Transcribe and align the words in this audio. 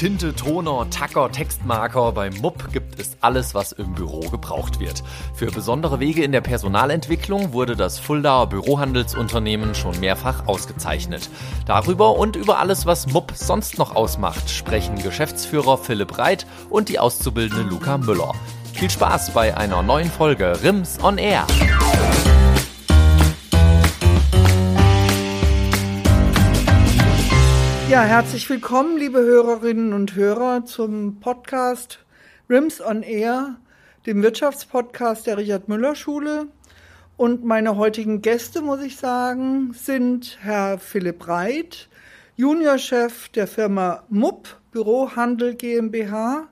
Tinte, 0.00 0.34
Toner, 0.34 0.88
Tacker, 0.88 1.30
Textmarker. 1.30 2.12
Beim 2.12 2.32
MUP 2.40 2.72
gibt 2.72 2.98
es 2.98 3.18
alles, 3.20 3.54
was 3.54 3.72
im 3.72 3.92
Büro 3.92 4.20
gebraucht 4.30 4.80
wird. 4.80 5.02
Für 5.34 5.50
besondere 5.50 6.00
Wege 6.00 6.24
in 6.24 6.32
der 6.32 6.40
Personalentwicklung 6.40 7.52
wurde 7.52 7.76
das 7.76 7.98
Fuldaer 7.98 8.46
Bürohandelsunternehmen 8.46 9.74
schon 9.74 10.00
mehrfach 10.00 10.46
ausgezeichnet. 10.46 11.28
Darüber 11.66 12.16
und 12.16 12.34
über 12.36 12.60
alles, 12.60 12.86
was 12.86 13.08
MUP 13.08 13.32
sonst 13.34 13.76
noch 13.76 13.94
ausmacht, 13.94 14.48
sprechen 14.48 14.94
Geschäftsführer 15.02 15.76
Philipp 15.76 16.16
Reit 16.16 16.46
und 16.70 16.88
die 16.88 16.98
Auszubildende 16.98 17.64
Luca 17.64 17.98
Müller. 17.98 18.32
Viel 18.72 18.88
Spaß 18.88 19.34
bei 19.34 19.54
einer 19.54 19.82
neuen 19.82 20.10
Folge 20.10 20.62
RIMS 20.62 20.98
on 21.02 21.18
Air. 21.18 21.46
Ja, 27.90 28.02
herzlich 28.02 28.48
willkommen, 28.48 28.98
liebe 28.98 29.18
Hörerinnen 29.18 29.92
und 29.94 30.14
Hörer, 30.14 30.64
zum 30.64 31.18
Podcast 31.18 31.98
RIMS 32.48 32.80
on 32.80 33.02
Air, 33.02 33.56
dem 34.06 34.22
Wirtschaftspodcast 34.22 35.26
der 35.26 35.38
Richard 35.38 35.66
Müller 35.66 35.96
Schule. 35.96 36.46
Und 37.16 37.44
meine 37.44 37.76
heutigen 37.76 38.22
Gäste, 38.22 38.62
muss 38.62 38.80
ich 38.80 38.96
sagen, 38.96 39.72
sind 39.72 40.38
Herr 40.40 40.78
Philipp 40.78 41.26
Reit, 41.26 41.88
Juniorchef 42.36 43.28
der 43.30 43.48
Firma 43.48 44.04
MUP 44.08 44.46
Bürohandel 44.70 45.56
GmbH. 45.56 46.46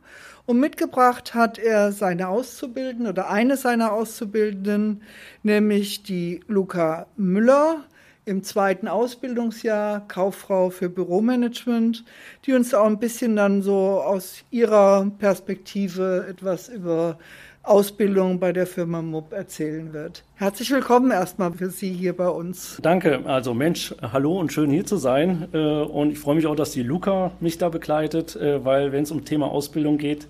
Und 0.45 0.59
mitgebracht 0.59 1.35
hat 1.35 1.57
er 1.57 1.93
seine 1.93 2.27
Auszubildenden 2.27 3.07
oder 3.13 3.31
eine 3.31 3.57
seiner 3.57 3.93
Auszubildenden, 3.93 5.05
nämlich 5.45 6.03
die 6.03 6.41
Luca 6.49 7.07
Müller 7.17 7.85
im 8.29 8.43
zweiten 8.43 8.89
Ausbildungsjahr 8.89 10.07
Kauffrau 10.07 10.69
für 10.69 10.91
Büromanagement, 10.91 12.05
die 12.45 12.53
uns 12.53 12.75
auch 12.75 12.85
ein 12.85 12.99
bisschen 12.99 13.37
dann 13.37 13.63
so 13.63 14.03
aus 14.03 14.45
ihrer 14.51 15.11
Perspektive 15.19 16.27
etwas 16.29 16.69
über 16.69 17.19
Ausbildung 17.63 18.39
bei 18.39 18.53
der 18.53 18.67
Firma 18.67 19.01
MUB 19.01 19.33
erzählen 19.33 19.93
wird. 19.95 20.25
Herzlich 20.37 20.71
willkommen 20.71 21.11
erstmal 21.11 21.53
für 21.53 21.71
Sie 21.71 21.93
hier 21.93 22.15
bei 22.15 22.29
uns. 22.29 22.79
Danke, 22.83 23.21
also 23.25 23.55
Mensch, 23.55 23.95
hallo 24.01 24.39
und 24.39 24.53
schön 24.53 24.71
hier 24.71 24.85
zu 24.85 24.97
sein. 24.97 25.49
Äh, 25.53 25.59
und 25.59 26.13
ich 26.13 26.19
freue 26.19 26.35
mich 26.37 26.47
auch, 26.47 26.57
dass 26.57 26.73
die 26.73 26.83
Luca 26.83 27.33
mich 27.41 27.57
da 27.57 27.71
begleitet, 27.71 28.37
äh, 28.37 28.65
weil 28.65 28.93
wenn 28.93 29.05
es 29.05 29.11
um 29.11 29.25
Thema 29.25 29.47
Ausbildung 29.47 29.97
geht, 29.97 30.29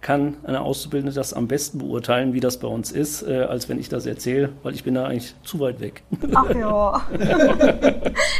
kann 0.00 0.36
eine 0.44 0.60
Auszubildende 0.60 1.14
das 1.14 1.32
am 1.32 1.48
besten 1.48 1.78
beurteilen, 1.78 2.32
wie 2.32 2.40
das 2.40 2.58
bei 2.58 2.68
uns 2.68 2.92
ist, 2.92 3.22
äh, 3.22 3.42
als 3.42 3.68
wenn 3.68 3.78
ich 3.78 3.88
das 3.88 4.06
erzähle, 4.06 4.50
weil 4.62 4.74
ich 4.74 4.84
bin 4.84 4.94
da 4.94 5.06
eigentlich 5.06 5.34
zu 5.42 5.58
weit 5.60 5.80
weg. 5.80 6.02
Ach 6.34 6.54
ja. 6.54 7.02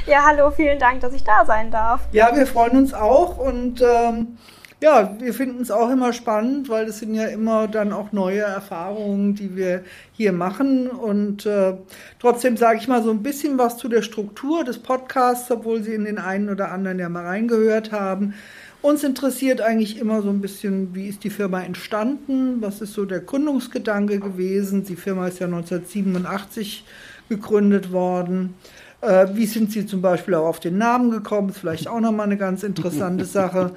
ja, 0.07 0.25
hallo, 0.27 0.51
vielen 0.51 0.79
Dank, 0.79 1.01
dass 1.01 1.13
ich 1.13 1.25
da 1.25 1.45
sein 1.45 1.71
darf. 1.71 2.07
Ja, 2.13 2.35
wir 2.35 2.47
freuen 2.47 2.77
uns 2.77 2.95
auch 2.95 3.39
und 3.39 3.83
ähm, 3.83 4.39
ja, 4.81 5.17
wir 5.19 5.35
finden 5.35 5.61
es 5.61 5.73
auch 5.73 5.91
immer 5.91 6.13
spannend, 6.13 6.69
weil 6.69 6.87
es 6.87 7.01
sind 7.01 7.13
ja 7.13 7.25
immer 7.25 7.67
dann 7.67 7.93
auch 7.93 8.13
neue 8.13 8.43
Erfahrungen, 8.43 9.35
die 9.35 9.57
wir 9.57 9.83
hier 10.13 10.33
machen. 10.33 10.89
Und 10.89 11.47
äh, 11.47 11.75
trotzdem 12.21 12.57
sage 12.57 12.79
ich 12.79 12.87
mal 12.87 13.03
so 13.03 13.11
ein 13.11 13.25
bisschen 13.25 13.59
was 13.59 13.77
zu 13.77 13.89
der 13.89 14.03
Struktur 14.03 14.63
des 14.63 14.79
Podcasts, 14.79 15.51
obwohl 15.51 15.83
Sie 15.83 15.95
in 15.95 16.05
den 16.05 16.19
einen 16.19 16.49
oder 16.49 16.71
anderen 16.71 17.01
ja 17.01 17.09
mal 17.09 17.27
reingehört 17.27 17.91
haben. 17.91 18.35
Uns 18.81 19.03
interessiert 19.03 19.61
eigentlich 19.61 19.99
immer 19.99 20.23
so 20.23 20.31
ein 20.31 20.41
bisschen, 20.41 20.95
wie 20.95 21.09
ist 21.09 21.25
die 21.25 21.31
Firma 21.31 21.63
entstanden, 21.63 22.59
was 22.61 22.81
ist 22.81 22.93
so 22.93 23.05
der 23.05 23.21
Gründungsgedanke 23.21 24.21
gewesen. 24.21 24.85
Die 24.85 24.95
Firma 24.95 25.27
ist 25.27 25.41
ja 25.41 25.47
1987 25.47 26.85
gegründet 27.29 27.93
worden. 27.93 28.55
Äh, 29.01 29.29
wie 29.35 29.47
sind 29.47 29.73
Sie 29.73 29.85
zum 29.85 30.01
Beispiel 30.01 30.35
auch 30.35 30.47
auf 30.47 30.61
den 30.61 30.79
Namen 30.79 31.11
gekommen? 31.11 31.51
Ist 31.51 31.59
vielleicht 31.59 31.89
auch 31.89 32.01
nochmal 32.01 32.27
eine 32.27 32.37
ganz 32.37 32.63
interessante 32.63 33.25
Sache. 33.27 33.73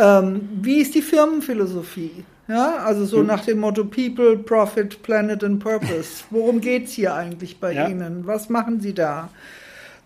Ähm, 0.00 0.48
wie 0.62 0.80
ist 0.80 0.94
die 0.94 1.02
Firmenphilosophie? 1.02 2.24
Ja, 2.46 2.76
also 2.84 3.06
so 3.06 3.18
mhm. 3.18 3.26
nach 3.26 3.44
dem 3.44 3.58
Motto 3.58 3.84
People, 3.84 4.36
Profit, 4.36 5.02
Planet 5.02 5.42
and 5.44 5.62
Purpose. 5.62 6.24
Worum 6.30 6.60
geht 6.60 6.86
es 6.86 6.92
hier 6.92 7.14
eigentlich 7.14 7.58
bei 7.58 7.72
ja. 7.72 7.88
Ihnen? 7.88 8.26
Was 8.26 8.48
machen 8.48 8.80
Sie 8.80 8.92
da? 8.92 9.30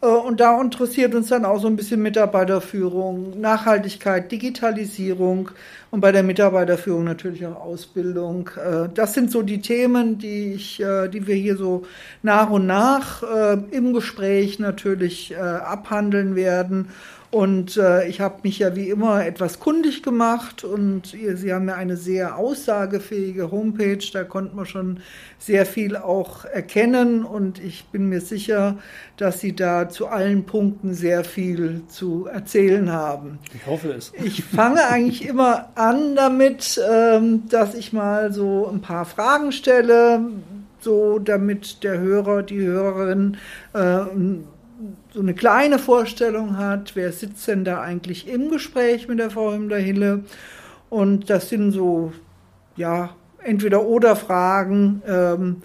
Äh, 0.01 0.07
und 0.07 0.41
da 0.41 0.61
interessiert 0.61 1.15
uns 1.15 1.29
dann 1.29 1.45
auch 1.45 1.61
so 1.61 1.69
ein 1.69 1.77
bisschen 1.77 2.03
Mitarbeiterführung, 2.03 3.41
Nachhaltigkeit, 3.41 4.31
Digitalisierung 4.31 5.51
und 5.91 6.01
bei 6.01 6.13
der 6.13 6.23
Mitarbeiterführung 6.23 7.05
natürlich 7.05 7.47
auch 7.47 7.61
Ausbildung. 7.61 8.51
Äh, 8.57 8.89
das 8.95 9.15
sind 9.15 9.31
so 9.31 9.43
die 9.43 9.61
Themen, 9.61 10.19
die 10.19 10.53
ich, 10.55 10.81
äh, 10.81 11.09
die 11.09 11.27
wir 11.27 11.35
hier 11.35 11.57
so 11.57 11.85
nach 12.23 12.51
und 12.51 12.67
nach 12.67 13.23
im 13.71 13.93
Gespräch 13.93 14.59
natürlich 14.59 15.37
abhandeln 15.37 16.37
werden. 16.37 16.89
Und 17.31 17.77
äh, 17.77 18.09
ich 18.09 18.23
habe 18.23 18.37
mich 18.43 18.59
ja 18.59 18.75
wie 18.75 18.89
immer 18.89 19.27
etwas 19.27 19.61
kundig 19.61 20.03
gemacht 20.03 20.65
und 20.65 21.13
ihr, 21.13 21.37
Sie 21.37 21.53
haben 21.53 21.69
ja 21.69 21.75
eine 21.75 21.99
sehr 21.99 22.39
aussagefähige 22.39 23.51
Homepage, 23.51 23.99
da 24.15 24.25
konnte 24.25 24.57
man 24.57 24.65
schon 24.65 25.01
sehr 25.39 25.67
viel 25.67 25.97
auch 25.97 26.47
erkennen 26.47 27.25
und 27.25 27.63
ich 27.63 27.85
bin 27.93 28.09
mir 28.09 28.23
sicher, 28.23 28.79
dass 29.19 29.41
Sie 29.41 29.55
da 29.55 29.91
zu 29.91 30.07
allen 30.07 30.45
Punkten 30.45 30.95
sehr 30.95 31.23
viel 31.23 31.83
zu 31.89 32.27
erzählen 32.27 32.91
haben. 32.91 33.39
Ich 33.55 33.67
hoffe 33.67 33.93
es. 33.93 34.11
Ich 34.25 34.43
fange 34.43 34.87
eigentlich 34.87 35.29
immer 35.29 35.69
an 35.75 36.17
damit, 36.17 36.81
ähm, 36.91 37.43
dass 37.51 37.75
ich 37.75 37.93
mal 37.93 38.33
so 38.33 38.67
ein 38.73 38.81
paar 38.81 39.05
Fragen 39.05 39.53
stelle, 39.53 40.23
so 40.81 41.19
damit 41.19 41.85
der 41.85 41.99
Hörer, 41.99 42.43
die 42.43 42.61
Hörerin 42.63 43.37
äh, 43.75 44.05
so 45.13 45.21
eine 45.21 45.35
kleine 45.35 45.79
Vorstellung 45.79 46.57
hat, 46.57 46.95
wer 46.95 47.13
sitzt 47.13 47.47
denn 47.49 47.65
da 47.65 47.81
eigentlich 47.81 48.29
im 48.29 48.51
Gespräch 48.51 49.09
mit 49.09 49.19
der 49.19 49.31
Frau 49.31 49.53
Himmler-Hille. 49.53 50.25
Und 50.91 51.31
das 51.31 51.49
sind 51.49 51.73
so, 51.73 52.13
ja, 52.77 53.11
entweder 53.43 53.85
oder 53.85 54.17
Fragen, 54.17 55.03
ähm, 55.07 55.63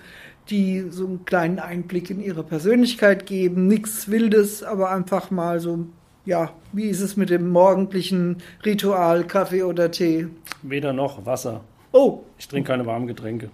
die 0.50 0.88
so 0.90 1.06
einen 1.06 1.26
kleinen 1.26 1.60
Einblick 1.60 2.10
in 2.10 2.22
ihre 2.22 2.44
Persönlichkeit 2.44 3.26
geben. 3.26 3.68
Nichts 3.68 4.10
Wildes, 4.10 4.64
aber 4.64 4.92
einfach 4.92 5.32
mal 5.32 5.60
so, 5.60 5.86
ja, 6.26 6.52
wie 6.72 6.86
ist 6.86 7.02
es 7.02 7.16
mit 7.16 7.30
dem 7.30 7.50
morgendlichen 7.50 8.38
Ritual, 8.66 9.26
Kaffee 9.26 9.64
oder 9.64 9.92
Tee? 9.92 10.28
Weder 10.62 10.94
noch 10.94 11.26
Wasser. 11.26 11.62
Oh. 11.92 12.24
Ich 12.38 12.48
trinke 12.48 12.72
keine 12.72 12.86
warmen 12.86 13.08
Getränke. 13.08 13.50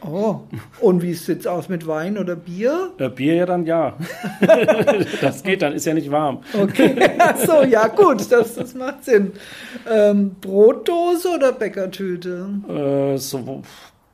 Oh, 0.00 0.40
und 0.80 1.02
wie 1.02 1.14
sieht 1.14 1.40
es 1.40 1.46
aus 1.46 1.68
mit 1.68 1.86
Wein 1.86 2.18
oder 2.18 2.36
Bier? 2.36 2.92
Äh, 2.98 3.08
Bier 3.08 3.34
ja 3.34 3.46
dann 3.46 3.66
ja. 3.66 3.96
das 5.20 5.42
geht 5.42 5.62
dann, 5.62 5.72
ist 5.72 5.86
ja 5.86 5.94
nicht 5.94 6.10
warm. 6.10 6.40
Okay, 6.54 6.94
so 7.46 7.62
ja 7.62 7.88
gut, 7.88 8.30
das, 8.30 8.54
das 8.54 8.74
macht 8.74 9.04
Sinn. 9.04 9.32
Ähm, 9.90 10.36
Brotdose 10.40 11.28
oder 11.36 11.52
Bäckertüte? 11.52 12.48
Äh, 12.68 13.18
so, 13.18 13.62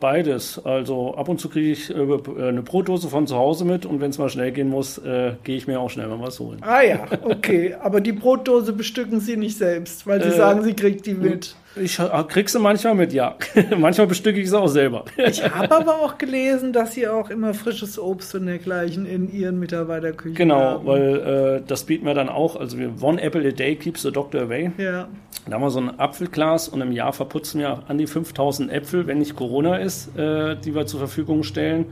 Beides. 0.05 0.61
Also 0.63 1.15
ab 1.15 1.31
und 1.31 1.41
zu 1.41 1.49
kriege 1.49 1.71
ich 1.71 1.89
äh, 1.89 1.97
eine 1.97 2.63
Brotdose 2.63 3.09
von 3.09 3.27
zu 3.27 3.37
Hause 3.37 3.65
mit 3.65 3.87
und 3.87 4.03
wenn 4.03 4.11
es 4.11 4.19
mal 4.19 4.29
schnell 4.29 4.53
gehen 4.53 4.69
muss, 4.69 4.99
äh, 4.99 5.37
gehe 5.45 5.57
ich 5.57 5.67
mir 5.67 5.81
auch 5.81 5.89
schnell 5.89 6.09
mal 6.09 6.21
was 6.21 6.41
holen. 6.41 6.59
Ah 6.61 6.83
ja, 6.83 7.07
okay. 7.23 7.75
Aber 7.81 8.03
die 8.03 8.13
Brotdose 8.13 8.75
bestücken 8.75 9.21
Sie 9.21 9.39
nicht 9.39 9.57
selbst, 9.57 10.07
weil 10.07 10.23
Sie 10.23 10.29
äh, 10.29 10.37
sagen, 10.37 10.63
Sie 10.63 10.75
kriegt 10.75 11.07
die 11.07 11.15
mit. 11.15 11.57
Ich 11.77 12.01
krieg 12.29 12.49
sie 12.49 12.59
manchmal 12.61 12.95
mit, 12.95 13.13
ja. 13.13 13.37
manchmal 13.77 14.07
bestücke 14.07 14.41
ich 14.41 14.49
sie 14.49 14.59
auch 14.59 14.69
selber. 14.69 15.05
ich 15.17 15.43
habe 15.43 15.75
aber 15.75 16.01
auch 16.03 16.19
gelesen, 16.19 16.73
dass 16.73 16.95
Sie 16.95 17.09
auch 17.09 17.31
immer 17.31 17.53
frisches 17.55 17.99
Obst 17.99 18.35
und 18.35 18.47
dergleichen 18.47 19.07
in 19.07 19.33
Ihren 19.33 19.59
Mitarbeiterküchen 19.59 20.37
genau, 20.37 20.61
haben. 20.61 20.85
Genau, 20.85 20.93
weil 20.93 21.59
äh, 21.59 21.63
das 21.67 21.85
bieten 21.85 22.07
wir 22.07 22.15
dann 22.15 22.29
auch. 22.29 22.57
Also 22.57 22.79
wir 22.79 23.03
One 23.03 23.21
Apple 23.21 23.47
a 23.49 23.51
Day 23.51 23.75
keeps 23.75 24.03
the 24.03 24.13
doctor 24.13 24.43
away. 24.43 24.71
Ja. 24.79 25.09
Da 25.47 25.55
haben 25.55 25.63
wir 25.63 25.71
so 25.71 25.81
ein 25.81 25.99
Apfelglas 25.99 26.69
und 26.69 26.81
im 26.81 26.93
Jahr 26.93 27.13
verputzen 27.13 27.61
wir 27.61 27.83
an 27.89 27.99
die 27.99 28.07
5000 28.07 28.71
Äpfel, 28.71 29.07
wenn 29.07 29.19
nicht 29.19 29.35
Corona 29.35 29.77
ist, 29.77 30.17
äh, 30.17 30.57
die 30.57 30.75
wir 30.75 30.87
zur 30.87 31.01
Verfügung 31.01 31.43
stellen. 31.43 31.87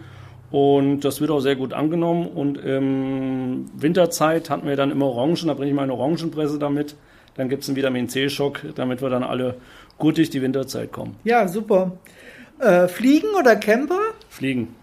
Und 0.52 1.00
das 1.00 1.20
wird 1.20 1.30
auch 1.30 1.40
sehr 1.40 1.56
gut 1.56 1.72
angenommen. 1.72 2.26
Und 2.26 2.58
im 2.58 3.66
Winterzeit 3.74 4.50
hatten 4.50 4.68
wir 4.68 4.76
dann 4.76 4.90
immer 4.90 5.06
Orangen, 5.06 5.46
da 5.46 5.54
bringe 5.54 5.70
ich 5.70 5.76
meine 5.76 5.94
Orangenpresse 5.94 6.58
damit. 6.58 6.94
Dann 7.34 7.48
gibt 7.48 7.62
es 7.62 7.68
einen 7.68 7.76
Vitamin 7.76 8.08
C-Schock, 8.08 8.60
damit 8.74 9.00
wir 9.00 9.10
dann 9.10 9.22
alle 9.22 9.56
gut 9.98 10.18
durch 10.18 10.30
die 10.30 10.42
Winterzeit 10.42 10.92
kommen. 10.92 11.16
Ja, 11.24 11.48
super. 11.48 11.92
Äh, 12.58 12.88
Fliegen 12.88 13.28
oder 13.38 13.56
Camper? 13.56 14.00
Fliegen. 14.28 14.74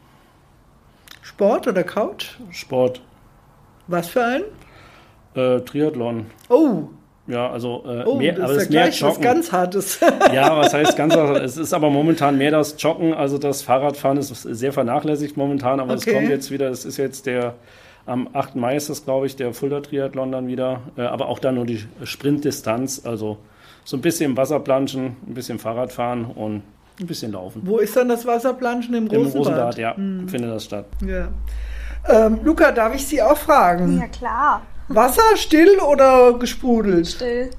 Sport 1.21 1.67
oder 1.67 1.83
Couch? 1.83 2.37
Sport. 2.51 3.01
Was 3.87 4.09
für 4.09 4.23
ein? 4.23 4.41
Äh, 5.35 5.61
Triathlon. 5.61 6.25
Oh, 6.49 6.89
ja, 7.29 7.47
also 7.51 7.83
äh, 7.85 8.03
oh, 8.05 8.15
mehr, 8.15 8.33
das 8.33 8.43
aber 8.43 8.53
ist 8.53 8.65
das 8.65 8.73
ja 8.73 8.81
mehr 8.81 8.89
Joggen. 8.89 9.15
was 9.15 9.21
ganz 9.21 9.51
Hartes. 9.51 9.99
ja, 10.33 10.57
was 10.57 10.73
heißt 10.73 10.97
ganz 10.97 11.15
Hartes? 11.15 11.41
Es 11.43 11.57
ist 11.57 11.73
aber 11.73 11.91
momentan 11.91 12.39
mehr 12.39 12.49
das 12.49 12.75
Joggen, 12.79 13.13
also 13.13 13.37
das 13.37 13.61
Fahrradfahren 13.61 14.17
ist 14.17 14.29
sehr 14.29 14.73
vernachlässigt 14.73 15.37
momentan, 15.37 15.79
aber 15.79 15.93
es 15.93 16.01
okay. 16.01 16.15
kommt 16.15 16.29
jetzt 16.29 16.49
wieder, 16.49 16.69
es 16.69 16.85
ist 16.85 16.97
jetzt 16.97 17.27
der 17.27 17.53
Am 18.09 18.27
8. 18.33 18.55
Mai 18.55 18.75
ist 18.75 18.89
das, 18.89 19.05
glaube 19.05 19.27
ich, 19.27 19.35
der 19.35 19.53
Fulda 19.53 19.81
Triathlon 19.81 20.31
dann 20.31 20.47
wieder, 20.47 20.81
äh, 20.97 21.01
aber 21.03 21.27
auch 21.27 21.37
dann 21.37 21.55
nur 21.55 21.65
die 21.67 21.85
Sprintdistanz, 22.03 23.05
also 23.05 23.37
so 23.83 23.97
ein 23.97 24.01
bisschen 24.01 24.35
Wasserplanschen, 24.35 25.15
ein 25.27 25.33
bisschen 25.35 25.59
Fahrradfahren 25.59 26.25
und 26.25 26.63
ein 26.99 27.05
bisschen 27.05 27.33
laufen. 27.33 27.61
Wo 27.65 27.77
ist 27.77 27.95
dann 27.95 28.09
das 28.09 28.25
Wasserplanschen 28.25 28.95
im 28.95 29.05
Rosenbad? 29.05 29.33
Im 29.33 29.37
Rosenbad, 29.37 29.77
ja, 29.77 29.95
hm. 29.95 30.27
findet 30.27 30.51
das 30.51 30.65
statt. 30.65 30.87
Ja. 31.05 31.29
Ähm, 32.07 32.39
Luca, 32.43 32.71
darf 32.71 32.95
ich 32.95 33.05
Sie 33.05 33.21
auch 33.21 33.37
fragen? 33.37 33.99
Ja, 33.99 34.07
klar. 34.07 34.63
Wasser 34.87 35.35
still 35.35 35.77
oder 35.79 36.33
gesprudelt? 36.33 37.07
Still. 37.07 37.51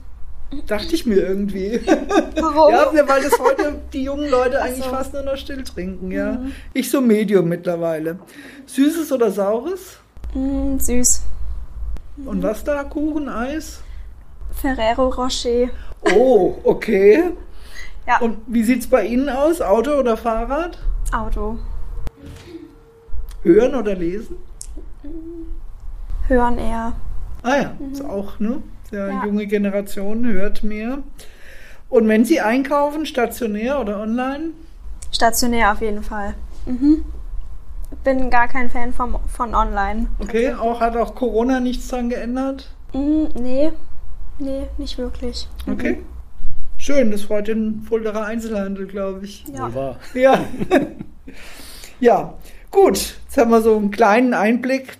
Dachte 0.67 0.96
ich 0.96 1.06
mir 1.06 1.19
irgendwie. 1.19 1.81
Warum? 2.41 2.75
ja, 2.75 3.08
weil 3.08 3.23
das 3.23 3.38
heute 3.38 3.76
die 3.93 4.03
jungen 4.03 4.29
Leute 4.29 4.61
eigentlich 4.61 4.85
so. 4.85 4.91
fast 4.91 5.12
nur 5.12 5.23
noch 5.23 5.37
still 5.37 5.62
trinken, 5.62 6.11
ja. 6.11 6.32
Mhm. 6.32 6.53
Ich 6.75 6.91
so 6.91 7.00
Medium 7.00 7.49
mittlerweile. 7.49 8.19
Süßes 8.67 9.12
oder 9.12 9.31
saures? 9.31 10.00
Mm, 10.35 10.79
süß. 10.79 11.23
Und 12.25 12.43
was 12.43 12.65
da? 12.65 12.85
Kuchen, 12.85 13.29
Eis? 13.29 13.82
Ferrero 14.53 15.09
Rocher. 15.09 15.71
Oh, 16.15 16.56
okay. 16.65 17.31
ja. 18.06 18.19
Und 18.21 18.38
wie 18.47 18.62
sieht 18.62 18.81
es 18.81 18.87
bei 18.88 19.06
Ihnen 19.06 19.29
aus? 19.29 19.61
Auto 19.61 19.93
oder 19.93 20.17
Fahrrad? 20.17 20.79
Auto. 21.12 21.59
Hören 23.43 23.75
oder 23.75 23.94
lesen? 23.94 24.37
Hören 26.29 26.59
eher. 26.59 26.93
Ah 27.43 27.56
ja, 27.56 27.77
mhm. 27.79 27.93
ist 27.93 28.05
auch, 28.05 28.38
ne? 28.38 28.62
Der 28.93 29.09
ja. 29.09 29.25
junge 29.25 29.47
Generation 29.47 30.27
hört 30.27 30.62
mehr. 30.62 30.99
Und 31.88 32.06
wenn 32.09 32.25
Sie 32.25 32.41
einkaufen, 32.41 33.06
stationär 33.06 33.81
oder 33.81 34.00
online? 34.00 34.50
Stationär 35.11 35.73
auf 35.73 35.81
jeden 35.81 36.03
Fall. 36.03 36.35
Mhm. 36.67 37.05
Bin 38.05 38.31
gar 38.31 38.49
kein 38.49 38.70
Fan 38.70 38.93
vom, 38.93 39.19
von 39.29 39.55
online. 39.55 40.08
Okay, 40.19 40.52
auch 40.55 40.81
hat 40.81 40.97
auch 40.97 41.14
Corona 41.14 41.61
nichts 41.61 41.88
dran 41.88 42.08
geändert? 42.08 42.70
Mhm, 42.93 43.29
nee, 43.35 43.73
nee, 44.38 44.67
nicht 44.79 44.99
wirklich. 44.99 45.49
Mhm. 45.67 45.73
Okay. 45.73 45.99
Schön, 46.79 47.11
das 47.11 47.23
freut 47.23 47.49
den 47.49 47.82
Fulderer 47.82 48.25
Einzelhandel, 48.25 48.87
glaube 48.87 49.25
ich. 49.25 49.44
Ja. 49.52 49.73
Wohl 49.75 49.97
Ja. 50.14 50.47
ja, 52.00 52.35
gut. 52.70 53.17
Jetzt 53.25 53.37
haben 53.37 53.50
wir 53.50 53.61
so 53.61 53.76
einen 53.76 53.91
kleinen 53.91 54.32
Einblick 54.32 54.96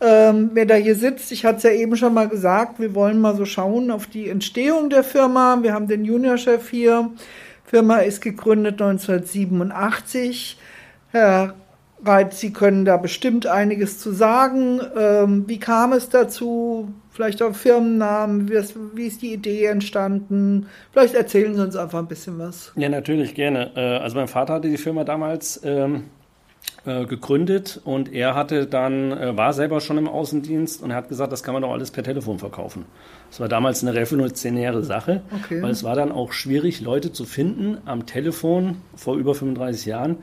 ähm, 0.00 0.50
wer 0.52 0.66
da 0.66 0.74
hier 0.74 0.94
sitzt. 0.94 1.32
Ich 1.32 1.44
hatte 1.44 1.56
es 1.56 1.62
ja 1.64 1.70
eben 1.70 1.96
schon 1.96 2.14
mal 2.14 2.28
gesagt, 2.28 2.78
wir 2.78 2.94
wollen 2.94 3.20
mal 3.20 3.34
so 3.36 3.44
schauen 3.44 3.90
auf 3.90 4.06
die 4.06 4.28
Entstehung 4.28 4.90
der 4.90 5.02
Firma. 5.02 5.58
Wir 5.62 5.74
haben 5.74 5.88
den 5.88 6.04
Juniorchef 6.04 6.68
hier. 6.70 7.10
Firma 7.64 7.96
ist 7.98 8.20
gegründet 8.20 8.80
1987. 8.80 10.58
Herr 11.10 11.54
Sie 12.30 12.52
können 12.52 12.84
da 12.84 12.96
bestimmt 12.96 13.46
einiges 13.46 13.98
zu 13.98 14.12
sagen. 14.12 14.80
Ähm, 14.96 15.44
wie 15.48 15.58
kam 15.58 15.92
es 15.92 16.08
dazu? 16.08 16.88
Vielleicht 17.10 17.42
auch 17.42 17.54
Firmennamen, 17.54 18.48
wie 18.48 19.06
ist, 19.06 19.22
die 19.22 19.32
Idee 19.32 19.64
entstanden? 19.64 20.66
Vielleicht 20.92 21.14
erzählen 21.14 21.54
Sie 21.54 21.60
uns 21.60 21.74
einfach 21.74 21.98
ein 21.98 22.06
bisschen 22.06 22.38
was. 22.38 22.72
Ja, 22.76 22.88
natürlich, 22.88 23.34
gerne. 23.34 23.72
Äh, 23.74 23.98
also 23.98 24.16
mein 24.16 24.28
Vater 24.28 24.54
hatte 24.54 24.68
die 24.68 24.76
Firma 24.76 25.02
damals 25.02 25.60
ähm, 25.64 26.04
äh, 26.86 27.06
gegründet 27.06 27.80
und 27.84 28.12
er 28.12 28.36
hatte 28.36 28.66
dann, 28.66 29.10
äh, 29.10 29.36
war 29.36 29.52
selber 29.52 29.80
schon 29.80 29.98
im 29.98 30.08
Außendienst 30.08 30.80
und 30.80 30.90
er 30.90 30.96
hat 30.96 31.08
gesagt, 31.08 31.32
das 31.32 31.42
kann 31.42 31.52
man 31.52 31.62
doch 31.62 31.72
alles 31.72 31.90
per 31.90 32.04
Telefon 32.04 32.38
verkaufen. 32.38 32.84
Das 33.30 33.40
war 33.40 33.48
damals 33.48 33.82
eine 33.82 33.94
revolutionäre 33.94 34.84
Sache, 34.84 35.22
okay. 35.34 35.60
weil 35.60 35.72
es 35.72 35.82
war 35.82 35.96
dann 35.96 36.12
auch 36.12 36.32
schwierig, 36.32 36.80
Leute 36.80 37.12
zu 37.12 37.24
finden 37.24 37.78
am 37.84 38.06
Telefon 38.06 38.76
vor 38.94 39.16
über 39.16 39.34
35 39.34 39.86
Jahren, 39.86 40.18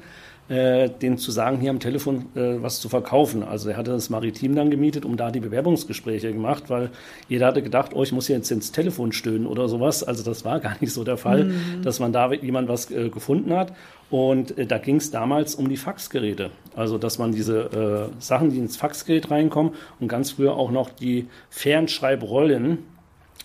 äh, 0.47 0.89
denen 0.89 1.17
zu 1.17 1.31
sagen, 1.31 1.59
hier 1.59 1.71
am 1.71 1.79
Telefon 1.79 2.25
äh, 2.35 2.61
was 2.61 2.79
zu 2.79 2.89
verkaufen. 2.89 3.43
Also 3.43 3.69
er 3.69 3.77
hatte 3.77 3.91
das 3.91 4.09
Maritim 4.09 4.55
dann 4.55 4.69
gemietet, 4.69 5.05
um 5.05 5.17
da 5.17 5.31
die 5.31 5.39
Bewerbungsgespräche 5.39 6.31
gemacht, 6.31 6.69
weil 6.69 6.91
jeder 7.27 7.47
hatte 7.47 7.63
gedacht, 7.63 7.91
oh, 7.95 8.03
ich 8.03 8.11
muss 8.11 8.27
jetzt 8.27 8.51
ins 8.51 8.71
Telefon 8.71 9.11
stöhnen 9.11 9.47
oder 9.47 9.67
sowas. 9.67 10.03
Also 10.03 10.23
das 10.23 10.45
war 10.45 10.59
gar 10.59 10.75
nicht 10.79 10.93
so 10.93 11.03
der 11.03 11.17
Fall, 11.17 11.45
mhm. 11.45 11.81
dass 11.83 11.99
man 11.99 12.13
da 12.13 12.31
jemand 12.31 12.69
was 12.69 12.91
äh, 12.91 13.09
gefunden 13.09 13.53
hat. 13.53 13.73
Und 14.11 14.57
äh, 14.57 14.67
da 14.67 14.77
ging 14.77 14.97
es 14.97 15.09
damals 15.09 15.55
um 15.55 15.67
die 15.67 15.77
Faxgeräte. 15.77 16.51
Also, 16.75 16.97
dass 16.97 17.17
man 17.17 17.31
diese 17.31 18.11
äh, 18.19 18.21
Sachen, 18.21 18.51
die 18.51 18.59
ins 18.59 18.77
Faxgerät 18.77 19.31
reinkommen 19.31 19.73
und 19.99 20.07
ganz 20.07 20.31
früher 20.31 20.55
auch 20.55 20.71
noch 20.71 20.89
die 20.89 21.27
Fernschreibrollen 21.49 22.79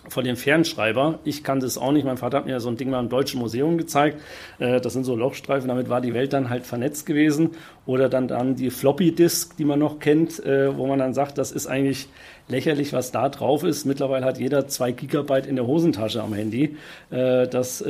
von 0.09 0.23
dem 0.23 0.35
Fernschreiber. 0.35 1.19
Ich 1.23 1.43
kannte 1.43 1.65
es 1.65 1.77
auch 1.77 1.91
nicht. 1.91 2.05
Mein 2.05 2.17
Vater 2.17 2.37
hat 2.37 2.45
mir 2.45 2.59
so 2.59 2.69
ein 2.69 2.77
Ding 2.77 2.89
mal 2.89 2.99
im 2.99 3.09
Deutschen 3.09 3.39
Museum 3.39 3.77
gezeigt. 3.77 4.19
Äh, 4.59 4.81
das 4.81 4.93
sind 4.93 5.03
so 5.03 5.15
Lochstreifen. 5.15 5.67
Damit 5.67 5.89
war 5.89 6.01
die 6.01 6.13
Welt 6.13 6.33
dann 6.33 6.49
halt 6.49 6.65
vernetzt 6.65 7.05
gewesen. 7.05 7.51
Oder 7.85 8.09
dann, 8.09 8.27
dann 8.27 8.55
die 8.55 8.69
Floppy 8.69 9.13
Disk, 9.13 9.57
die 9.57 9.65
man 9.65 9.79
noch 9.79 9.99
kennt, 9.99 10.43
äh, 10.45 10.75
wo 10.75 10.87
man 10.87 10.99
dann 10.99 11.13
sagt, 11.13 11.37
das 11.37 11.51
ist 11.51 11.67
eigentlich 11.67 12.07
lächerlich, 12.47 12.93
was 12.93 13.11
da 13.11 13.29
drauf 13.29 13.63
ist. 13.63 13.85
Mittlerweile 13.85 14.25
hat 14.25 14.39
jeder 14.39 14.67
zwei 14.67 14.91
Gigabyte 14.91 15.45
in 15.45 15.55
der 15.55 15.67
Hosentasche 15.67 16.21
am 16.21 16.33
Handy. 16.33 16.77
Äh, 17.09 17.47
das 17.47 17.83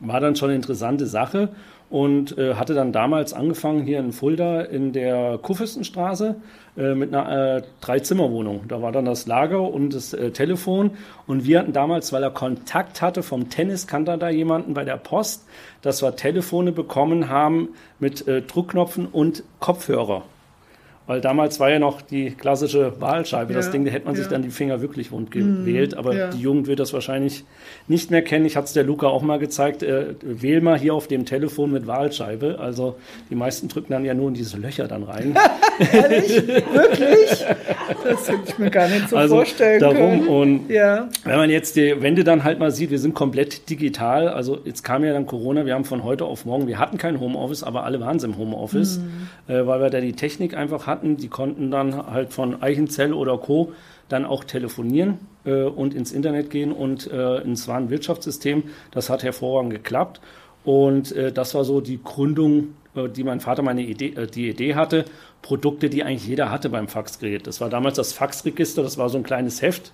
war 0.00 0.20
dann 0.20 0.36
schon 0.36 0.50
eine 0.50 0.56
interessante 0.56 1.06
Sache 1.06 1.48
und 1.90 2.36
äh, 2.36 2.54
hatte 2.54 2.74
dann 2.74 2.92
damals 2.92 3.32
angefangen 3.32 3.84
hier 3.84 3.98
in 3.98 4.12
Fulda 4.12 4.60
in 4.60 4.92
der 4.92 5.38
Kurfürstenstraße 5.38 6.36
äh, 6.76 6.94
mit 6.94 7.14
einer 7.14 7.56
äh, 7.56 7.62
Dreizimmerwohnung. 7.80 8.68
Da 8.68 8.82
war 8.82 8.92
dann 8.92 9.06
das 9.06 9.26
Lager 9.26 9.62
und 9.62 9.94
das 9.94 10.12
äh, 10.12 10.30
Telefon 10.30 10.92
und 11.26 11.44
wir 11.44 11.60
hatten 11.60 11.72
damals, 11.72 12.12
weil 12.12 12.22
er 12.22 12.30
Kontakt 12.30 13.00
hatte 13.00 13.22
vom 13.22 13.48
Tennis, 13.48 13.86
kannte 13.86 14.12
er 14.12 14.18
da 14.18 14.28
jemanden 14.28 14.74
bei 14.74 14.84
der 14.84 14.96
Post, 14.96 15.46
dass 15.82 16.02
wir 16.02 16.16
Telefone 16.16 16.72
bekommen 16.72 17.28
haben 17.28 17.70
mit 17.98 18.28
äh, 18.28 18.42
Druckknopfen 18.42 19.06
und 19.06 19.42
Kopfhörer. 19.60 20.24
Weil 21.08 21.22
damals 21.22 21.58
war 21.58 21.70
ja 21.70 21.78
noch 21.78 22.02
die 22.02 22.32
klassische 22.32 23.00
Wahlscheibe. 23.00 23.54
Ja, 23.54 23.56
das 23.56 23.70
Ding, 23.70 23.86
da 23.86 23.90
hätte 23.90 24.04
man 24.04 24.14
ja. 24.14 24.20
sich 24.20 24.28
dann 24.28 24.42
die 24.42 24.50
Finger 24.50 24.82
wirklich 24.82 25.10
wund 25.10 25.30
gewählt. 25.30 25.94
Aber 25.96 26.14
ja. 26.14 26.28
die 26.28 26.38
Jugend 26.38 26.66
wird 26.66 26.80
das 26.80 26.92
wahrscheinlich 26.92 27.44
nicht 27.86 28.10
mehr 28.10 28.20
kennen. 28.20 28.44
Ich 28.44 28.56
hatte 28.56 28.66
es 28.66 28.74
der 28.74 28.84
Luca 28.84 29.06
auch 29.06 29.22
mal 29.22 29.38
gezeigt. 29.38 29.82
Äh, 29.82 30.16
wähl 30.20 30.60
mal 30.60 30.78
hier 30.78 30.92
auf 30.92 31.08
dem 31.08 31.24
Telefon 31.24 31.72
mit 31.72 31.86
Wahlscheibe. 31.86 32.58
Also 32.60 32.96
die 33.30 33.36
meisten 33.36 33.68
drücken 33.68 33.94
dann 33.94 34.04
ja 34.04 34.12
nur 34.12 34.28
in 34.28 34.34
diese 34.34 34.58
Löcher 34.58 34.86
dann 34.86 35.02
rein. 35.02 35.34
Ehrlich? 35.92 36.46
Wirklich? 36.46 37.46
Das 38.04 38.28
hätte 38.28 38.42
ich 38.46 38.58
mir 38.58 38.70
gar 38.70 38.88
nicht 38.88 39.08
so 39.08 39.16
also 39.16 39.36
vorstellen 39.36 39.80
darum 39.80 39.96
können. 39.96 40.28
Und 40.28 40.68
ja. 40.68 41.08
wenn 41.24 41.36
man 41.36 41.48
jetzt 41.48 41.76
die 41.76 42.02
Wände 42.02 42.22
dann 42.22 42.44
halt 42.44 42.58
mal 42.58 42.70
sieht, 42.70 42.90
wir 42.90 42.98
sind 42.98 43.14
komplett 43.14 43.70
digital. 43.70 44.28
Also 44.28 44.58
jetzt 44.66 44.84
kam 44.84 45.04
ja 45.06 45.14
dann 45.14 45.24
Corona. 45.24 45.64
Wir 45.64 45.72
haben 45.72 45.86
von 45.86 46.04
heute 46.04 46.26
auf 46.26 46.44
morgen, 46.44 46.66
wir 46.66 46.78
hatten 46.78 46.98
kein 46.98 47.18
Homeoffice, 47.18 47.62
aber 47.62 47.84
alle 47.84 47.98
waren 48.00 48.18
im 48.18 48.36
Homeoffice, 48.36 48.98
mhm. 48.98 49.54
äh, 49.54 49.66
weil 49.66 49.80
wir 49.80 49.88
da 49.88 50.00
die 50.00 50.12
Technik 50.12 50.54
einfach 50.54 50.86
hatten 50.86 50.97
hatten, 50.98 51.16
die 51.16 51.28
konnten 51.28 51.70
dann 51.70 52.06
halt 52.06 52.32
von 52.32 52.60
Eichenzell 52.62 53.12
oder 53.12 53.38
Co. 53.38 53.72
dann 54.08 54.24
auch 54.24 54.44
telefonieren 54.44 55.18
äh, 55.44 55.62
und 55.62 55.94
ins 55.94 56.12
Internet 56.12 56.50
gehen 56.50 56.72
und 56.72 57.10
äh, 57.10 57.38
ins 57.38 57.68
Warenwirtschaftssystem. 57.68 58.64
Das 58.90 59.10
hat 59.10 59.22
hervorragend 59.22 59.72
geklappt. 59.72 60.20
Und 60.64 61.12
äh, 61.12 61.32
das 61.32 61.54
war 61.54 61.64
so 61.64 61.80
die 61.80 62.02
Gründung, 62.02 62.74
äh, 62.94 63.08
die 63.08 63.22
mein 63.22 63.40
Vater 63.40 63.62
meine 63.62 63.82
Idee, 63.82 64.14
äh, 64.16 64.26
die 64.26 64.48
Idee 64.48 64.74
hatte. 64.74 65.04
Produkte, 65.40 65.88
die 65.88 66.02
eigentlich 66.02 66.26
jeder 66.26 66.50
hatte 66.50 66.68
beim 66.68 66.88
Faxgerät. 66.88 67.46
Das 67.46 67.60
war 67.60 67.70
damals 67.70 67.96
das 67.96 68.12
Faxregister, 68.12 68.82
das 68.82 68.98
war 68.98 69.08
so 69.08 69.18
ein 69.18 69.24
kleines 69.24 69.62
Heft. 69.62 69.92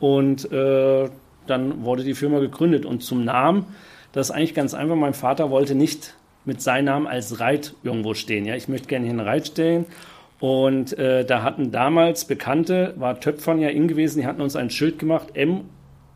Und 0.00 0.50
äh, 0.52 1.08
dann 1.46 1.84
wurde 1.84 2.04
die 2.04 2.14
Firma 2.14 2.40
gegründet. 2.40 2.84
Und 2.84 3.02
zum 3.02 3.24
Namen, 3.24 3.66
das 4.12 4.28
ist 4.28 4.36
eigentlich 4.36 4.54
ganz 4.54 4.74
einfach. 4.74 4.96
Mein 4.96 5.14
Vater 5.14 5.50
wollte 5.50 5.74
nicht 5.74 6.14
mit 6.44 6.60
seinem 6.60 6.86
Namen 6.86 7.06
als 7.06 7.40
Reit 7.40 7.74
irgendwo 7.82 8.14
stehen. 8.14 8.44
Ja, 8.44 8.56
ich 8.56 8.68
möchte 8.68 8.88
gerne 8.88 9.06
hier 9.06 9.12
einen 9.12 9.26
Reit 9.26 9.46
stellen 9.46 9.86
und 10.42 10.98
äh, 10.98 11.24
da 11.24 11.44
hatten 11.44 11.70
damals 11.70 12.24
Bekannte, 12.24 12.94
war 12.96 13.20
Töpfern 13.20 13.60
ja 13.60 13.68
in 13.68 13.86
gewesen, 13.86 14.18
die 14.18 14.26
hatten 14.26 14.40
uns 14.40 14.56
ein 14.56 14.70
Schild 14.70 14.98
gemacht, 14.98 15.28
M, 15.34 15.66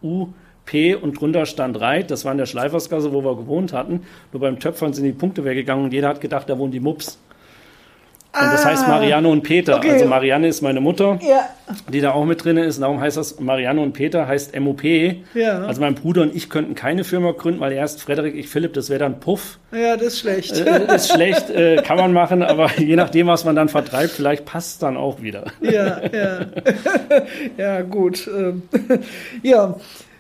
U, 0.02 0.30
P 0.64 0.96
und 0.96 1.20
drunter 1.20 1.46
stand 1.46 1.80
Reit. 1.80 2.10
Das 2.10 2.24
war 2.24 2.32
in 2.32 2.38
der 2.38 2.46
Schleifersgasse, 2.46 3.12
wo 3.12 3.22
wir 3.22 3.36
gewohnt 3.36 3.72
hatten. 3.72 4.00
Nur 4.32 4.40
beim 4.40 4.58
Töpfern 4.58 4.92
sind 4.92 5.04
die 5.04 5.12
Punkte 5.12 5.44
weggegangen 5.44 5.84
und 5.84 5.92
jeder 5.92 6.08
hat 6.08 6.20
gedacht, 6.20 6.48
da 6.48 6.58
wohnen 6.58 6.72
die 6.72 6.80
Mups. 6.80 7.20
Und 8.40 8.52
das 8.52 8.64
heißt. 8.64 8.86
Marianne 8.88 9.28
und 9.28 9.42
Peter. 9.42 9.76
Okay. 9.76 9.92
Also 9.92 10.06
Marianne 10.06 10.48
ist 10.48 10.62
meine 10.62 10.80
Mutter, 10.80 11.18
ja. 11.22 11.48
die 11.92 12.00
da 12.00 12.12
auch 12.12 12.24
mit 12.24 12.44
drin 12.44 12.56
ist. 12.56 12.80
Darum 12.80 13.00
heißt 13.00 13.16
das 13.16 13.40
Marianne 13.40 13.80
und 13.80 13.92
Peter 13.92 14.26
heißt 14.26 14.58
MOP. 14.58 14.84
Ja. 15.34 15.60
Also 15.66 15.80
mein 15.80 15.94
Bruder 15.94 16.22
und 16.22 16.34
ich 16.34 16.50
könnten 16.50 16.74
keine 16.74 17.04
Firma 17.04 17.32
gründen, 17.32 17.60
weil 17.60 17.72
erst 17.72 18.02
Frederik, 18.02 18.34
ich 18.34 18.48
Philipp, 18.48 18.74
das 18.74 18.90
wäre 18.90 19.00
dann 19.00 19.20
Puff. 19.20 19.58
Ja, 19.72 19.96
das 19.96 20.08
ist 20.08 20.20
schlecht. 20.20 20.58
Äh, 20.58 20.86
das 20.86 21.06
ist 21.06 21.12
schlecht, 21.12 21.50
äh, 21.50 21.76
kann 21.82 21.96
man 21.96 22.12
machen, 22.12 22.42
aber 22.42 22.70
je 22.78 22.96
nachdem, 22.96 23.26
was 23.26 23.44
man 23.44 23.56
dann 23.56 23.68
vertreibt, 23.68 24.10
vielleicht 24.10 24.44
passt 24.44 24.72
es 24.72 24.78
dann 24.78 24.96
auch 24.96 25.20
wieder. 25.22 25.44
Ja, 25.60 26.00
ja. 26.12 26.46
ja, 27.56 27.82
gut. 27.82 28.28
Ähm, 28.28 28.62
ja. 29.42 29.76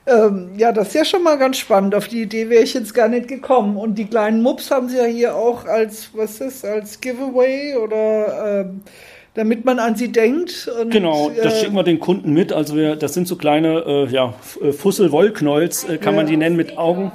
Ähm, 0.06 0.50
ja, 0.56 0.70
das 0.70 0.88
ist 0.88 0.94
ja 0.94 1.04
schon 1.04 1.24
mal 1.24 1.36
ganz 1.36 1.58
spannend. 1.58 1.94
Auf 1.94 2.08
die 2.08 2.22
Idee 2.22 2.48
wäre 2.48 2.62
ich 2.62 2.74
jetzt 2.74 2.94
gar 2.94 3.08
nicht 3.08 3.26
gekommen. 3.26 3.76
Und 3.76 3.96
die 3.96 4.06
kleinen 4.06 4.40
Mups 4.40 4.70
haben 4.70 4.88
sie 4.88 4.98
ja 4.98 5.04
hier 5.04 5.34
auch 5.34 5.64
als, 5.64 6.10
was 6.14 6.40
ist, 6.40 6.64
als 6.64 7.00
Giveaway 7.00 7.76
oder 7.76 8.62
ähm, 8.66 8.82
damit 9.34 9.64
man 9.64 9.78
an 9.78 9.96
sie 9.96 10.12
denkt. 10.12 10.70
Und, 10.80 10.90
genau, 10.90 11.30
das 11.30 11.54
äh, 11.54 11.60
schicken 11.60 11.74
wir 11.74 11.82
den 11.82 11.98
Kunden 11.98 12.32
mit. 12.32 12.52
Also 12.52 12.76
wir, 12.76 12.96
das 12.96 13.14
sind 13.14 13.26
so 13.26 13.36
kleine 13.36 13.80
äh, 13.86 14.06
ja, 14.06 14.34
äh, 14.62 14.72
Fussel-Wollknolls, 14.72 15.84
äh, 15.84 15.98
kann 15.98 16.14
ja. 16.14 16.20
man 16.20 16.26
die 16.26 16.36
nennen 16.36 16.56
mit 16.56 16.78
Augen. 16.78 17.10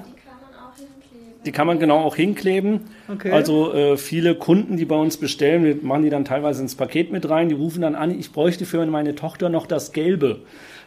Die 1.46 1.52
kann 1.52 1.68
man 1.68 1.80
genau 1.80 1.98
auch 1.98 2.16
hinkleben. 2.16 2.82
Okay. 3.12 3.32
Also 3.32 3.74
äh, 3.74 3.98
viele 3.98 4.36
Kunden, 4.36 4.78
die 4.78 4.86
bei 4.86 4.96
uns 4.96 5.18
bestellen, 5.18 5.64
wir 5.64 5.76
machen 5.82 6.04
die 6.04 6.10
dann 6.10 6.26
teilweise 6.26 6.62
ins 6.62 6.76
Paket 6.76 7.12
mit 7.12 7.30
rein, 7.30 7.50
die 7.50 7.56
rufen 7.56 7.82
dann 7.82 7.96
an, 7.96 8.18
ich 8.18 8.32
bräuchte 8.32 8.66
für 8.66 8.86
meine 8.86 9.16
Tochter 9.16 9.50
noch 9.50 9.66
das 9.66 9.92
Gelbe, 9.92 10.42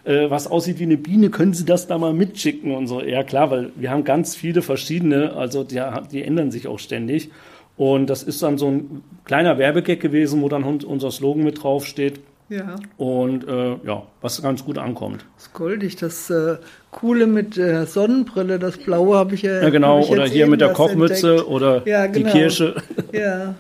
äh, 0.05 0.31
was 0.31 0.47
aussieht 0.47 0.79
wie 0.79 0.85
eine 0.85 0.97
Biene, 0.97 1.31
können 1.31 1.55
Sie 1.55 1.65
das 1.65 1.87
da 1.87 1.99
mal 1.99 2.13
mitschicken 2.13 2.73
und 2.73 2.87
so. 2.87 3.03
Ja 3.03 3.25
klar, 3.25 3.51
weil 3.51 3.71
wir 3.77 3.91
haben 3.91 4.05
ganz 4.05 4.37
viele 4.37 4.63
verschiedene, 4.63 5.35
also 5.35 5.65
die, 5.65 5.83
die 6.13 6.23
ändern 6.23 6.51
sich 6.51 6.69
auch 6.69 6.79
ständig. 6.79 7.31
Und 7.77 8.09
das 8.09 8.23
ist 8.23 8.41
dann 8.43 8.57
so 8.57 8.69
ein 8.71 9.03
kleiner 9.25 9.59
Werbegag 9.59 9.99
gewesen, 9.99 10.43
wo 10.43 10.49
dann 10.49 10.63
unser 10.63 11.11
Slogan 11.11 11.43
mit 11.43 11.63
draufsteht. 11.63 12.21
Ja. 12.55 12.77
Und 12.99 13.49
äh, 13.49 13.77
ja, 13.85 14.03
was 14.21 14.41
ganz 14.41 14.65
gut 14.65 14.79
ankommt. 14.79 15.27
Das 15.35 15.47
ist 15.47 15.55
goldig, 15.55 15.97
das 15.97 16.31
äh, 16.31 16.57
Coole 16.93 17.27
mit 17.27 17.57
der 17.57 17.87
Sonnenbrille, 17.87 18.61
das 18.61 18.77
Blaue 18.77 19.17
habe 19.17 19.35
ich 19.35 19.43
ja. 19.43 19.61
Ja, 19.61 19.71
genau, 19.71 20.05
oder 20.05 20.27
hier 20.27 20.47
mit 20.47 20.61
der 20.61 20.73
Kochmütze 20.73 21.31
entdeckt. 21.31 21.49
oder 21.49 21.87
ja, 21.87 22.07
genau. 22.07 22.27
die 22.27 22.33
Kirsche. 22.33 22.77
Ja. 23.13 23.55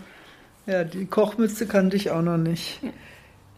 ja, 0.66 0.84
die 0.84 1.06
Kochmütze 1.06 1.66
kannte 1.66 1.96
ich 1.96 2.10
auch 2.10 2.22
noch 2.22 2.36
nicht. 2.36 2.80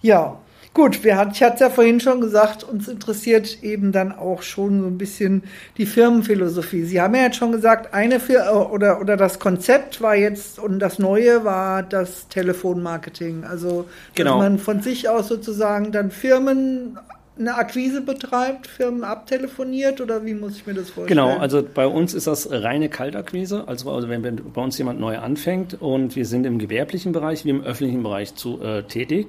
Ja, 0.00 0.38
Gut, 0.76 1.04
wir 1.04 1.16
hat, 1.16 1.32
ich 1.32 1.42
hatte 1.42 1.54
es 1.54 1.60
ja 1.60 1.70
vorhin 1.70 2.00
schon 2.00 2.20
gesagt, 2.20 2.62
uns 2.62 2.86
interessiert 2.86 3.62
eben 3.62 3.92
dann 3.92 4.12
auch 4.12 4.42
schon 4.42 4.82
so 4.82 4.86
ein 4.88 4.98
bisschen 4.98 5.42
die 5.78 5.86
Firmenphilosophie. 5.86 6.82
Sie 6.82 7.00
haben 7.00 7.14
ja 7.14 7.22
jetzt 7.22 7.36
schon 7.36 7.50
gesagt, 7.50 7.94
eine 7.94 8.20
für 8.20 8.68
oder 8.70 9.00
oder 9.00 9.16
das 9.16 9.38
Konzept 9.38 10.02
war 10.02 10.14
jetzt 10.14 10.58
und 10.58 10.78
das 10.78 10.98
Neue 10.98 11.46
war 11.46 11.82
das 11.82 12.28
Telefonmarketing. 12.28 13.44
Also 13.44 13.86
genau. 14.14 14.32
dass 14.32 14.38
man 14.38 14.58
von 14.58 14.82
sich 14.82 15.08
aus 15.08 15.28
sozusagen 15.28 15.92
dann 15.92 16.10
Firmen 16.10 16.98
eine 17.38 17.54
Akquise 17.54 18.02
betreibt, 18.02 18.66
Firmen 18.66 19.02
abtelefoniert 19.02 20.02
oder 20.02 20.26
wie 20.26 20.34
muss 20.34 20.56
ich 20.56 20.66
mir 20.66 20.74
das 20.74 20.90
vorstellen? 20.90 21.08
Genau, 21.08 21.38
also 21.38 21.62
bei 21.62 21.86
uns 21.86 22.12
ist 22.12 22.26
das 22.26 22.50
reine 22.50 22.90
Kaltakquise. 22.90 23.64
Also, 23.66 23.90
also 23.90 24.10
wenn 24.10 24.20
bei 24.20 24.60
uns 24.60 24.76
jemand 24.76 25.00
neu 25.00 25.16
anfängt 25.16 25.80
und 25.80 26.16
wir 26.16 26.26
sind 26.26 26.44
im 26.44 26.58
gewerblichen 26.58 27.12
Bereich 27.12 27.46
wie 27.46 27.50
im 27.50 27.64
öffentlichen 27.64 28.02
Bereich 28.02 28.34
zu, 28.34 28.60
äh, 28.60 28.82
tätig 28.82 29.28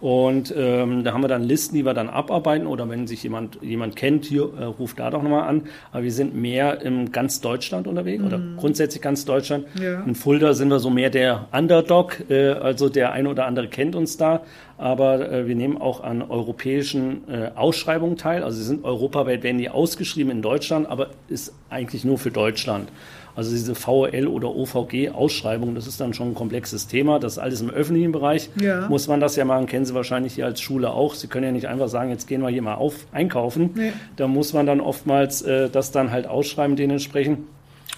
und 0.00 0.52
ähm, 0.54 1.04
da 1.04 1.14
haben 1.14 1.22
wir 1.22 1.28
dann 1.28 1.42
Listen, 1.42 1.74
die 1.74 1.86
wir 1.86 1.94
dann 1.94 2.10
abarbeiten 2.10 2.66
oder 2.66 2.88
wenn 2.90 3.06
sich 3.06 3.22
jemand, 3.22 3.58
jemand 3.62 3.96
kennt, 3.96 4.26
hier 4.26 4.52
äh, 4.58 4.64
ruft 4.64 4.98
da 4.98 5.10
doch 5.10 5.22
nochmal 5.22 5.48
an. 5.48 5.62
Aber 5.90 6.02
wir 6.02 6.12
sind 6.12 6.34
mehr 6.34 6.82
in 6.82 7.12
ganz 7.12 7.40
Deutschland 7.40 7.86
unterwegs 7.86 8.20
mhm. 8.20 8.26
oder 8.26 8.40
grundsätzlich 8.58 9.00
ganz 9.00 9.24
Deutschland. 9.24 9.66
Ja. 9.80 10.02
In 10.02 10.14
Fulda 10.14 10.52
sind 10.52 10.68
wir 10.68 10.80
so 10.80 10.90
mehr 10.90 11.08
der 11.08 11.48
Underdog, 11.50 12.28
äh, 12.28 12.50
also 12.50 12.90
der 12.90 13.12
eine 13.12 13.30
oder 13.30 13.46
andere 13.46 13.68
kennt 13.68 13.96
uns 13.96 14.18
da. 14.18 14.42
Aber 14.76 15.32
äh, 15.32 15.48
wir 15.48 15.56
nehmen 15.56 15.80
auch 15.80 16.04
an 16.04 16.20
europäischen 16.20 17.26
äh, 17.28 17.52
Ausschreibungen 17.54 18.18
teil. 18.18 18.42
Also 18.42 18.58
sie 18.58 18.64
sind 18.64 18.84
europaweit, 18.84 19.42
werden 19.42 19.56
die 19.56 19.70
ausgeschrieben 19.70 20.30
in 20.30 20.42
Deutschland, 20.42 20.90
aber 20.90 21.08
ist 21.28 21.54
eigentlich 21.70 22.04
nur 22.04 22.18
für 22.18 22.30
Deutschland. 22.30 22.90
Also 23.36 23.50
diese 23.50 23.74
VL 23.74 24.26
oder 24.28 24.56
OVG-Ausschreibung, 24.56 25.74
das 25.74 25.86
ist 25.86 26.00
dann 26.00 26.14
schon 26.14 26.28
ein 26.28 26.34
komplexes 26.34 26.86
Thema. 26.86 27.18
Das 27.20 27.34
ist 27.34 27.38
alles 27.38 27.60
im 27.60 27.68
öffentlichen 27.68 28.10
Bereich. 28.10 28.48
Ja. 28.58 28.88
Muss 28.88 29.08
man 29.08 29.20
das 29.20 29.36
ja 29.36 29.44
machen, 29.44 29.66
kennen 29.66 29.84
Sie 29.84 29.94
wahrscheinlich 29.94 30.34
hier 30.34 30.46
als 30.46 30.60
Schule 30.60 30.90
auch. 30.90 31.14
Sie 31.14 31.26
können 31.26 31.44
ja 31.44 31.52
nicht 31.52 31.68
einfach 31.68 31.88
sagen, 31.88 32.08
jetzt 32.08 32.26
gehen 32.26 32.40
wir 32.40 32.48
hier 32.48 32.62
mal 32.62 32.76
auf 32.76 33.06
einkaufen. 33.12 33.70
Nee. 33.74 33.92
Da 34.16 34.26
muss 34.26 34.54
man 34.54 34.64
dann 34.64 34.80
oftmals 34.80 35.42
äh, 35.42 35.68
das 35.68 35.90
dann 35.90 36.10
halt 36.10 36.26
ausschreiben 36.26 36.76
dementsprechend. 36.76 37.40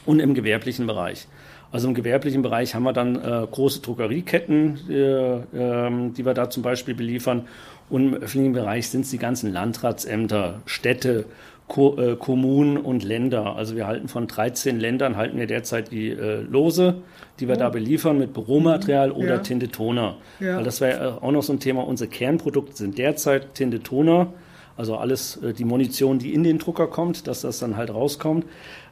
Und 0.05 0.21
im 0.21 0.35
gewerblichen 0.35 0.87
Bereich. 0.87 1.29
Also 1.71 1.87
im 1.87 1.95
gewerblichen 1.95 2.43
Bereich 2.43 2.75
haben 2.75 2.83
wir 2.83 2.93
dann 2.93 3.17
äh, 3.17 3.47
große 3.51 3.81
Druckerieketten, 3.81 4.79
äh, 4.89 5.35
äh, 5.37 6.11
die 6.17 6.25
wir 6.25 6.35
da 6.35 6.51
zum 6.51 6.63
Beispiel 6.63 6.95
beliefern. 6.95 7.47
Und 7.91 8.07
im 8.07 8.15
öffentlichen 8.15 8.55
Bereich 8.55 8.89
sind 8.89 9.03
es 9.03 9.11
die 9.11 9.19
ganzen 9.19 9.53
Landratsämter, 9.53 10.63
Städte, 10.67 11.27
Ko 11.69 11.97
äh, 11.99 12.17
Kommunen 12.17 12.79
und 12.79 13.05
Länder. 13.05 13.55
Also 13.57 13.77
wir 13.77 13.87
halten 13.87 14.09
von 14.09 14.27
13 14.27 14.81
Ländern 14.81 15.17
halten 15.17 15.39
wir 15.39 15.47
derzeit 15.47 15.93
die 15.93 16.09
äh, 16.09 16.41
Lose, 16.41 17.03
die 17.39 17.47
wir 17.47 17.57
oh. 17.57 17.59
da 17.59 17.69
beliefern 17.69 18.19
mit 18.19 18.33
Büromaterial 18.33 19.13
oder 19.13 19.35
ja. 19.35 19.39
Tinte 19.39 19.69
Toner. 19.69 20.17
Ja. 20.41 20.57
Weil 20.57 20.65
das 20.65 20.81
wäre 20.81 21.23
auch 21.23 21.31
noch 21.31 21.43
so 21.43 21.53
ein 21.53 21.61
Thema. 21.61 21.87
Unsere 21.87 22.09
Kernprodukte 22.09 22.75
sind 22.75 22.97
derzeit 22.97 23.55
Tinte 23.55 23.81
Toner, 23.81 24.33
also 24.79 24.97
alles 24.97 25.37
äh, 25.43 25.53
die 25.53 25.65
Munition, 25.65 26.19
die 26.19 26.33
in 26.33 26.43
den 26.43 26.59
Drucker 26.59 26.87
kommt, 26.87 27.27
dass 27.27 27.43
das 27.43 27.59
dann 27.59 27.77
halt 27.77 27.93
rauskommt 27.93 28.47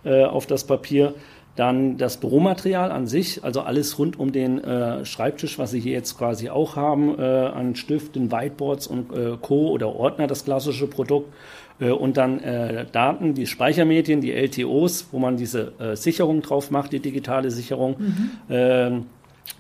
äh, 0.05 0.25
auf 0.25 0.47
das 0.47 0.65
Papier. 0.65 1.15
Dann 1.57 1.97
das 1.97 2.19
Büromaterial 2.19 2.93
an 2.93 3.07
sich, 3.07 3.43
also 3.43 3.63
alles 3.63 3.99
rund 3.99 4.19
um 4.21 4.31
den 4.31 4.63
äh, 4.63 5.07
Schreibtisch, 5.07 5.59
was 5.59 5.71
Sie 5.71 5.81
hier 5.81 5.93
jetzt 5.93 6.19
quasi 6.19 6.51
auch 6.51 6.77
haben, 6.77 7.19
äh, 7.19 7.23
an 7.23 7.75
Stiften, 7.75 8.31
Whiteboards 8.31 8.87
und 8.87 9.11
äh, 9.17 9.39
Co. 9.41 9.71
oder 9.71 9.97
Ordner, 9.97 10.27
das 10.27 10.45
klassische 10.45 10.87
Produkt. 10.87 11.33
Äh, 11.81 11.91
und 11.91 12.17
dann 12.17 12.41
äh, 12.41 12.87
Daten, 12.91 13.35
die 13.35 13.47
Speichermedien, 13.47 14.21
die 14.21 14.33
LTOs, 14.33 15.09
wo 15.13 15.19
man 15.19 15.37
diese 15.37 15.73
äh, 15.79 15.97
Sicherung 15.97 16.43
drauf 16.43 16.71
macht, 16.71 16.93
die 16.93 17.01
digitale 17.01 17.51
Sicherung. 17.51 17.97
Mhm. 17.99 18.31
Ähm, 18.49 19.07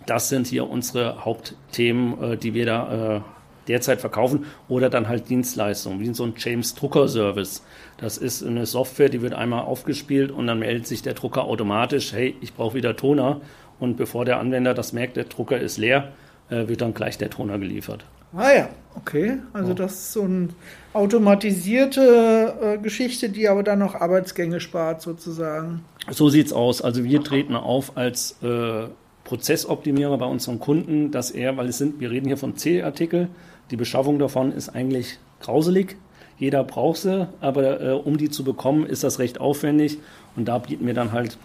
das 0.06 0.28
sind 0.28 0.46
hier 0.46 0.68
unsere 0.68 1.25
Hauptthemen, 1.25 2.23
äh, 2.23 2.37
die 2.37 2.54
wir 2.54 2.66
da 2.66 3.16
äh, 3.16 3.20
derzeit 3.68 4.00
verkaufen 4.00 4.46
oder 4.68 4.90
dann 4.90 5.08
halt 5.08 5.28
Dienstleistungen, 5.28 6.00
wie 6.00 6.12
so 6.14 6.25
ein 6.25 6.35
James 6.37 6.75
Drucker 6.75 7.08
Service. 7.08 7.64
Das 7.99 8.18
ist 8.18 8.44
eine 8.44 8.66
Software, 8.66 9.08
die 9.08 9.23
wird 9.23 9.35
einmal 9.35 9.62
aufgespielt 9.62 10.30
und 10.30 10.46
dann 10.46 10.58
meldet 10.58 10.87
sich 10.87 11.02
der 11.02 11.14
Drucker 11.14 11.44
automatisch, 11.44 12.12
hey, 12.12 12.37
ich 12.40 12.54
brauche 12.54 12.76
wieder 12.76 12.96
Toner. 12.96 13.40
Und 13.78 13.96
bevor 13.96 14.25
der 14.25 14.38
Anwender 14.38 14.73
das 14.73 14.92
merkt, 14.92 15.16
der 15.16 15.25
Drucker 15.25 15.58
ist 15.58 15.76
leer, 15.76 16.12
äh, 16.49 16.68
wird 16.68 16.80
dann 16.80 16.94
gleich 16.94 17.18
der 17.18 17.30
Toner 17.30 17.58
geliefert. 17.58 18.06
Ah 18.35 18.52
ja, 18.52 18.68
okay. 18.95 19.38
Also 19.52 19.75
das 19.75 19.92
ist 19.92 20.12
so 20.12 20.23
eine 20.23 20.49
automatisierte 20.92 22.54
äh, 22.61 22.78
Geschichte, 22.78 23.28
die 23.28 23.49
aber 23.49 23.62
dann 23.62 23.78
noch 23.78 23.95
Arbeitsgänge 23.95 24.61
spart 24.61 25.02
sozusagen. 25.02 25.85
So 26.11 26.28
sieht's 26.28 26.52
aus. 26.52 26.83
Also 26.83 27.04
wir 27.04 27.23
treten 27.23 27.54
auf 27.54 27.97
als 27.97 28.37
äh, 28.42 28.88
Prozessoptimierer 29.25 30.16
bei 30.18 30.26
unseren 30.26 30.61
Kunden, 30.61 31.11
dass 31.11 31.30
er, 31.30 31.56
weil 31.56 31.68
es 31.68 31.78
sind, 31.78 32.00
wir 32.00 32.11
reden 32.11 32.26
hier 32.26 32.37
von 32.37 32.56
C-Artikel, 32.56 33.28
die 33.71 33.76
Beschaffung 33.76 34.18
davon 34.18 34.52
ist 34.52 34.68
eigentlich 34.68 35.18
grauselig. 35.40 35.97
Jeder 36.38 36.62
braucht 36.64 36.99
sie, 36.99 37.28
aber 37.40 37.80
äh, 37.80 37.92
um 37.92 38.18
die 38.18 38.30
zu 38.30 38.45
bekommen, 38.45 38.87
ist 38.87 39.02
das 39.02 39.18
recht 39.18 39.40
aufwendig 39.40 39.99
und 40.37 40.47
da 40.47 40.59
bieten 40.59 40.87
wir 40.87 40.95
dann 40.95 41.12
halt 41.12 41.38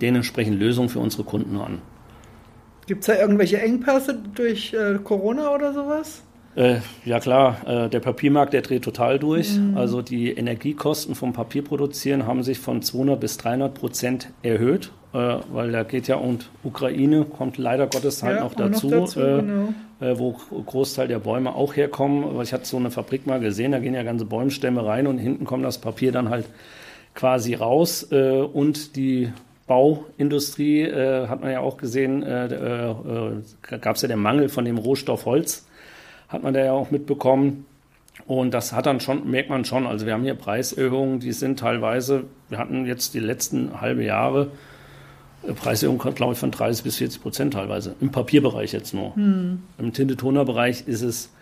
dementsprechend 0.00 0.58
Lösungen 0.58 0.88
für 0.88 0.98
unsere 0.98 1.24
Kunden 1.24 1.56
an. 1.58 1.80
Gibt 2.88 3.02
es 3.02 3.06
da 3.06 3.20
irgendwelche 3.20 3.60
Engpässe 3.60 4.18
durch 4.34 4.72
äh, 4.72 4.94
Corona 5.04 5.54
oder 5.54 5.74
sowas? 5.74 6.22
Äh, 6.56 6.76
ja 7.04 7.20
klar, 7.20 7.58
äh, 7.66 7.90
der 7.90 8.00
Papiermarkt, 8.00 8.54
der 8.54 8.62
dreht 8.62 8.82
total 8.82 9.18
durch. 9.18 9.58
Mhm. 9.58 9.76
Also 9.76 10.00
die 10.00 10.30
Energiekosten 10.30 11.14
vom 11.14 11.34
Papierproduzieren 11.34 12.26
haben 12.26 12.42
sich 12.42 12.58
von 12.58 12.80
200 12.80 13.20
bis 13.20 13.36
300 13.36 13.74
Prozent 13.74 14.30
erhöht, 14.42 14.90
äh, 15.12 15.36
weil 15.52 15.70
da 15.70 15.82
geht 15.82 16.08
ja 16.08 16.16
und 16.16 16.48
Ukraine 16.64 17.26
kommt 17.26 17.58
leider 17.58 17.88
Gottes 17.88 18.22
halt 18.22 18.38
ja, 18.38 18.44
noch 18.44 18.54
dazu, 18.54 18.88
noch 18.88 19.00
dazu 19.00 19.20
äh, 19.20 19.36
genau. 19.42 19.68
Äh, 20.00 20.18
wo 20.18 20.32
Großteil 20.32 21.08
der 21.08 21.18
Bäume 21.18 21.54
auch 21.54 21.76
herkommen. 21.76 22.40
Ich 22.40 22.54
hatte 22.54 22.64
so 22.64 22.78
eine 22.78 22.90
Fabrik 22.90 23.26
mal 23.26 23.38
gesehen, 23.38 23.72
da 23.72 23.80
gehen 23.80 23.92
ja 23.92 24.02
ganze 24.02 24.24
Bäumstämme 24.24 24.86
rein 24.86 25.06
und 25.06 25.18
hinten 25.18 25.44
kommt 25.44 25.62
das 25.62 25.76
Papier 25.76 26.10
dann 26.10 26.30
halt 26.30 26.46
quasi 27.14 27.52
raus 27.52 28.04
und 28.04 28.94
die 28.94 29.32
Bauindustrie 29.68 30.82
äh, 30.82 31.28
hat 31.28 31.40
man 31.40 31.52
ja 31.52 31.60
auch 31.60 31.76
gesehen, 31.76 32.24
äh, 32.24 32.46
äh, 32.46 33.78
gab 33.80 33.94
es 33.94 34.02
ja 34.02 34.08
den 34.08 34.18
Mangel 34.18 34.48
von 34.48 34.64
dem 34.64 34.78
Rohstoff 34.78 35.24
Holz 35.24 35.68
hat 36.28 36.42
man 36.42 36.54
da 36.54 36.64
ja 36.64 36.72
auch 36.72 36.90
mitbekommen. 36.90 37.64
Und 38.26 38.52
das 38.52 38.72
hat 38.72 38.86
dann 38.86 39.00
schon, 39.00 39.30
merkt 39.30 39.48
man 39.48 39.64
schon, 39.64 39.86
also 39.86 40.04
wir 40.04 40.12
haben 40.12 40.24
hier 40.24 40.34
Preiserhöhungen, 40.34 41.20
die 41.20 41.32
sind 41.32 41.58
teilweise, 41.58 42.24
wir 42.48 42.58
hatten 42.58 42.84
jetzt 42.84 43.14
die 43.14 43.20
letzten 43.20 43.80
halbe 43.80 44.04
Jahre 44.04 44.48
äh, 45.46 45.52
Preiserhöhungen, 45.52 46.14
glaube 46.14 46.34
ich, 46.34 46.38
von 46.38 46.50
30 46.50 46.84
bis 46.84 46.96
40 46.96 47.22
Prozent 47.22 47.54
teilweise. 47.54 47.94
Im 48.00 48.10
Papierbereich 48.10 48.72
jetzt 48.72 48.92
nur. 48.92 49.14
Hm. 49.14 49.62
Im 49.78 49.92
Tinte-Toner-Bereich 49.92 50.86
ist 50.86 51.02
es 51.02 51.32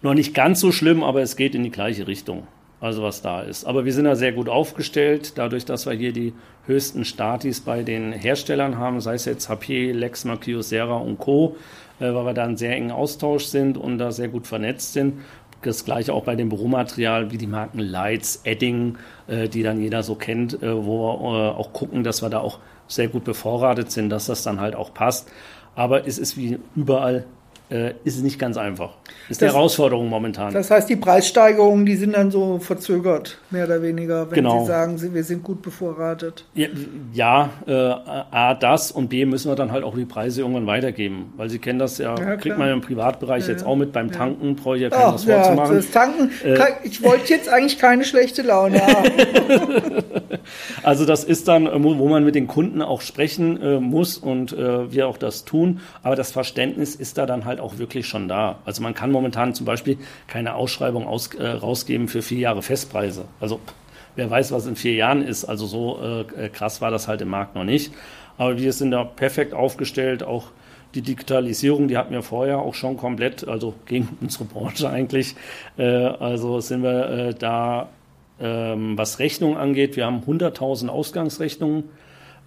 noch 0.00 0.14
nicht 0.14 0.32
ganz 0.32 0.60
so 0.60 0.72
schlimm, 0.72 1.02
aber 1.02 1.22
es 1.22 1.36
geht 1.36 1.54
in 1.54 1.64
die 1.64 1.70
gleiche 1.70 2.06
Richtung. 2.06 2.46
Also 2.82 3.04
was 3.04 3.22
da 3.22 3.42
ist. 3.42 3.64
Aber 3.64 3.84
wir 3.84 3.92
sind 3.92 4.06
da 4.06 4.16
sehr 4.16 4.32
gut 4.32 4.48
aufgestellt, 4.48 5.38
dadurch, 5.38 5.64
dass 5.64 5.86
wir 5.86 5.92
hier 5.92 6.12
die 6.12 6.32
höchsten 6.66 7.04
Statis 7.04 7.60
bei 7.60 7.84
den 7.84 8.12
Herstellern 8.12 8.76
haben, 8.76 9.00
sei 9.00 9.14
es 9.14 9.24
jetzt 9.24 9.48
HP, 9.48 9.92
Lexmark, 9.92 10.40
Kyocera 10.40 10.96
und 10.96 11.20
Co., 11.20 11.54
äh, 12.00 12.12
weil 12.12 12.26
wir 12.26 12.34
da 12.34 12.44
in 12.44 12.56
sehr 12.56 12.74
engen 12.74 12.90
Austausch 12.90 13.44
sind 13.44 13.78
und 13.78 13.98
da 13.98 14.10
sehr 14.10 14.26
gut 14.26 14.48
vernetzt 14.48 14.94
sind. 14.94 15.20
Das 15.62 15.84
gleiche 15.84 16.12
auch 16.12 16.24
bei 16.24 16.34
dem 16.34 16.48
Büromaterial 16.48 17.30
wie 17.30 17.38
die 17.38 17.46
Marken 17.46 17.78
Lights, 17.78 18.40
Edding, 18.42 18.98
äh, 19.28 19.48
die 19.48 19.62
dann 19.62 19.80
jeder 19.80 20.02
so 20.02 20.16
kennt, 20.16 20.60
äh, 20.60 20.84
wo 20.84 21.20
wir 21.20 21.56
auch 21.56 21.72
gucken, 21.72 22.02
dass 22.02 22.20
wir 22.20 22.30
da 22.30 22.40
auch 22.40 22.58
sehr 22.88 23.06
gut 23.06 23.22
bevorratet 23.22 23.92
sind, 23.92 24.10
dass 24.10 24.26
das 24.26 24.42
dann 24.42 24.58
halt 24.58 24.74
auch 24.74 24.92
passt. 24.92 25.30
Aber 25.76 26.08
es 26.08 26.18
ist 26.18 26.36
wie 26.36 26.58
überall 26.74 27.26
äh, 27.70 27.94
ist 28.04 28.16
es 28.16 28.22
nicht 28.22 28.38
ganz 28.38 28.56
einfach. 28.56 28.90
Ist 29.28 29.40
das, 29.40 29.48
eine 29.48 29.56
Herausforderung 29.56 30.08
momentan. 30.08 30.52
Das 30.52 30.70
heißt, 30.70 30.88
die 30.88 30.96
Preissteigerungen, 30.96 31.86
die 31.86 31.96
sind 31.96 32.14
dann 32.14 32.30
so 32.30 32.58
verzögert, 32.58 33.38
mehr 33.50 33.64
oder 33.64 33.82
weniger, 33.82 34.30
wenn 34.30 34.36
genau. 34.36 34.60
Sie 34.60 34.66
sagen, 34.66 35.14
wir 35.14 35.24
sind 35.24 35.42
gut 35.42 35.62
bevorratet. 35.62 36.44
Ja, 36.54 36.68
ja 37.12 37.50
äh, 37.66 37.72
A, 37.72 38.54
das 38.54 38.92
und 38.92 39.08
B, 39.08 39.24
müssen 39.24 39.50
wir 39.50 39.56
dann 39.56 39.72
halt 39.72 39.84
auch 39.84 39.94
die 39.94 40.04
Preise 40.04 40.42
irgendwann 40.42 40.66
weitergeben. 40.66 41.32
Weil 41.36 41.48
Sie 41.48 41.58
kennen 41.58 41.78
das 41.78 41.98
ja, 41.98 42.14
ja 42.16 42.36
kriegt 42.36 42.58
man 42.58 42.68
im 42.68 42.80
Privatbereich 42.80 43.44
ja, 43.44 43.52
jetzt 43.52 43.64
auch 43.64 43.76
mit 43.76 43.92
beim 43.92 44.10
Tanken, 44.10 44.56
brauche 44.56 44.76
ich 44.76 44.82
ja 44.82 44.90
kein 44.90 45.14
was 45.14 45.24
vorzumachen. 45.24 45.76
Das 45.76 45.90
Tanken, 45.90 46.30
äh, 46.44 46.58
ich 46.84 47.02
wollte 47.02 47.32
jetzt 47.32 47.48
eigentlich 47.48 47.78
keine 47.78 48.04
schlechte 48.04 48.42
Laune 48.42 48.84
haben. 48.86 49.08
also 50.82 51.06
das 51.06 51.24
ist 51.24 51.48
dann, 51.48 51.68
wo 51.82 52.08
man 52.08 52.24
mit 52.24 52.34
den 52.34 52.46
Kunden 52.46 52.82
auch 52.82 53.00
sprechen 53.00 53.60
äh, 53.62 53.80
muss 53.80 54.18
und 54.18 54.52
äh, 54.52 54.92
wir 54.92 55.08
auch 55.08 55.16
das 55.16 55.44
tun. 55.44 55.80
Aber 56.02 56.16
das 56.16 56.32
Verständnis 56.32 56.94
ist 56.94 57.18
da 57.18 57.26
dann 57.26 57.44
halt 57.44 57.60
auch 57.62 57.78
wirklich 57.78 58.06
schon 58.06 58.28
da. 58.28 58.58
Also 58.64 58.82
man 58.82 58.94
kann 58.94 59.10
momentan 59.10 59.54
zum 59.54 59.66
Beispiel 59.66 59.98
keine 60.26 60.54
Ausschreibung 60.54 61.06
aus, 61.06 61.34
äh, 61.34 61.46
rausgeben 61.46 62.08
für 62.08 62.22
vier 62.22 62.38
Jahre 62.38 62.62
Festpreise. 62.62 63.24
Also 63.40 63.60
wer 64.16 64.30
weiß, 64.30 64.52
was 64.52 64.66
in 64.66 64.76
vier 64.76 64.94
Jahren 64.94 65.22
ist. 65.22 65.44
Also 65.44 65.66
so 65.66 66.00
äh, 66.02 66.48
krass 66.48 66.80
war 66.80 66.90
das 66.90 67.08
halt 67.08 67.20
im 67.22 67.28
Markt 67.28 67.54
noch 67.54 67.64
nicht. 67.64 67.92
Aber 68.38 68.58
wir 68.58 68.72
sind 68.72 68.90
da 68.90 69.04
perfekt 69.04 69.54
aufgestellt, 69.54 70.22
auch 70.22 70.48
die 70.94 71.02
Digitalisierung, 71.02 71.88
die 71.88 71.96
hatten 71.96 72.12
wir 72.12 72.22
vorher 72.22 72.58
auch 72.58 72.74
schon 72.74 72.96
komplett, 72.96 73.48
also 73.48 73.74
gegen 73.86 74.16
unsere 74.20 74.44
Branche 74.44 74.88
eigentlich. 74.88 75.34
Äh, 75.78 75.84
also 75.84 76.60
sind 76.60 76.82
wir 76.82 77.08
äh, 77.08 77.34
da, 77.34 77.88
ähm, 78.40 78.98
was 78.98 79.18
Rechnungen 79.18 79.56
angeht, 79.56 79.96
wir 79.96 80.06
haben 80.06 80.22
100.000 80.26 80.88
Ausgangsrechnungen 80.88 81.84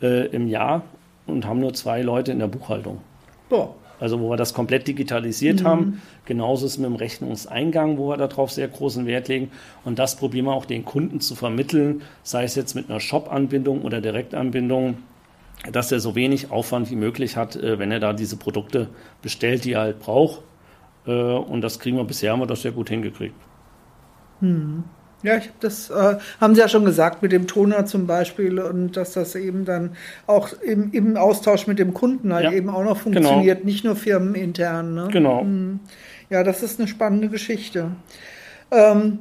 äh, 0.02 0.28
im 0.28 0.48
Jahr 0.48 0.84
und 1.26 1.46
haben 1.46 1.60
nur 1.60 1.74
zwei 1.74 2.02
Leute 2.02 2.32
in 2.32 2.40
der 2.40 2.48
Buchhaltung. 2.48 3.02
Boah. 3.50 3.76
Also 4.00 4.20
wo 4.20 4.30
wir 4.30 4.38
das 4.38 4.54
komplett 4.54 4.88
digitalisiert 4.88 5.62
mhm. 5.62 5.68
haben. 5.68 6.02
Genauso 6.26 6.66
ist 6.66 6.74
es 6.74 6.78
mit 6.78 6.88
dem 6.90 6.96
Rechnungseingang, 6.96 7.98
wo 7.98 8.10
wir 8.10 8.18
darauf 8.18 8.52
sehr 8.52 8.68
großen 8.68 9.06
Wert 9.06 9.28
legen. 9.28 9.52
Und 9.84 10.00
das 10.00 10.16
probieren 10.16 10.46
wir 10.46 10.54
auch 10.54 10.66
den 10.66 10.86
Kunden 10.86 11.20
zu 11.20 11.36
vermitteln, 11.36 12.02
sei 12.24 12.44
es 12.44 12.56
jetzt 12.56 12.76
mit 12.76 12.90
einer 12.90 13.00
Shop-Anbindung 13.00 13.82
oder 13.82 14.02
Direktanbindung, 14.02 14.98
dass 15.72 15.92
er 15.92 16.00
so 16.00 16.16
wenig 16.16 16.52
Aufwand 16.52 16.92
wie 16.92 16.96
möglich 16.96 17.38
hat, 17.38 17.56
äh, 17.56 17.80
wenn 17.80 17.92
er 17.92 18.00
da 18.00 18.14
diese 18.14 18.38
Produkte 18.38 18.90
bestellt, 19.22 19.66
die 19.66 19.74
er 19.74 19.82
halt 19.82 20.00
braucht. 20.00 20.42
Äh, 21.08 21.12
und 21.12 21.62
das 21.62 21.80
kriegen 21.80 21.98
wir 21.98 22.04
bisher, 22.04 22.34
haben 22.34 22.40
wir 22.40 22.48
das 22.48 22.62
sehr 22.62 22.72
gut 22.72 22.90
hingekriegt. 22.90 23.36
Mhm. 24.42 24.84
Ja, 25.24 25.38
ich 25.38 25.46
habe 25.46 25.58
das, 25.60 25.90
äh, 25.90 26.18
haben 26.40 26.56
Sie 26.56 26.62
ja 26.62 26.68
schon 26.68 26.86
gesagt, 26.86 27.24
mit 27.24 27.32
dem 27.32 27.48
Toner 27.48 27.86
zum 27.86 28.06
Beispiel 28.06 28.60
und 28.60 28.96
dass 28.96 29.14
das 29.14 29.36
eben 29.36 29.66
dann 29.66 29.96
auch 30.28 30.50
im, 30.62 30.92
im 30.92 31.18
Austausch 31.18 31.68
mit 31.68 31.80
dem 31.80 31.94
Kunden 31.94 32.34
halt 32.34 32.46
ja, 32.46 32.52
eben 32.52 32.70
auch 32.70 32.84
noch 32.84 33.04
genau. 33.04 33.20
funktioniert, 33.20 33.60
genau. 33.60 33.66
nicht 33.66 33.84
nur 33.84 33.96
firmenintern. 33.96 34.94
Ne? 34.94 35.08
Genau. 35.12 35.42
Hm. 35.42 35.80
Ja, 36.30 36.44
das 36.44 36.64
ist 36.64 36.80
eine 36.80 36.88
spannende 36.88 37.30
Geschichte. 37.30 37.92
Ähm, 38.72 39.20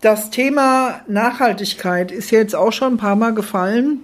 das 0.00 0.30
Thema 0.30 1.02
Nachhaltigkeit 1.08 2.10
ist 2.10 2.30
jetzt 2.30 2.56
auch 2.56 2.72
schon 2.72 2.94
ein 2.94 2.98
paar 2.98 3.16
Mal 3.16 3.34
gefallen. 3.34 4.00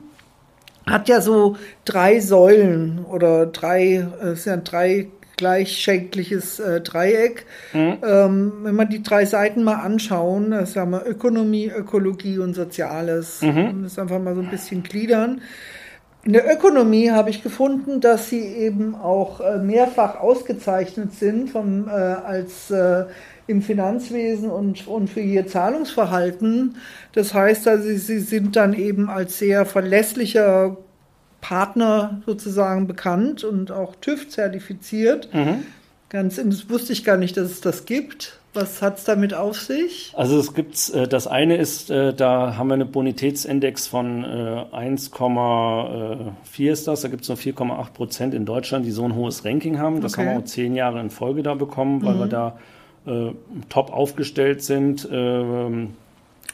Hat 0.86 1.08
ja 1.08 1.20
so 1.20 1.56
drei 1.84 2.20
Säulen 2.20 3.04
oder 3.04 3.46
drei, 3.46 4.06
äh, 4.20 4.28
es 4.28 4.44
sind 4.44 4.70
drei 4.70 5.08
gleichschenkliches 5.36 6.60
äh, 6.60 6.80
Dreieck. 6.80 7.46
Mhm. 7.72 7.98
Ähm, 8.02 8.52
wenn 8.62 8.76
wir 8.76 8.86
die 8.86 9.02
drei 9.02 9.24
Seiten 9.24 9.62
mal 9.62 9.76
anschauen, 9.76 10.50
das 10.50 10.76
haben 10.76 10.92
wir 10.92 11.06
Ökonomie, 11.06 11.70
Ökologie 11.74 12.38
und 12.38 12.54
Soziales. 12.54 13.42
Mhm. 13.42 13.82
Das 13.82 13.98
einfach 13.98 14.18
mal 14.18 14.34
so 14.34 14.40
ein 14.40 14.50
bisschen 14.50 14.82
gliedern. 14.82 15.40
In 16.24 16.32
der 16.32 16.52
Ökonomie 16.52 17.12
habe 17.12 17.30
ich 17.30 17.44
gefunden, 17.44 18.00
dass 18.00 18.30
sie 18.30 18.42
eben 18.42 18.96
auch 18.96 19.40
äh, 19.40 19.58
mehrfach 19.58 20.18
ausgezeichnet 20.18 21.14
sind 21.14 21.50
vom, 21.50 21.86
äh, 21.86 21.92
als 21.92 22.68
äh, 22.70 23.04
im 23.46 23.62
Finanzwesen 23.62 24.50
und, 24.50 24.88
und 24.88 25.08
für 25.08 25.20
ihr 25.20 25.46
Zahlungsverhalten. 25.46 26.78
Das 27.12 27.32
heißt 27.32 27.68
also, 27.68 27.84
sie 27.84 28.18
sind 28.18 28.56
dann 28.56 28.74
eben 28.74 29.08
als 29.08 29.38
sehr 29.38 29.64
verlässlicher 29.66 30.76
Partner 31.40 32.22
sozusagen 32.26 32.86
bekannt 32.86 33.44
und 33.44 33.70
auch 33.70 33.94
TÜV 33.96 34.28
zertifiziert. 34.28 35.32
Mhm. 35.32 35.64
Ganz, 36.08 36.36
das 36.36 36.70
wusste 36.70 36.92
ich 36.92 37.04
gar 37.04 37.16
nicht, 37.16 37.36
dass 37.36 37.50
es 37.50 37.60
das 37.60 37.84
gibt. 37.84 38.38
Was 38.54 38.80
hat 38.80 38.98
es 38.98 39.04
damit 39.04 39.34
auf 39.34 39.60
sich? 39.60 40.12
Also 40.16 40.38
es 40.38 40.54
gibt 40.54 40.88
äh, 40.94 41.06
das 41.06 41.26
eine 41.26 41.56
ist, 41.56 41.90
äh, 41.90 42.14
da 42.14 42.56
haben 42.56 42.68
wir 42.68 42.74
einen 42.74 42.90
Bonitätsindex 42.90 43.86
von 43.86 44.24
äh, 44.24 44.64
1,4 44.72 46.72
ist 46.72 46.88
das, 46.88 47.02
da 47.02 47.08
gibt 47.08 47.22
es 47.22 47.28
nur 47.28 47.36
4,8 47.36 47.92
Prozent 47.92 48.34
in 48.34 48.46
Deutschland, 48.46 48.86
die 48.86 48.92
so 48.92 49.04
ein 49.04 49.14
hohes 49.14 49.44
Ranking 49.44 49.78
haben. 49.78 50.00
Das 50.00 50.14
okay. 50.14 50.22
haben 50.22 50.36
wir 50.36 50.42
auch 50.42 50.46
zehn 50.46 50.74
Jahre 50.74 51.00
in 51.00 51.10
Folge 51.10 51.42
da 51.42 51.54
bekommen, 51.54 52.02
weil 52.02 52.14
mhm. 52.14 52.20
wir 52.20 52.28
da 52.28 52.58
äh, 53.06 53.32
top 53.68 53.92
aufgestellt 53.92 54.62
sind. 54.62 55.06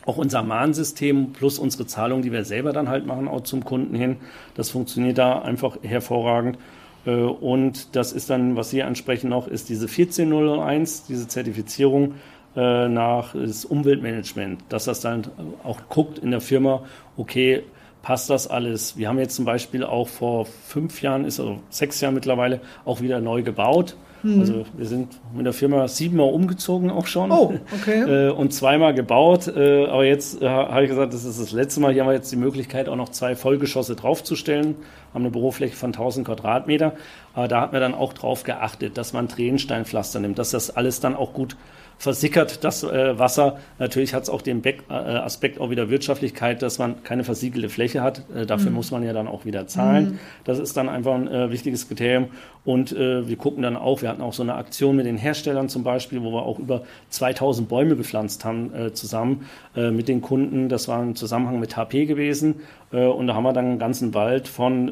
Auch 0.07 0.17
unser 0.17 0.43
Mahnsystem 0.43 1.33
plus 1.33 1.59
unsere 1.59 1.87
Zahlung, 1.87 2.23
die 2.23 2.33
wir 2.33 2.45
selber 2.45 2.73
dann 2.73 2.89
halt 2.89 3.07
machen, 3.07 3.29
auch 3.29 3.43
zum 3.43 3.65
Kunden 3.65 3.95
hin, 3.95 4.17
das 4.55 4.71
funktioniert 4.71 5.19
da 5.19 5.41
einfach 5.41 5.79
hervorragend. 5.83 6.59
Äh, 7.07 7.11
und 7.11 7.95
das 7.95 8.13
ist 8.13 8.31
dann, 8.31 8.57
was 8.57 8.71
Sie 8.71 8.83
ansprechen 8.83 9.29
noch, 9.29 9.49
ist 9.49 9.69
diese 9.69 9.89
14001, 9.89 11.05
diese 11.07 11.29
Zertifizierung 11.29 12.15
äh, 12.57 12.89
nach 12.89 13.35
das 13.35 13.65
Umweltmanagement, 13.65 14.65
dass 14.69 14.85
das 14.85 15.01
dann 15.01 15.25
auch 15.65 15.81
guckt 15.89 16.19
in 16.19 16.31
der 16.31 16.41
Firma, 16.41 16.83
okay, 17.17 17.63
passt 18.03 18.29
das 18.31 18.49
alles? 18.49 18.97
Wir 18.97 19.09
haben 19.09 19.19
jetzt 19.19 19.37
zum 19.37 19.45
Beispiel 19.45 19.85
auch 19.85 20.09
vor 20.09 20.47
fünf 20.47 21.01
Jahren, 21.03 21.25
ist 21.25 21.41
also 21.41 21.61
sechs 21.71 22.01
Jahren 22.01 22.15
mittlerweile, 22.15 22.61
auch 22.85 23.01
wieder 23.01 23.21
neu 23.21 23.43
gebaut. 23.43 23.97
Mhm. 24.23 24.41
Also 24.41 24.65
wir 24.77 24.87
sind 24.87 25.21
mit 25.35 25.47
der 25.47 25.53
Firma 25.53 25.89
siebenmal 25.89 26.33
umgezogen 26.33 26.91
auch 26.91 27.07
schon. 27.07 27.31
Oh, 27.31 27.55
okay. 27.73 28.03
Äh, 28.13 28.31
und 28.31 28.53
zweimal 28.53 28.95
gebaut. 28.95 29.49
Äh, 29.49 29.87
aber 29.87 30.05
jetzt 30.05 30.43
äh, 30.43 30.49
habe 30.49 30.83
ich 30.83 30.91
gesagt, 30.91 31.15
das 31.15 31.25
ist 31.25 31.41
das 31.41 31.53
letzte 31.53 31.81
Mal. 31.81 31.93
Hier 31.93 32.03
haben 32.03 32.09
wir 32.09 32.15
jetzt 32.15 32.33
die 32.33 32.37
Möglichkeit, 32.37 32.89
auch 32.89 32.97
noch 32.97 33.11
zwei 33.11 33.37
Vollgeschosse 33.37 33.95
draufzustellen. 33.95 34.77
Haben 35.15 35.23
eine 35.23 35.31
Bürofläche 35.31 35.77
von 35.77 35.91
1000 35.91 36.27
Quadratmeter. 36.27 36.95
Aber 37.35 37.49
da 37.49 37.61
hat 37.61 37.73
man 37.73 37.81
dann 37.81 37.95
auch 37.95 38.13
drauf 38.13 38.45
geachtet, 38.45 38.99
dass 38.99 39.13
man 39.13 39.29
Tränensteinpflaster 39.29 40.21
nimmt, 40.21 40.39
dass 40.39 40.51
das 40.51 40.75
alles 40.75 41.01
dann 41.01 41.15
auch 41.15 41.33
gut 41.33 41.57
versickert 42.03 42.65
das 42.65 42.83
äh, 42.83 43.17
Wasser. 43.17 43.59
Natürlich 43.79 44.13
hat 44.13 44.25
es 44.25 44.29
auch 44.29 44.43
den 44.43 44.61
Back, 44.61 44.83
äh, 44.91 44.93
Aspekt 44.93 45.61
auch 45.61 45.71
wieder 45.71 45.89
Wirtschaftlichkeit, 45.89 46.61
dass 46.61 46.81
man 46.81 47.05
keine 47.05 47.23
versiegelte 47.23 47.69
Fläche 47.69 48.03
hat. 48.03 48.25
Äh, 48.35 48.45
dafür 48.45 48.71
mhm. 48.71 48.77
muss 48.77 48.91
man 48.91 49.05
ja 49.05 49.13
dann 49.13 49.29
auch 49.29 49.45
wieder 49.45 49.69
zahlen. 49.69 50.05
Mhm. 50.05 50.19
Das 50.43 50.59
ist 50.59 50.77
dann 50.77 50.89
einfach 50.89 51.15
ein 51.15 51.29
äh, 51.29 51.53
wichtiges 51.53 51.87
Kriterium. 51.87 52.27
Und 52.65 52.91
äh, 52.91 53.29
wir 53.29 53.37
gucken 53.37 53.63
dann 53.63 53.77
auch, 53.77 54.03
wir 54.03 54.09
hatten 54.09 54.21
auch 54.21 54.33
so 54.33 54.43
eine 54.43 54.57
Aktion 54.57 54.97
mit 54.97 55.07
den 55.07 55.17
Herstellern 55.17 55.69
zum 55.69 55.85
Beispiel, 55.85 56.23
wo 56.25 56.33
wir 56.33 56.43
auch 56.43 56.59
über 56.59 56.83
2000 57.11 57.69
Bäume 57.69 57.95
gepflanzt 57.95 58.45
haben 58.45 58.75
äh, 58.75 58.93
zusammen 58.93 59.47
mit 59.75 60.07
den 60.09 60.21
Kunden. 60.21 60.69
Das 60.69 60.87
war 60.87 61.03
im 61.03 61.15
Zusammenhang 61.15 61.59
mit 61.59 61.77
HP 61.79 62.05
gewesen. 62.05 62.57
und 62.91 63.27
da 63.27 63.35
haben 63.35 63.43
wir 63.43 63.55
dann 63.55 63.65
einen 63.65 63.79
ganzen 63.79 64.13
Wald 64.13 64.49
von 64.49 64.89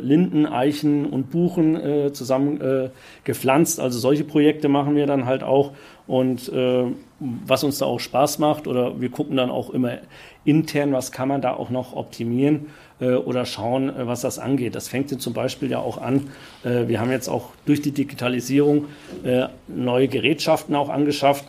Linden, 0.00 0.46
Eichen 0.46 1.06
und 1.06 1.30
Buchen 1.30 2.12
zusammen 2.12 2.90
gepflanzt. 3.24 3.80
Also 3.80 3.98
solche 3.98 4.24
Projekte 4.24 4.68
machen 4.68 4.96
wir 4.96 5.06
dann 5.06 5.26
halt 5.26 5.42
auch. 5.42 5.72
Und 6.06 6.48
äh, 6.52 6.84
was 7.20 7.62
uns 7.64 7.78
da 7.78 7.86
auch 7.86 8.00
Spaß 8.00 8.38
macht, 8.38 8.66
oder 8.66 9.00
wir 9.00 9.10
gucken 9.10 9.36
dann 9.36 9.50
auch 9.50 9.70
immer 9.70 9.98
intern, 10.44 10.92
was 10.92 11.12
kann 11.12 11.28
man 11.28 11.40
da 11.40 11.54
auch 11.54 11.70
noch 11.70 11.94
optimieren 11.94 12.66
äh, 13.00 13.14
oder 13.14 13.44
schauen, 13.46 13.88
äh, 13.88 14.06
was 14.06 14.22
das 14.22 14.38
angeht. 14.38 14.74
Das 14.74 14.88
fängt 14.88 15.08
zum 15.20 15.32
Beispiel 15.32 15.70
ja 15.70 15.78
auch 15.78 15.98
an. 15.98 16.28
Äh, 16.64 16.88
wir 16.88 17.00
haben 17.00 17.10
jetzt 17.10 17.28
auch 17.28 17.50
durch 17.66 17.82
die 17.82 17.92
Digitalisierung 17.92 18.86
äh, 19.22 19.46
neue 19.68 20.08
Gerätschaften 20.08 20.74
auch 20.74 20.88
angeschafft. 20.88 21.44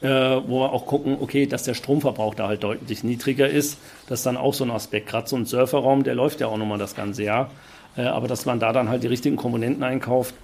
Äh, 0.00 0.08
wo 0.08 0.60
wir 0.60 0.72
auch 0.72 0.86
gucken, 0.86 1.16
okay, 1.20 1.46
dass 1.46 1.64
der 1.64 1.74
Stromverbrauch 1.74 2.36
da 2.36 2.46
halt 2.46 2.62
deutlich 2.62 3.02
niedriger 3.02 3.48
ist. 3.48 3.78
Das 4.08 4.20
ist 4.20 4.26
dann 4.26 4.36
auch 4.36 4.54
so 4.54 4.62
ein 4.62 4.70
Aspekt. 4.70 5.08
Gerade 5.08 5.28
so 5.28 5.34
ein 5.34 5.44
Surferraum, 5.44 6.04
der 6.04 6.14
läuft 6.14 6.40
ja 6.40 6.46
auch 6.46 6.56
nochmal 6.56 6.78
das 6.78 6.94
ganze 6.94 7.24
Jahr. 7.24 7.50
aber 7.96 8.28
dass 8.28 8.46
man 8.46 8.60
da 8.60 8.72
dann 8.72 8.88
halt 8.88 9.02
die 9.02 9.08
richtigen 9.08 9.34
Komponenten 9.34 9.82
einkauft, 9.82 10.34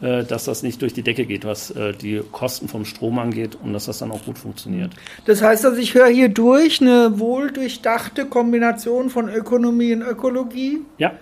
äh, 0.00 0.24
dass 0.24 0.44
das 0.44 0.62
nicht 0.62 0.82
durch 0.82 0.92
die 0.92 1.02
Decke 1.02 1.24
geht, 1.24 1.44
was 1.44 1.70
äh, 1.70 1.92
die 1.92 2.20
Kosten 2.32 2.68
vom 2.68 2.84
Strom 2.84 3.18
angeht 3.18 3.56
und 3.62 3.72
dass 3.72 3.86
das 3.86 3.98
dann 3.98 4.10
auch 4.10 4.24
gut 4.24 4.38
funktioniert. 4.38 4.92
Das 5.24 5.40
heißt, 5.40 5.64
dass 5.64 5.78
ich 5.78 5.94
höre 5.94 6.08
hier 6.08 6.28
durch 6.28 6.80
eine 6.80 7.18
wohl 7.20 7.52
durchdachte 7.52 8.26
Kombination 8.26 9.08
von 9.08 9.28
Ökonomie 9.28 9.94
und 9.94 10.02
Ökologie. 10.02 10.80
Ja. 10.98 11.12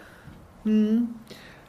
Hm. 0.64 1.08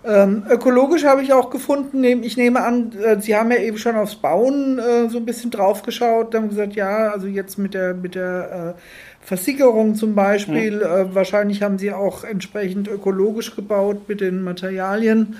Ähm, 0.06 0.44
ökologisch 0.50 1.06
habe 1.06 1.24
ich 1.24 1.32
auch 1.32 1.50
gefunden, 1.50 2.04
ich 2.04 2.36
nehme 2.36 2.62
an, 2.62 2.92
äh, 3.02 3.20
Sie 3.22 3.36
haben 3.36 3.52
ja 3.52 3.58
eben 3.58 3.78
schon 3.78 3.96
aufs 3.96 4.16
Bauen 4.16 4.78
äh, 4.78 5.10
so 5.10 5.18
ein 5.18 5.26
bisschen 5.26 5.50
drauf 5.50 5.84
geschaut, 5.84 6.36
haben 6.36 6.50
gesagt, 6.50 6.76
ja, 6.76 7.12
also 7.12 7.28
jetzt 7.28 7.58
mit 7.58 7.74
der, 7.74 7.94
mit 7.94 8.16
der 8.16 8.76
äh, 8.76 8.82
Versickerung 9.26 9.96
zum 9.96 10.16
Beispiel, 10.16 10.78
mhm. 10.78 11.16
wahrscheinlich 11.16 11.62
haben 11.64 11.78
Sie 11.78 11.94
auch 11.94 12.26
entsprechend 12.26 12.90
ökologisch 12.90 13.56
gebaut 13.56 14.10
mit 14.10 14.20
den 14.20 14.44
Materialien 14.44 15.38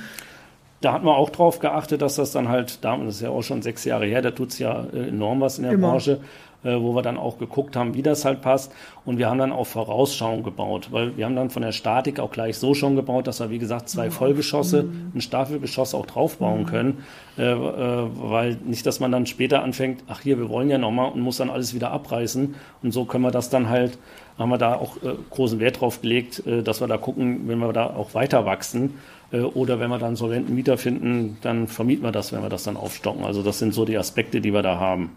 da 0.84 0.92
hat 0.92 1.04
man 1.04 1.16
auch 1.16 1.30
drauf 1.30 1.60
geachtet, 1.60 2.02
dass 2.02 2.16
das 2.16 2.32
dann 2.32 2.50
halt, 2.50 2.84
das 2.84 3.00
ist 3.08 3.22
ja 3.22 3.30
auch 3.30 3.42
schon 3.42 3.62
sechs 3.62 3.86
Jahre 3.86 4.06
her, 4.06 4.22
da 4.22 4.32
tut 4.32 4.50
es 4.50 4.60
ja 4.60 4.86
äh, 4.94 5.08
enorm 5.08 5.40
was 5.40 5.58
in 5.58 5.64
der 5.64 5.74
Immer. 5.74 5.92
Branche, 5.92 6.20
äh, 6.64 6.80
wo 6.80 6.96
wir 6.96 7.02
dann 7.02 7.18
auch 7.18 7.38
geguckt 7.38 7.76
haben, 7.76 7.94
wie 7.94 8.02
das 8.02 8.26
halt 8.26 8.42
passt. 8.42 8.72
Und 9.06 9.18
wir 9.18 9.30
haben 9.30 9.38
dann 9.38 9.52
auch 9.52 9.66
Vorausschauung 9.66 10.44
gebaut, 10.44 10.90
weil 10.92 11.18
wir 11.18 11.26
haben 11.26 11.36
dann 11.36 11.50
von 11.50 11.62
der 11.62 11.72
Statik 11.72 12.20
auch 12.20 12.32
gleich 12.32 12.58
so 12.58 12.74
schon 12.74 12.96
gebaut, 12.96 13.28
dass 13.28 13.40
wir, 13.40 13.50
wie 13.50 13.60
gesagt, 13.60 13.90
zwei 13.90 14.10
Vollgeschosse, 14.10 14.90
ein 15.14 15.22
Staffelgeschoss 15.22 15.94
auch 15.94 16.06
draufbauen 16.06 16.66
können, 16.66 17.04
äh, 17.38 17.52
äh, 17.52 18.08
weil 18.16 18.58
nicht, 18.66 18.86
dass 18.86 19.00
man 19.00 19.12
dann 19.12 19.26
später 19.26 19.64
anfängt, 19.64 20.04
ach 20.08 20.22
hier, 20.22 20.38
wir 20.38 20.50
wollen 20.50 20.70
ja 20.70 20.78
nochmal 20.78 21.12
und 21.12 21.22
muss 21.22 21.38
dann 21.38 21.50
alles 21.50 21.74
wieder 21.74 21.92
abreißen. 21.92 22.56
Und 22.82 22.92
so 22.92 23.06
können 23.06 23.24
wir 23.24 23.32
das 23.32 23.50
dann 23.50 23.70
halt, 23.70 23.98
haben 24.38 24.50
wir 24.50 24.58
da 24.58 24.76
auch 24.76 24.98
äh, 24.98 25.16
großen 25.30 25.60
Wert 25.60 25.82
drauf 25.82 26.02
gelegt, 26.02 26.46
äh, 26.48 26.64
dass 26.64 26.82
wir 26.82 26.88
da 26.88 26.98
gucken, 26.98 27.48
wenn 27.48 27.60
wir 27.60 27.74
da 27.74 27.88
auch 27.88 28.14
weiter 28.14 28.46
wachsen, 28.46 28.94
äh, 29.32 29.42
oder 29.42 29.80
wenn 29.80 29.90
wir 29.90 30.00
dann 30.00 30.16
solventen 30.16 30.56
Mieter 30.56 30.78
finden, 30.78 31.38
dann 31.42 31.68
vermieten 31.68 32.04
wir 32.04 32.12
das, 32.12 32.32
wenn 32.32 32.42
wir 32.42 32.50
das 32.50 32.64
dann 32.64 32.78
aufstocken. 32.78 33.26
Also 33.26 33.44
das 33.44 33.60
sind 33.60 33.74
so 33.74 33.84
die 33.84 33.98
Aspekte, 33.98 34.40
die 34.40 34.54
wir 34.54 34.62
da 34.62 34.80
haben. 34.80 35.12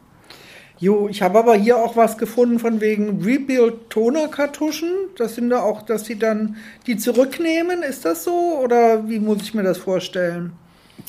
Jo, 0.79 1.09
ich 1.09 1.23
habe 1.23 1.39
aber 1.39 1.55
hier 1.55 1.79
auch 1.79 1.97
was 1.97 2.19
gefunden 2.19 2.59
von 2.59 2.81
wegen 2.83 3.23
Rebuild 3.23 3.89
Toner-Kartuschen. 3.89 4.91
Das 5.17 5.35
sind 5.35 5.49
da 5.49 5.63
auch, 5.63 5.83
dass 5.83 6.05
sie 6.05 6.19
dann 6.19 6.57
die 6.87 6.99
zurücknehmen. 6.99 7.83
Ist 7.83 8.05
das 8.05 8.25
so 8.25 8.61
oder 8.63 9.09
wie 9.09 9.19
muss 9.19 9.43
ich 9.43 9.55
mir 9.55 9.63
das 9.63 9.79
vorstellen? 9.79 10.53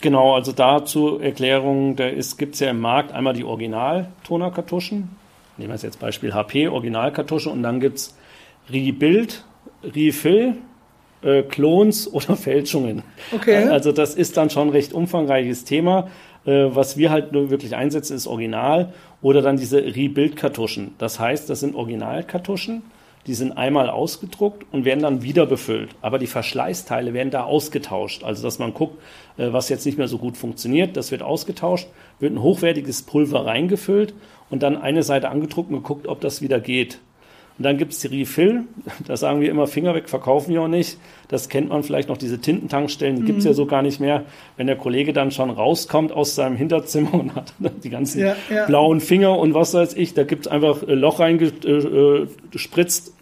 Genau, 0.01 0.35
also 0.35 0.51
dazu 0.53 1.19
Erklärung, 1.19 1.95
da 1.95 2.09
gibt 2.11 2.53
es 2.53 2.59
ja 2.59 2.69
im 2.69 2.79
Markt 2.79 3.11
einmal 3.11 3.33
die 3.33 3.43
Original-Toner-Kartuschen. 3.43 5.09
Nehmen 5.57 5.73
wir 5.73 5.75
jetzt 5.75 5.99
Beispiel 5.99 6.33
HP, 6.33 6.69
Originalkartusche 6.69 7.49
und 7.49 7.63
dann 7.63 7.79
gibt 7.79 7.97
es 7.97 8.15
Rebuild, 8.69 9.43
Refill 9.83 10.55
äh, 11.23 11.43
Klons 11.43 12.07
oder 12.13 12.35
Fälschungen. 12.35 13.03
Okay. 13.33 13.63
Also 13.65 13.91
das 13.91 14.15
ist 14.15 14.37
dann 14.37 14.49
schon 14.49 14.67
ein 14.67 14.71
recht 14.71 14.93
umfangreiches 14.93 15.65
Thema. 15.65 16.09
Äh, 16.47 16.73
was 16.73 16.97
wir 16.97 17.11
halt 17.11 17.33
nur 17.33 17.51
wirklich 17.51 17.75
einsetzen, 17.75 18.15
ist 18.15 18.25
Original 18.25 18.93
oder 19.21 19.41
dann 19.41 19.57
diese 19.57 19.77
Rebuild-Kartuschen. 19.77 20.95
Das 20.97 21.19
heißt, 21.19 21.49
das 21.49 21.59
sind 21.59 21.75
Originalkartuschen, 21.75 22.81
die 23.27 23.33
sind 23.33 23.51
einmal 23.51 23.89
ausgedruckt 23.89 24.65
und 24.71 24.85
werden 24.85 25.01
dann 25.01 25.21
wieder 25.21 25.45
befüllt. 25.45 25.89
Aber 26.01 26.17
die 26.17 26.27
Verschleißteile 26.27 27.13
werden 27.13 27.29
da 27.29 27.43
ausgetauscht. 27.43 28.23
Also 28.23 28.41
dass 28.41 28.57
man 28.57 28.73
guckt, 28.73 28.97
äh, 29.37 29.51
was 29.51 29.69
jetzt 29.69 29.85
nicht 29.85 29.97
mehr 29.97 30.07
so 30.07 30.17
gut 30.17 30.37
funktioniert, 30.37 30.95
das 30.95 31.11
wird 31.11 31.21
ausgetauscht, 31.21 31.89
wird 32.19 32.33
ein 32.33 32.41
hochwertiges 32.41 33.03
Pulver 33.03 33.45
reingefüllt 33.45 34.13
und 34.49 34.63
dann 34.63 34.77
eine 34.77 35.03
Seite 35.03 35.29
angedruckt 35.29 35.69
und 35.69 35.77
geguckt, 35.77 36.07
ob 36.07 36.21
das 36.21 36.41
wieder 36.41 36.61
geht. 36.61 36.99
Und 37.57 37.63
dann 37.63 37.77
gibt 37.77 37.93
es 37.93 37.99
die 38.01 38.07
Refill, 38.07 38.65
da 39.07 39.17
sagen 39.17 39.41
wir 39.41 39.49
immer, 39.49 39.65
Finger 39.65 39.95
weg, 39.95 40.09
verkaufen 40.09 40.53
wir 40.53 40.61
auch 40.61 40.67
nicht. 40.67 40.99
Das 41.27 41.49
kennt 41.49 41.69
man 41.69 41.81
vielleicht 41.81 42.07
noch, 42.07 42.17
diese 42.17 42.39
Tintentankstellen, 42.39 43.15
die 43.15 43.23
mhm. 43.23 43.25
gibt 43.25 43.39
es 43.39 43.45
ja 43.45 43.53
so 43.53 43.65
gar 43.65 43.81
nicht 43.81 43.99
mehr. 43.99 44.25
Wenn 44.57 44.67
der 44.67 44.75
Kollege 44.75 45.11
dann 45.11 45.31
schon 45.31 45.49
rauskommt 45.49 46.11
aus 46.11 46.35
seinem 46.35 46.55
Hinterzimmer 46.55 47.15
und 47.15 47.35
hat 47.35 47.53
die 47.83 47.89
ganzen 47.89 48.19
ja, 48.21 48.35
ja. 48.51 48.65
blauen 48.67 49.01
Finger 49.01 49.39
und 49.39 49.55
was 49.55 49.73
weiß 49.73 49.95
ich, 49.95 50.13
da 50.13 50.23
gibt 50.23 50.45
es 50.45 50.51
einfach 50.51 50.83
Loch 50.85 51.19
reingespritzt 51.19 53.13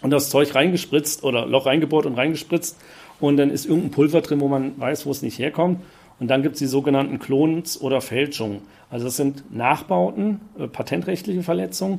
und 0.00 0.10
das 0.10 0.30
Zeug 0.30 0.54
reingespritzt 0.54 1.22
oder 1.22 1.44
Loch 1.44 1.66
reingebohrt 1.66 2.06
und 2.06 2.14
reingespritzt 2.14 2.78
und 3.20 3.36
dann 3.36 3.50
ist 3.50 3.66
irgendein 3.66 3.90
Pulver 3.90 4.22
drin, 4.22 4.40
wo 4.40 4.48
man 4.48 4.72
weiß, 4.78 5.04
wo 5.04 5.10
es 5.10 5.20
nicht 5.20 5.38
herkommt. 5.38 5.80
Und 6.18 6.28
dann 6.28 6.42
gibt 6.42 6.54
es 6.54 6.60
die 6.60 6.66
sogenannten 6.66 7.18
Klons 7.18 7.78
oder 7.78 8.00
Fälschungen. 8.00 8.62
Also 8.88 9.04
das 9.04 9.16
sind 9.16 9.54
Nachbauten, 9.54 10.40
äh, 10.58 10.66
patentrechtliche 10.66 11.42
Verletzungen 11.42 11.98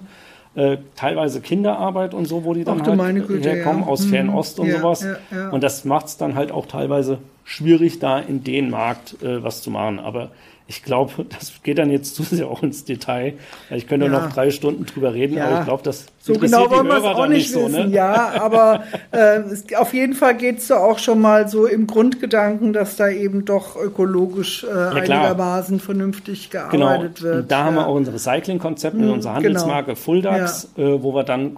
äh, 0.57 0.79
teilweise 0.95 1.39
Kinderarbeit 1.39 2.15
und 2.15 2.25
so, 2.25 2.43
wo 2.43 2.55
die 2.55 2.63
dann 2.63 2.83
halt 2.83 3.27
Güte, 3.27 3.47
herkommen, 3.47 3.83
ja. 3.83 3.87
aus 3.87 4.05
mhm. 4.05 4.09
Fernost 4.09 4.59
und 4.59 4.67
ja, 4.67 4.79
sowas. 4.79 5.05
Ja, 5.31 5.49
und 5.49 5.63
das 5.63 5.85
macht 5.85 6.07
es 6.07 6.17
dann 6.17 6.33
halt 6.33 6.51
auch 6.51 6.65
teilweise 6.65 7.19
schwierig, 7.43 7.99
da 7.99 8.19
in 8.19 8.43
den 8.43 8.71
Markt 8.71 9.21
äh, 9.21 9.43
was 9.43 9.61
zu 9.61 9.69
machen. 9.69 9.99
Aber 9.99 10.31
ich 10.67 10.83
glaube, 10.83 11.25
das 11.29 11.53
geht 11.63 11.77
dann 11.77 11.89
jetzt 11.89 12.15
zu 12.15 12.23
sehr 12.23 12.47
auch 12.47 12.63
ins 12.63 12.85
Detail. 12.85 13.33
Ich 13.69 13.87
könnte 13.87 14.07
ja. 14.07 14.11
noch 14.11 14.31
drei 14.31 14.51
Stunden 14.51 14.85
drüber 14.85 15.13
reden, 15.13 15.37
ja. 15.37 15.47
aber 15.47 15.59
ich 15.59 15.65
glaube, 15.65 15.83
das 15.83 16.05
so 16.19 16.33
genau 16.33 16.69
wollen 16.69 16.87
wir 16.87 16.97
es 16.97 17.03
auch 17.03 17.27
nicht 17.27 17.55
wissen. 17.55 17.71
So, 17.71 17.83
ne? 17.83 17.87
Ja, 17.87 18.33
aber 18.41 18.83
äh, 19.11 19.39
es, 19.39 19.73
auf 19.75 19.93
jeden 19.93 20.13
Fall 20.13 20.35
geht 20.35 20.57
es 20.59 20.67
da 20.67 20.77
auch 20.77 20.99
schon 20.99 21.21
mal 21.21 21.47
so 21.47 21.65
im 21.65 21.87
Grundgedanken, 21.87 22.73
dass 22.73 22.97
da 22.97 23.07
eben 23.07 23.45
doch 23.45 23.75
ökologisch 23.77 24.63
äh, 24.63 24.67
ja, 24.67 24.89
einigermaßen 24.89 25.79
vernünftig 25.79 26.49
gearbeitet 26.49 27.15
genau. 27.19 27.29
wird. 27.29 27.43
Und 27.43 27.51
da 27.51 27.63
haben 27.63 27.75
wir 27.75 27.87
auch 27.87 27.95
unser 27.95 28.13
Recycling-Konzept 28.13 28.95
mit 28.95 29.05
hm, 29.05 29.13
unserer. 29.13 29.35
Handelsmarke 29.35 29.93
genau. 29.93 29.99
Fulldax, 29.99 30.69
äh, 30.77 31.01
wo 31.01 31.13
wir 31.13 31.23
dann 31.23 31.57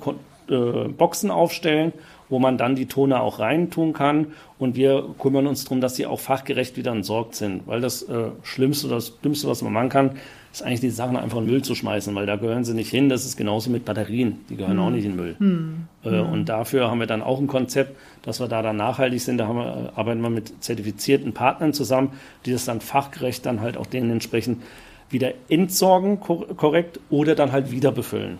äh, 0.49 0.87
Boxen 0.89 1.31
aufstellen 1.31 1.93
wo 2.29 2.39
man 2.39 2.57
dann 2.57 2.75
die 2.75 2.85
Toner 2.85 3.21
auch 3.21 3.39
reintun 3.39 3.93
kann. 3.93 4.27
Und 4.57 4.75
wir 4.75 5.03
kümmern 5.17 5.47
uns 5.47 5.63
darum, 5.63 5.81
dass 5.81 5.95
sie 5.95 6.05
auch 6.05 6.19
fachgerecht 6.19 6.77
wieder 6.77 6.91
entsorgt 6.91 7.35
sind. 7.35 7.67
Weil 7.67 7.81
das 7.81 8.03
äh, 8.03 8.29
Schlimmste 8.43 8.87
oder 8.87 8.95
das 8.95 9.19
Dümmste, 9.21 9.47
was 9.47 9.61
man 9.61 9.73
machen 9.73 9.89
kann, 9.89 10.11
ist 10.51 10.63
eigentlich 10.63 10.79
die 10.79 10.89
Sachen 10.89 11.15
einfach 11.15 11.37
in 11.37 11.45
Müll 11.45 11.61
zu 11.61 11.75
schmeißen, 11.75 12.13
weil 12.15 12.25
da 12.25 12.35
gehören 12.35 12.63
sie 12.63 12.73
nicht 12.73 12.89
hin. 12.89 13.09
Das 13.09 13.25
ist 13.25 13.37
genauso 13.37 13.69
mit 13.69 13.85
Batterien, 13.85 14.39
die 14.49 14.55
gehören 14.55 14.77
hm. 14.77 14.83
auch 14.83 14.89
nicht 14.89 15.05
in 15.05 15.15
Müll. 15.15 15.35
Hm. 15.37 15.87
Äh, 16.03 16.09
hm. 16.09 16.29
Und 16.29 16.45
dafür 16.49 16.89
haben 16.89 16.99
wir 16.99 17.07
dann 17.07 17.21
auch 17.21 17.39
ein 17.39 17.47
Konzept, 17.47 17.95
dass 18.23 18.39
wir 18.39 18.47
da 18.47 18.61
dann 18.61 18.77
nachhaltig 18.77 19.21
sind. 19.21 19.37
Da 19.37 19.47
wir, 19.51 19.93
arbeiten 19.95 20.21
wir 20.21 20.29
mit 20.29 20.63
zertifizierten 20.63 21.33
Partnern 21.33 21.73
zusammen, 21.73 22.11
die 22.45 22.51
das 22.51 22.65
dann 22.65 22.81
fachgerecht 22.81 23.45
dann 23.45 23.61
halt 23.61 23.77
auch 23.77 23.85
denen 23.85 24.11
entsprechend 24.11 24.61
wieder 25.11 25.33
entsorgen 25.49 26.19
korrekt 26.19 26.99
oder 27.09 27.33
dann 27.33 27.51
halt 27.51 27.71
wieder 27.71 27.91
befüllen 27.91 28.37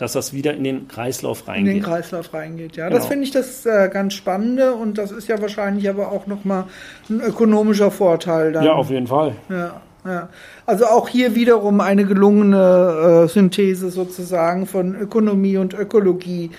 dass 0.00 0.12
das 0.12 0.32
wieder 0.32 0.54
in 0.54 0.64
den 0.64 0.88
Kreislauf 0.88 1.46
reingeht. 1.46 1.74
In 1.74 1.74
den 1.74 1.82
Kreislauf 1.82 2.32
reingeht, 2.32 2.76
ja. 2.76 2.88
Genau. 2.88 2.96
Das 2.96 3.06
finde 3.06 3.24
ich 3.24 3.32
das 3.32 3.66
äh, 3.66 3.90
ganz 3.92 4.14
Spannende 4.14 4.72
und 4.72 4.96
das 4.96 5.10
ist 5.10 5.28
ja 5.28 5.40
wahrscheinlich 5.42 5.90
aber 5.90 6.10
auch 6.10 6.26
nochmal 6.26 6.64
ein 7.10 7.20
ökonomischer 7.20 7.90
Vorteil. 7.90 8.52
Dann. 8.52 8.64
Ja, 8.64 8.72
auf 8.72 8.88
jeden 8.88 9.06
Fall. 9.06 9.34
Ja. 9.50 9.82
Ja. 10.06 10.30
Also 10.64 10.86
auch 10.86 11.08
hier 11.10 11.34
wiederum 11.34 11.82
eine 11.82 12.06
gelungene 12.06 13.24
äh, 13.24 13.28
Synthese 13.28 13.90
sozusagen 13.90 14.64
von 14.64 14.94
Ökonomie 14.94 15.58
und 15.58 15.74
Ökologie. 15.74 16.50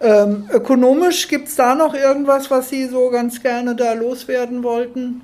Ähm, 0.00 0.44
ökonomisch 0.52 1.26
gibt 1.26 1.48
es 1.48 1.56
da 1.56 1.74
noch 1.74 1.94
irgendwas, 1.94 2.52
was 2.52 2.68
Sie 2.68 2.86
so 2.86 3.10
ganz 3.10 3.42
gerne 3.42 3.74
da 3.74 3.94
loswerden 3.94 4.62
wollten? 4.62 5.22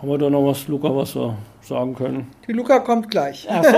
Haben 0.00 0.08
wir 0.08 0.18
da 0.18 0.30
noch 0.30 0.46
was, 0.46 0.68
Luca, 0.68 0.94
was 0.94 1.16
wir 1.16 1.36
sagen 1.62 1.94
können? 1.94 2.26
Die 2.46 2.52
Luca 2.52 2.78
kommt 2.80 3.10
gleich. 3.10 3.46
Ach 3.50 3.64
so. 3.64 3.76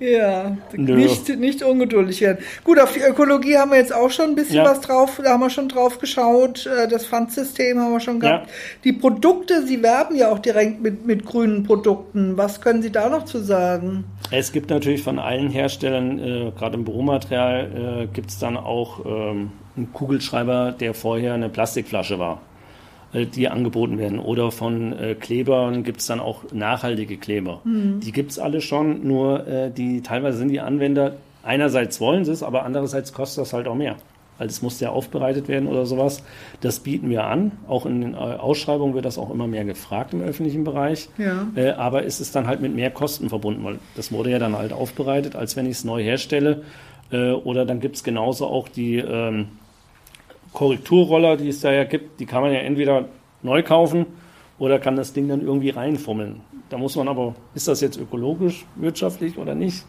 ja, 0.04 0.56
nicht, 0.72 1.28
nicht 1.38 1.62
ungeduldig 1.62 2.20
werden. 2.20 2.44
Gut, 2.64 2.78
auf 2.78 2.92
die 2.92 3.00
Ökologie 3.00 3.56
haben 3.56 3.70
wir 3.70 3.78
jetzt 3.78 3.94
auch 3.94 4.10
schon 4.10 4.30
ein 4.30 4.34
bisschen 4.34 4.56
ja. 4.56 4.64
was 4.64 4.80
drauf, 4.80 5.20
da 5.22 5.30
haben 5.30 5.40
wir 5.40 5.50
schon 5.50 5.68
drauf 5.68 5.98
geschaut. 5.98 6.66
Äh, 6.66 6.88
das 6.88 7.06
Pfandsystem 7.06 7.78
haben 7.78 7.92
wir 7.92 8.00
schon 8.00 8.20
gehabt. 8.20 8.46
Ja. 8.46 8.52
Die 8.84 8.92
Produkte, 8.92 9.66
Sie 9.66 9.82
werben 9.82 10.16
ja 10.16 10.30
auch 10.30 10.38
direkt 10.38 10.80
mit, 10.80 11.06
mit 11.06 11.24
grünen 11.24 11.64
Produkten. 11.64 12.36
Was 12.36 12.60
können 12.60 12.82
Sie 12.82 12.92
da 12.92 13.08
noch 13.08 13.24
zu 13.24 13.38
sagen? 13.38 14.04
Es 14.30 14.52
gibt 14.52 14.70
natürlich 14.70 15.02
von 15.02 15.18
allen 15.18 15.50
Herstellern, 15.50 16.18
äh, 16.18 16.52
gerade 16.56 16.76
im 16.76 16.84
Büromaterial, 16.84 18.04
äh, 18.04 18.06
gibt 18.12 18.30
es 18.30 18.38
dann 18.38 18.56
auch 18.56 19.04
ähm, 19.04 19.52
einen 19.76 19.92
Kugelschreiber, 19.92 20.72
der 20.72 20.94
vorher 20.94 21.34
eine 21.34 21.48
Plastikflasche 21.48 22.18
war. 22.18 22.40
Äh, 23.16 23.26
die 23.26 23.48
angeboten 23.48 23.98
werden. 23.98 24.18
Oder 24.18 24.50
von 24.50 24.92
äh, 24.92 25.14
Klebern 25.14 25.84
gibt 25.84 26.00
es 26.00 26.06
dann 26.06 26.20
auch 26.20 26.44
nachhaltige 26.52 27.16
Kleber. 27.16 27.60
Mhm. 27.64 28.00
Die 28.00 28.12
gibt 28.12 28.30
es 28.30 28.38
alle 28.38 28.60
schon, 28.60 29.06
nur 29.06 29.46
äh, 29.46 29.70
die 29.70 30.02
teilweise 30.02 30.38
sind 30.38 30.48
die 30.48 30.60
Anwender, 30.60 31.16
einerseits 31.42 32.00
wollen 32.00 32.24
sie 32.24 32.32
es, 32.32 32.42
aber 32.42 32.64
andererseits 32.64 33.12
kostet 33.12 33.42
das 33.42 33.52
halt 33.52 33.68
auch 33.68 33.74
mehr. 33.74 33.96
Weil 34.38 34.48
es 34.48 34.60
muss 34.60 34.80
ja 34.80 34.90
aufbereitet 34.90 35.48
werden 35.48 35.66
oder 35.66 35.86
sowas. 35.86 36.22
Das 36.60 36.80
bieten 36.80 37.08
wir 37.08 37.24
an. 37.24 37.52
Auch 37.68 37.86
in 37.86 38.02
den 38.02 38.14
Ausschreibungen 38.14 38.94
wird 38.94 39.06
das 39.06 39.16
auch 39.16 39.30
immer 39.30 39.46
mehr 39.46 39.64
gefragt 39.64 40.12
im 40.12 40.20
öffentlichen 40.20 40.62
Bereich. 40.64 41.08
Ja. 41.16 41.46
Äh, 41.54 41.70
aber 41.70 42.04
es 42.04 42.20
ist 42.20 42.36
dann 42.36 42.46
halt 42.46 42.60
mit 42.60 42.74
mehr 42.74 42.90
Kosten 42.90 43.30
verbunden, 43.30 43.64
weil 43.64 43.78
das 43.94 44.12
wurde 44.12 44.30
ja 44.30 44.38
dann 44.38 44.58
halt 44.58 44.74
aufbereitet, 44.74 45.36
als 45.36 45.56
wenn 45.56 45.64
ich 45.64 45.72
es 45.72 45.84
neu 45.84 46.02
herstelle. 46.02 46.64
Äh, 47.10 47.30
oder 47.30 47.64
dann 47.64 47.80
gibt 47.80 47.96
es 47.96 48.04
genauso 48.04 48.46
auch 48.46 48.68
die 48.68 48.98
ähm, 48.98 49.48
Korrekturroller, 50.56 51.36
die 51.36 51.50
es 51.50 51.60
da 51.60 51.70
ja 51.70 51.84
gibt, 51.84 52.18
die 52.18 52.24
kann 52.24 52.40
man 52.40 52.50
ja 52.50 52.60
entweder 52.60 53.04
neu 53.42 53.62
kaufen 53.62 54.06
oder 54.58 54.78
kann 54.78 54.96
das 54.96 55.12
Ding 55.12 55.28
dann 55.28 55.42
irgendwie 55.42 55.68
reinfummeln. 55.68 56.40
Da 56.70 56.78
muss 56.78 56.96
man 56.96 57.08
aber, 57.08 57.34
ist 57.54 57.68
das 57.68 57.82
jetzt 57.82 57.98
ökologisch, 57.98 58.64
wirtschaftlich 58.74 59.36
oder 59.36 59.54
nicht? 59.54 59.84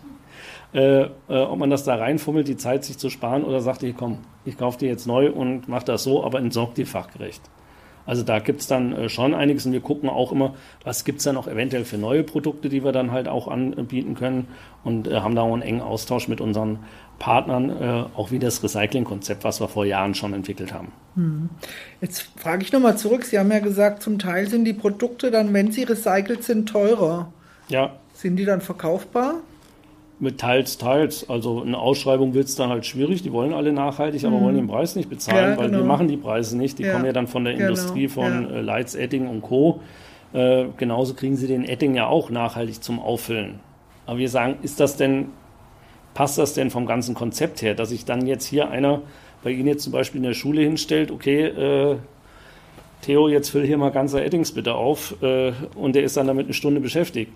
Äh, 0.74 1.04
äh, 1.04 1.10
ob 1.30 1.58
man 1.58 1.70
das 1.70 1.86
da 1.86 1.96
reinfummelt, 1.96 2.50
die 2.50 2.58
Zeit 2.58 2.84
sich 2.84 2.98
zu 2.98 3.10
sparen 3.10 3.46
oder 3.46 3.62
sagt, 3.62 3.82
ich 3.84 3.96
komm, 3.96 4.18
ich 4.44 4.58
kaufe 4.58 4.78
die 4.78 4.88
jetzt 4.88 5.08
neu 5.08 5.32
und 5.32 5.70
mache 5.70 5.86
das 5.86 6.04
so, 6.04 6.26
aber 6.26 6.40
entsorgt 6.40 6.78
die 6.78 6.84
fachgerecht. 6.84 7.42
Also 8.08 8.24
da 8.24 8.40
gibt 8.40 8.62
es 8.62 8.68
dann 8.68 8.94
äh, 8.94 9.10
schon 9.10 9.36
einiges 9.36 9.66
und 9.68 9.74
wir 9.74 9.82
gucken 9.82 10.10
auch 10.10 10.32
immer, 10.32 10.56
was 10.84 11.04
gibt 11.04 11.20
es 11.20 11.26
dann 11.26 11.38
auch 11.38 11.48
eventuell 11.48 11.86
für 11.86 11.98
neue 11.98 12.24
Produkte, 12.24 12.70
die 12.70 12.84
wir 12.84 12.94
dann 12.94 13.12
halt 13.12 13.28
auch 13.28 13.48
anbieten 13.48 14.16
können 14.16 14.48
und 14.84 15.08
äh, 15.08 15.20
haben 15.20 15.36
da 15.36 15.44
auch 15.44 15.54
einen 15.54 15.62
engen 15.62 15.82
Austausch 15.82 16.30
mit 16.30 16.42
unseren 16.42 16.80
Partnern, 17.20 17.70
äh, 17.70 18.06
auch 18.16 18.32
wie 18.32 18.40
das 18.40 18.64
Recycling-Konzept, 18.64 19.44
was 19.44 19.60
wir 19.60 19.68
vor 19.68 19.86
Jahren 19.86 20.16
schon 20.16 20.34
entwickelt 20.34 20.74
haben. 20.74 20.92
Hm. 21.16 21.50
Jetzt 22.00 22.30
frage 22.38 22.64
ich 22.64 22.72
nochmal 22.72 22.98
zurück. 22.98 23.26
Sie 23.26 23.38
haben 23.38 23.52
ja 23.52 23.60
gesagt, 23.60 24.02
zum 24.02 24.20
Teil 24.20 24.48
sind 24.48 24.66
die 24.66 24.74
Produkte 24.74 25.30
dann, 25.30 25.54
wenn 25.54 25.72
sie 25.72 25.84
recycelt 25.84 26.44
sind, 26.44 26.70
teurer. 26.70 27.32
Ja. 27.68 27.96
Sind 28.14 28.38
die 28.38 28.46
dann 28.46 28.62
verkaufbar? 28.62 29.42
Mit 30.20 30.40
teils, 30.40 30.78
teils. 30.78 31.30
Also 31.30 31.62
eine 31.62 31.78
Ausschreibung 31.78 32.34
wird 32.34 32.48
es 32.48 32.56
dann 32.56 32.70
halt 32.70 32.86
schwierig. 32.86 33.22
Die 33.22 33.32
wollen 33.32 33.54
alle 33.54 33.72
nachhaltig, 33.72 34.26
aber 34.26 34.38
mhm. 34.38 34.44
wollen 34.44 34.56
den 34.56 34.68
Preis 34.68 34.96
nicht 34.96 35.10
bezahlen, 35.10 35.52
ja, 35.52 35.58
weil 35.58 35.68
genau. 35.68 35.80
wir 35.80 35.86
machen 35.86 36.08
die 36.08 36.18
Preise 36.18 36.58
nicht. 36.58 36.80
Die 36.80 36.84
ja. 36.84 36.94
kommen 36.94 37.06
ja 37.06 37.14
dann 37.14 37.28
von 37.28 37.44
der 37.44 37.54
genau. 37.54 37.68
Industrie 37.68 38.08
von 38.08 38.50
ja. 38.50 38.58
Äh, 38.58 38.62
Leitz, 38.62 38.96
Etting 38.96 39.28
und 39.28 39.42
Co. 39.42 39.80
Äh, 40.34 40.66
genauso 40.78 41.14
kriegen 41.14 41.36
sie 41.36 41.48
den 41.48 41.64
Etting 41.64 41.96
ja 41.96 42.08
auch 42.08 42.30
nachhaltig 42.30 42.82
zum 42.84 43.00
Auffüllen. 43.00 43.60
Aber 44.08 44.18
wir 44.18 44.30
sagen, 44.30 44.56
ist 44.64 44.80
das 44.80 44.98
denn, 44.98 45.28
passt 46.14 46.38
das 46.38 46.54
denn 46.54 46.72
vom 46.72 46.86
ganzen 46.86 47.14
Konzept 47.14 47.62
her, 47.62 47.76
dass 47.76 47.90
sich 47.90 48.06
dann 48.06 48.26
jetzt 48.26 48.46
hier 48.46 48.70
einer 48.70 49.02
bei 49.44 49.52
Ihnen 49.52 49.68
jetzt 49.68 49.84
zum 49.84 49.94
Beispiel 49.94 50.20
in 50.20 50.24
der 50.24 50.34
Schule 50.34 50.62
hinstellt, 50.62 51.12
okay, 51.12 51.46
äh, 51.46 51.98
Theo, 53.02 53.30
jetzt 53.30 53.50
füll 53.50 53.66
hier 53.66 53.78
mal 53.78 53.92
ganze 53.92 54.24
Eddings 54.24 54.52
bitte 54.52 54.74
auf 54.74 55.16
äh, 55.22 55.54
und 55.76 55.96
der 55.96 56.04
ist 56.04 56.18
dann 56.18 56.28
damit 56.28 56.48
eine 56.48 56.54
Stunde 56.54 56.82
beschäftigt. 56.82 57.32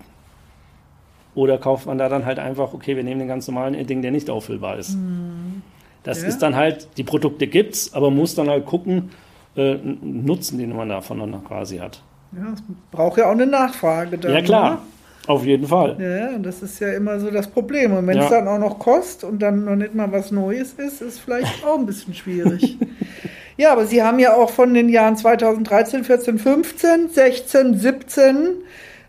Oder 1.34 1.58
kauft 1.58 1.86
man 1.86 1.98
da 1.98 2.08
dann 2.08 2.26
halt 2.26 2.38
einfach, 2.38 2.74
okay, 2.74 2.96
wir 2.96 3.04
nehmen 3.04 3.20
den 3.20 3.28
ganz 3.28 3.48
normalen 3.48 3.74
Edding, 3.74 4.02
der 4.02 4.10
nicht 4.10 4.28
auffüllbar 4.28 4.78
ist. 4.78 4.96
Mhm. 4.96 5.62
Das 6.02 6.22
ja. 6.22 6.28
ist 6.28 6.38
dann 6.38 6.56
halt, 6.56 6.88
die 6.96 7.04
Produkte 7.04 7.46
gibt's, 7.46 7.94
aber 7.94 8.10
muss 8.10 8.34
dann 8.34 8.48
halt 8.48 8.66
gucken, 8.66 9.10
äh, 9.56 9.74
Nutzen, 9.74 10.58
den 10.58 10.74
man 10.74 10.88
davon 10.88 11.18
dann 11.18 11.44
quasi 11.44 11.78
hat. 11.78 12.02
Ja, 12.32 12.52
es 12.52 12.62
braucht 12.90 13.18
ja 13.18 13.26
auch 13.26 13.32
eine 13.32 13.46
Nachfrage 13.46 14.18
dann. 14.18 14.32
Ja, 14.32 14.42
klar. 14.42 14.70
Ne? 14.70 14.78
Auf 15.28 15.44
jeden 15.44 15.68
Fall. 15.68 15.96
Ja, 16.00 16.34
und 16.34 16.42
das 16.42 16.62
ist 16.62 16.80
ja 16.80 16.92
immer 16.92 17.20
so 17.20 17.30
das 17.30 17.46
Problem. 17.46 17.92
Und 17.92 18.06
wenn 18.08 18.16
ja. 18.16 18.24
es 18.24 18.30
dann 18.30 18.48
auch 18.48 18.58
noch 18.58 18.78
kostet 18.78 19.28
und 19.28 19.40
dann 19.40 19.64
noch 19.64 19.76
nicht 19.76 19.94
mal 19.94 20.10
was 20.10 20.32
Neues 20.32 20.72
ist, 20.72 21.00
ist 21.00 21.20
vielleicht 21.20 21.64
auch 21.64 21.78
ein 21.78 21.86
bisschen 21.86 22.14
schwierig. 22.14 22.76
ja, 23.56 23.72
aber 23.72 23.86
Sie 23.86 24.02
haben 24.02 24.18
ja 24.18 24.34
auch 24.34 24.50
von 24.50 24.74
den 24.74 24.88
Jahren 24.88 25.16
2013, 25.16 26.02
14, 26.02 26.38
15, 26.38 27.08
16, 27.10 27.78
17 27.78 28.48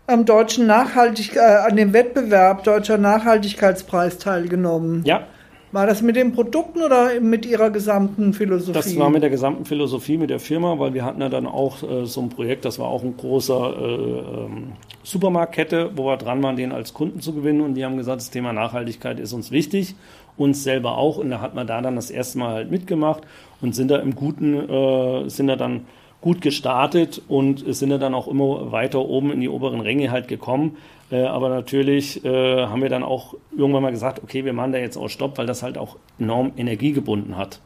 am 0.06 0.24
deutschen 0.24 0.66
Nachhaltig 0.66 1.36
äh, 1.36 1.40
an 1.40 1.76
dem 1.76 1.92
Wettbewerb 1.92 2.64
Deutscher 2.64 2.98
Nachhaltigkeitspreis 2.98 4.18
teilgenommen. 4.18 5.02
Ja, 5.04 5.26
war 5.74 5.88
das 5.88 6.02
mit 6.02 6.14
den 6.14 6.30
Produkten 6.30 6.82
oder 6.82 7.20
mit 7.20 7.44
Ihrer 7.44 7.70
gesamten 7.70 8.32
Philosophie? 8.32 8.74
Das 8.74 8.96
war 8.96 9.10
mit 9.10 9.24
der 9.24 9.30
gesamten 9.30 9.64
Philosophie, 9.64 10.18
mit 10.18 10.30
der 10.30 10.38
Firma, 10.38 10.78
weil 10.78 10.94
wir 10.94 11.04
hatten 11.04 11.20
ja 11.20 11.28
dann 11.28 11.48
auch 11.48 11.82
äh, 11.82 12.06
so 12.06 12.20
ein 12.20 12.28
Projekt, 12.28 12.64
das 12.64 12.78
war 12.78 12.86
auch 12.86 13.02
ein 13.02 13.16
großer 13.16 13.74
äh, 13.76 13.84
ähm, 13.84 14.72
Supermarktkette, 15.02 15.90
wo 15.96 16.06
wir 16.06 16.16
dran 16.16 16.40
waren, 16.44 16.54
den 16.54 16.70
als 16.70 16.94
Kunden 16.94 17.20
zu 17.20 17.32
gewinnen 17.32 17.60
und 17.60 17.74
die 17.74 17.84
haben 17.84 17.96
gesagt, 17.96 18.20
das 18.20 18.30
Thema 18.30 18.52
Nachhaltigkeit 18.52 19.18
ist 19.18 19.32
uns 19.32 19.50
wichtig, 19.50 19.96
uns 20.36 20.62
selber 20.62 20.96
auch 20.96 21.18
und 21.18 21.30
da 21.30 21.40
hat 21.40 21.56
man 21.56 21.66
da 21.66 21.82
dann 21.82 21.96
das 21.96 22.12
erste 22.12 22.38
Mal 22.38 22.54
halt 22.54 22.70
mitgemacht 22.70 23.24
und 23.60 23.74
sind 23.74 23.90
da 23.90 23.96
im 23.96 24.14
Guten, 24.14 24.54
äh, 24.54 25.28
sind 25.28 25.48
da 25.48 25.56
dann 25.56 25.86
gut 26.24 26.40
gestartet 26.40 27.20
und 27.28 27.62
sind 27.74 27.90
da 27.90 27.98
dann 27.98 28.14
auch 28.14 28.28
immer 28.28 28.72
weiter 28.72 29.00
oben 29.00 29.30
in 29.30 29.42
die 29.42 29.50
oberen 29.50 29.82
Ränge 29.82 30.10
halt 30.10 30.26
gekommen. 30.26 30.78
Äh, 31.10 31.24
aber 31.24 31.50
natürlich 31.50 32.24
äh, 32.24 32.64
haben 32.64 32.80
wir 32.80 32.88
dann 32.88 33.02
auch 33.02 33.34
irgendwann 33.54 33.82
mal 33.82 33.90
gesagt, 33.90 34.22
okay, 34.22 34.42
wir 34.46 34.54
machen 34.54 34.72
da 34.72 34.78
jetzt 34.78 34.96
auch 34.96 35.10
Stopp, 35.10 35.36
weil 35.36 35.44
das 35.44 35.62
halt 35.62 35.76
auch 35.76 35.96
enorm 36.18 36.52
Energie 36.56 36.92
gebunden 36.92 37.36
hat. 37.36 37.60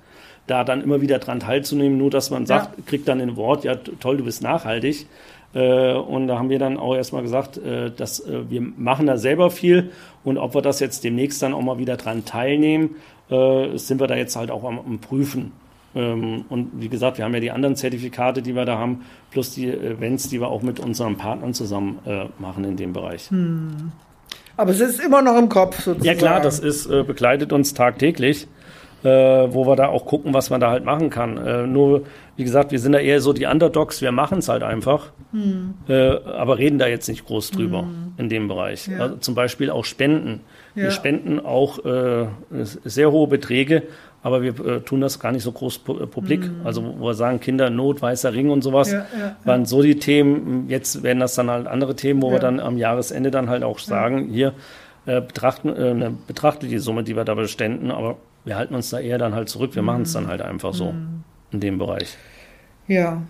Da 0.48 0.64
dann 0.64 0.82
immer 0.82 1.00
wieder 1.00 1.20
dran 1.20 1.38
teilzunehmen, 1.38 1.98
nur 1.98 2.10
dass 2.10 2.30
man 2.30 2.46
sagt, 2.46 2.76
ja. 2.78 2.84
kriegt 2.84 3.06
dann 3.06 3.20
ein 3.20 3.36
Wort, 3.36 3.62
ja 3.62 3.76
toll, 3.76 4.16
du 4.16 4.24
bist 4.24 4.42
nachhaltig. 4.42 5.06
Äh, 5.54 5.92
und 5.92 6.26
da 6.26 6.36
haben 6.40 6.50
wir 6.50 6.58
dann 6.58 6.78
auch 6.78 6.96
erstmal 6.96 7.22
gesagt, 7.22 7.60
dass 7.96 8.24
wir 8.26 8.60
machen 8.60 9.06
da 9.06 9.18
selber 9.18 9.52
viel 9.52 9.92
und 10.24 10.36
ob 10.36 10.56
wir 10.56 10.62
das 10.62 10.80
jetzt 10.80 11.04
demnächst 11.04 11.40
dann 11.42 11.54
auch 11.54 11.62
mal 11.62 11.78
wieder 11.78 11.96
dran 11.96 12.24
teilnehmen, 12.24 12.96
sind 13.28 14.00
wir 14.00 14.06
da 14.06 14.16
jetzt 14.16 14.34
halt 14.36 14.50
auch 14.50 14.64
am, 14.64 14.78
am 14.78 14.98
Prüfen. 15.00 15.52
Ähm, 15.94 16.44
und 16.48 16.70
wie 16.74 16.88
gesagt, 16.88 17.18
wir 17.18 17.24
haben 17.24 17.34
ja 17.34 17.40
die 17.40 17.50
anderen 17.50 17.76
Zertifikate, 17.76 18.42
die 18.42 18.54
wir 18.54 18.64
da 18.64 18.78
haben, 18.78 19.02
plus 19.30 19.52
die 19.54 19.68
Events, 19.68 20.28
die 20.28 20.40
wir 20.40 20.48
auch 20.48 20.62
mit 20.62 20.80
unseren 20.80 21.16
Partnern 21.16 21.54
zusammen 21.54 21.98
äh, 22.04 22.26
machen 22.38 22.64
in 22.64 22.76
dem 22.76 22.92
Bereich. 22.92 23.30
Hm. 23.30 23.92
Aber 24.56 24.72
es 24.72 24.80
ist 24.80 25.00
immer 25.00 25.22
noch 25.22 25.38
im 25.38 25.48
Kopf 25.48 25.76
sozusagen. 25.76 26.04
Ja 26.04 26.14
klar, 26.14 26.40
das 26.40 26.58
ist, 26.58 26.86
äh, 26.86 27.04
begleitet 27.04 27.52
uns 27.52 27.74
tagtäglich. 27.74 28.48
Äh, 29.04 29.54
wo 29.54 29.64
wir 29.64 29.76
da 29.76 29.86
auch 29.86 30.06
gucken, 30.06 30.34
was 30.34 30.50
man 30.50 30.60
da 30.60 30.70
halt 30.72 30.84
machen 30.84 31.08
kann. 31.08 31.36
Äh, 31.36 31.68
nur, 31.68 32.02
wie 32.34 32.42
gesagt, 32.42 32.72
wir 32.72 32.80
sind 32.80 32.90
da 32.90 32.98
eher 32.98 33.20
so 33.20 33.32
die 33.32 33.44
Underdogs, 33.44 34.02
wir 34.02 34.10
machen 34.10 34.38
es 34.38 34.48
halt 34.48 34.64
einfach, 34.64 35.12
hm. 35.30 35.74
äh, 35.88 36.16
aber 36.24 36.58
reden 36.58 36.80
da 36.80 36.88
jetzt 36.88 37.08
nicht 37.08 37.24
groß 37.24 37.52
drüber 37.52 37.82
hm. 37.82 38.14
in 38.16 38.28
dem 38.28 38.48
Bereich. 38.48 38.88
Ja. 38.88 38.98
Also 38.98 39.16
zum 39.18 39.36
Beispiel 39.36 39.70
auch 39.70 39.84
Spenden. 39.84 40.40
Ja. 40.74 40.82
Wir 40.82 40.90
spenden 40.90 41.38
auch 41.38 41.78
sehr 42.84 43.12
hohe 43.12 43.28
Beträge, 43.28 43.84
aber 44.22 44.42
wir 44.42 44.58
äh, 44.66 44.80
tun 44.80 45.00
das 45.00 45.20
gar 45.20 45.32
nicht 45.32 45.42
so 45.42 45.52
groß 45.52 45.78
pu 45.78 45.98
äh, 45.98 46.06
publik. 46.06 46.40
Mhm. 46.40 46.60
Also 46.64 46.82
wo 46.98 47.06
wir 47.06 47.14
sagen, 47.14 47.40
Kinder, 47.40 47.70
Not, 47.70 48.02
weißer 48.02 48.32
Ring 48.32 48.50
und 48.50 48.62
sowas, 48.62 48.92
ja, 48.92 49.06
ja, 49.18 49.36
waren 49.44 49.64
so 49.64 49.82
die 49.82 49.98
Themen. 49.98 50.68
Jetzt 50.68 51.02
werden 51.02 51.20
das 51.20 51.34
dann 51.34 51.50
halt 51.50 51.66
andere 51.66 51.94
Themen, 51.94 52.22
wo 52.22 52.30
wir 52.30 52.38
dann 52.38 52.60
am 52.60 52.78
Jahresende 52.78 53.30
dann 53.30 53.48
halt 53.48 53.62
auch 53.62 53.78
sagen, 53.78 54.28
hier 54.30 54.54
äh, 55.06 55.20
betrachten, 55.20 55.68
äh, 55.68 55.94
ne, 55.94 56.14
betrachtet 56.26 56.70
die 56.70 56.78
Summe, 56.78 57.04
die 57.04 57.16
wir 57.16 57.24
da 57.24 57.34
beständen, 57.34 57.90
aber 57.90 58.16
wir 58.44 58.56
halten 58.56 58.74
uns 58.74 58.90
da 58.90 58.98
eher 58.98 59.18
dann 59.18 59.34
halt 59.34 59.48
zurück. 59.48 59.74
Wir 59.74 59.82
mhm. 59.82 59.86
machen 59.86 60.02
es 60.02 60.12
dann 60.12 60.26
halt 60.26 60.42
einfach 60.42 60.74
so 60.74 60.92
mhm. 60.92 61.22
in 61.52 61.60
dem 61.60 61.78
Bereich. 61.78 62.16
Ja, 62.86 63.22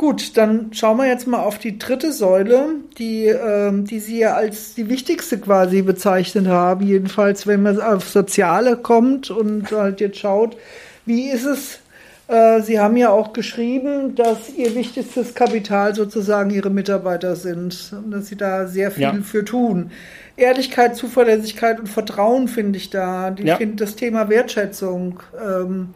Gut, 0.00 0.38
dann 0.38 0.72
schauen 0.72 0.96
wir 0.96 1.06
jetzt 1.06 1.26
mal 1.26 1.40
auf 1.40 1.58
die 1.58 1.78
dritte 1.78 2.10
Säule, 2.10 2.76
die, 2.96 3.26
ähm, 3.26 3.84
die 3.84 4.00
Sie 4.00 4.20
ja 4.20 4.32
als 4.32 4.72
die 4.72 4.88
wichtigste 4.88 5.36
quasi 5.36 5.82
bezeichnet 5.82 6.46
haben. 6.46 6.86
Jedenfalls, 6.86 7.46
wenn 7.46 7.64
man 7.64 7.78
auf 7.82 8.08
Soziale 8.08 8.78
kommt 8.78 9.30
und 9.30 9.70
halt 9.72 10.00
jetzt 10.00 10.16
schaut, 10.16 10.56
wie 11.04 11.28
ist 11.28 11.44
es? 11.44 11.80
Äh, 12.28 12.62
Sie 12.62 12.80
haben 12.80 12.96
ja 12.96 13.10
auch 13.10 13.34
geschrieben, 13.34 14.14
dass 14.14 14.48
Ihr 14.48 14.74
wichtigstes 14.74 15.34
Kapital 15.34 15.94
sozusagen 15.94 16.48
Ihre 16.48 16.70
Mitarbeiter 16.70 17.36
sind 17.36 17.92
und 17.92 18.10
dass 18.10 18.28
Sie 18.28 18.36
da 18.36 18.68
sehr 18.68 18.90
viel 18.90 19.02
ja. 19.02 19.14
für 19.22 19.44
tun. 19.44 19.90
Ehrlichkeit, 20.34 20.96
Zuverlässigkeit 20.96 21.78
und 21.78 21.90
Vertrauen 21.90 22.48
finde 22.48 22.78
ich 22.78 22.88
da. 22.88 23.34
Ich 23.36 23.44
ja. 23.44 23.58
finde 23.58 23.76
das 23.76 23.96
Thema 23.96 24.30
Wertschätzung. 24.30 25.20
Ähm, 25.38 25.90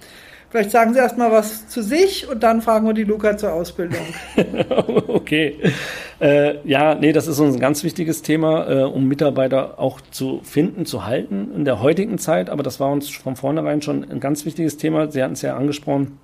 Vielleicht 0.54 0.70
sagen 0.70 0.94
Sie 0.94 1.00
erstmal 1.00 1.32
was 1.32 1.66
zu 1.66 1.82
sich 1.82 2.28
und 2.28 2.44
dann 2.44 2.62
fragen 2.62 2.86
wir 2.86 2.94
die 2.94 3.02
Luca 3.02 3.36
zur 3.36 3.52
Ausbildung. 3.52 3.98
okay. 5.08 5.58
Äh, 6.20 6.58
ja, 6.64 6.94
nee, 6.94 7.12
das 7.12 7.26
ist 7.26 7.40
uns 7.40 7.56
ein 7.56 7.60
ganz 7.60 7.82
wichtiges 7.82 8.22
Thema, 8.22 8.70
äh, 8.70 8.82
um 8.84 9.08
Mitarbeiter 9.08 9.80
auch 9.80 10.00
zu 10.12 10.42
finden, 10.44 10.86
zu 10.86 11.06
halten 11.06 11.50
in 11.56 11.64
der 11.64 11.82
heutigen 11.82 12.18
Zeit. 12.18 12.50
Aber 12.50 12.62
das 12.62 12.78
war 12.78 12.92
uns 12.92 13.08
von 13.08 13.34
vornherein 13.34 13.82
schon 13.82 14.08
ein 14.08 14.20
ganz 14.20 14.44
wichtiges 14.44 14.76
Thema. 14.76 15.10
Sie 15.10 15.24
hatten 15.24 15.32
es 15.32 15.42
ja 15.42 15.56
angesprochen. 15.56 16.20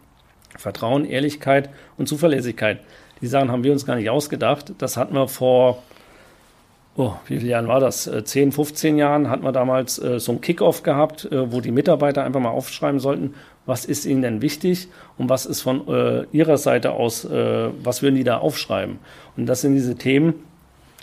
Vertrauen, 0.56 1.06
Ehrlichkeit 1.06 1.68
und 1.98 2.06
Zuverlässigkeit. 2.06 2.78
Die 3.20 3.26
Sachen 3.26 3.50
haben 3.50 3.64
wir 3.64 3.72
uns 3.72 3.84
gar 3.84 3.96
nicht 3.96 4.10
ausgedacht. 4.10 4.74
Das 4.78 4.96
hatten 4.96 5.14
wir 5.14 5.26
vor 5.26 5.82
oh, 6.96 7.14
wie 7.26 7.38
viele 7.38 7.50
Jahren 7.50 7.68
war 7.68 7.80
das? 7.80 8.10
10, 8.24 8.48
äh, 8.48 8.52
15 8.52 8.96
Jahren 8.96 9.30
hatten 9.30 9.42
wir 9.42 9.52
damals 9.52 9.98
äh, 9.98 10.20
so 10.20 10.32
ein 10.32 10.40
Kickoff 10.40 10.82
gehabt, 10.82 11.24
äh, 11.26 11.52
wo 11.52 11.60
die 11.60 11.70
Mitarbeiter 11.70 12.24
einfach 12.24 12.40
mal 12.40 12.50
aufschreiben 12.50 13.00
sollten, 13.00 13.34
was 13.70 13.84
ist 13.84 14.04
ihnen 14.04 14.20
denn 14.20 14.42
wichtig 14.42 14.88
und 15.16 15.28
was 15.28 15.46
ist 15.46 15.62
von 15.62 15.86
äh, 15.86 16.24
ihrer 16.32 16.58
Seite 16.58 16.90
aus, 16.90 17.24
äh, 17.24 17.68
was 17.84 18.02
würden 18.02 18.16
die 18.16 18.24
da 18.24 18.38
aufschreiben. 18.38 18.98
Und 19.36 19.46
das 19.46 19.60
sind 19.60 19.76
diese 19.76 19.94
Themen, 19.94 20.34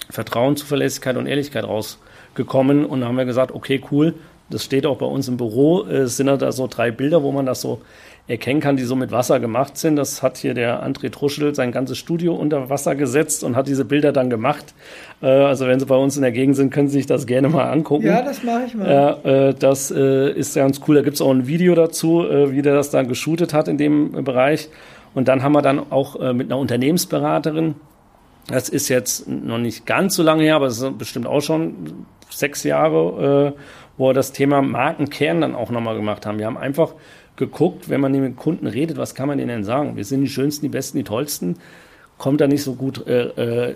Vertrauen, 0.09 0.57
Zuverlässigkeit 0.57 1.15
und 1.15 1.27
Ehrlichkeit 1.27 1.63
rausgekommen. 1.63 2.85
Und 2.85 2.99
da 3.01 3.07
haben 3.07 3.15
wir 3.15 3.23
gesagt, 3.23 3.53
okay, 3.53 3.81
cool, 3.89 4.15
das 4.49 4.65
steht 4.65 4.85
auch 4.85 4.97
bei 4.97 5.05
uns 5.05 5.29
im 5.29 5.37
Büro, 5.37 5.83
es 5.85 6.17
sind 6.17 6.27
da 6.27 6.51
so 6.51 6.67
drei 6.67 6.91
Bilder, 6.91 7.23
wo 7.23 7.31
man 7.31 7.45
das 7.45 7.61
so 7.61 7.81
erkennen 8.27 8.59
kann, 8.59 8.75
die 8.75 8.83
so 8.83 8.95
mit 8.95 9.11
Wasser 9.11 9.39
gemacht 9.39 9.77
sind. 9.77 9.95
Das 9.95 10.21
hat 10.21 10.37
hier 10.37 10.53
der 10.53 10.85
André 10.85 11.09
Truschel 11.09 11.55
sein 11.55 11.71
ganzes 11.71 11.97
Studio 11.97 12.35
unter 12.35 12.69
Wasser 12.69 12.95
gesetzt 12.95 13.43
und 13.43 13.55
hat 13.55 13.67
diese 13.67 13.85
Bilder 13.85 14.11
dann 14.11 14.29
gemacht. 14.29 14.73
Äh, 15.21 15.27
also 15.27 15.67
wenn 15.67 15.79
Sie 15.79 15.85
bei 15.85 15.95
uns 15.95 16.15
in 16.17 16.23
der 16.23 16.31
Gegend 16.31 16.55
sind, 16.55 16.71
können 16.71 16.89
Sie 16.89 16.97
sich 16.97 17.05
das 17.05 17.25
gerne 17.25 17.49
mal 17.49 17.71
angucken. 17.71 18.05
Ja, 18.05 18.21
das 18.21 18.43
mache 18.43 18.63
ich 18.67 18.75
mal. 18.75 19.17
Äh, 19.23 19.53
das 19.53 19.91
äh, 19.91 20.31
ist 20.31 20.55
ganz 20.55 20.81
cool. 20.87 20.95
Da 20.95 21.01
gibt 21.01 21.15
es 21.15 21.21
auch 21.21 21.31
ein 21.31 21.47
Video 21.47 21.73
dazu, 21.75 22.23
äh, 22.23 22.51
wie 22.51 22.61
der 22.61 22.75
das 22.75 22.89
dann 22.89 23.07
geshootet 23.07 23.53
hat 23.53 23.67
in 23.67 23.77
dem 23.77 24.23
Bereich. 24.23 24.69
Und 25.13 25.27
dann 25.27 25.41
haben 25.41 25.53
wir 25.53 25.61
dann 25.61 25.91
auch 25.91 26.19
äh, 26.19 26.33
mit 26.33 26.51
einer 26.51 26.59
Unternehmensberaterin, 26.59 27.75
das 28.47 28.69
ist 28.69 28.87
jetzt 28.87 29.27
noch 29.27 29.57
nicht 29.57 29.85
ganz 29.85 30.15
so 30.15 30.23
lange 30.23 30.43
her, 30.43 30.55
aber 30.55 30.67
es 30.67 30.81
ist 30.81 30.97
bestimmt 30.97 31.27
auch 31.27 31.41
schon 31.41 32.05
sechs 32.29 32.63
Jahre, 32.63 33.53
äh, 33.55 33.59
wo 33.97 34.09
wir 34.09 34.13
das 34.13 34.31
Thema 34.31 34.61
Markenkern 34.61 35.41
dann 35.41 35.55
auch 35.55 35.69
nochmal 35.69 35.95
gemacht 35.95 36.25
haben. 36.25 36.39
Wir 36.39 36.45
haben 36.45 36.57
einfach 36.57 36.93
geguckt, 37.37 37.87
wenn 37.87 38.01
man 38.01 38.11
mit 38.11 38.35
Kunden 38.35 38.67
redet, 38.67 38.97
was 38.97 39.15
kann 39.15 39.27
man 39.27 39.37
denen 39.37 39.49
denn 39.49 39.63
sagen? 39.63 39.95
Wir 39.95 40.03
sind 40.03 40.21
die 40.21 40.29
Schönsten, 40.29 40.65
die 40.65 40.69
Besten, 40.69 40.97
die 40.97 41.03
Tollsten. 41.03 41.57
Kommt 42.17 42.41
da 42.41 42.47
nicht 42.47 42.63
so 42.63 42.73
gut 42.73 43.07
äh, 43.07 43.69
äh, 43.69 43.75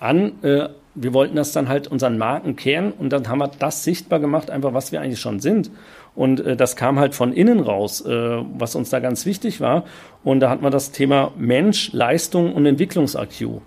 an. 0.00 0.32
Äh, 0.42 0.68
wir 0.94 1.14
wollten 1.14 1.36
das 1.36 1.52
dann 1.52 1.68
halt 1.68 1.88
unseren 1.88 2.18
Marken 2.18 2.56
kehren 2.56 2.92
und 2.92 3.12
dann 3.12 3.28
haben 3.28 3.38
wir 3.38 3.50
das 3.58 3.84
sichtbar 3.84 4.18
gemacht, 4.18 4.50
einfach 4.50 4.74
was 4.74 4.92
wir 4.92 5.00
eigentlich 5.00 5.20
schon 5.20 5.40
sind. 5.40 5.70
Und 6.14 6.40
äh, 6.40 6.56
das 6.56 6.74
kam 6.74 6.98
halt 6.98 7.14
von 7.14 7.32
innen 7.32 7.60
raus, 7.60 8.02
was 8.04 8.74
uns 8.74 8.90
da 8.90 8.98
ganz 9.00 9.24
wichtig 9.24 9.60
war. 9.60 9.84
Und 10.24 10.40
da 10.40 10.50
hat 10.50 10.62
man 10.62 10.72
das 10.72 10.90
Thema 10.90 11.32
Mensch, 11.36 11.92
Leistung 11.92 12.52
und 12.54 12.66
Entwicklungs-IQ, 12.66 13.60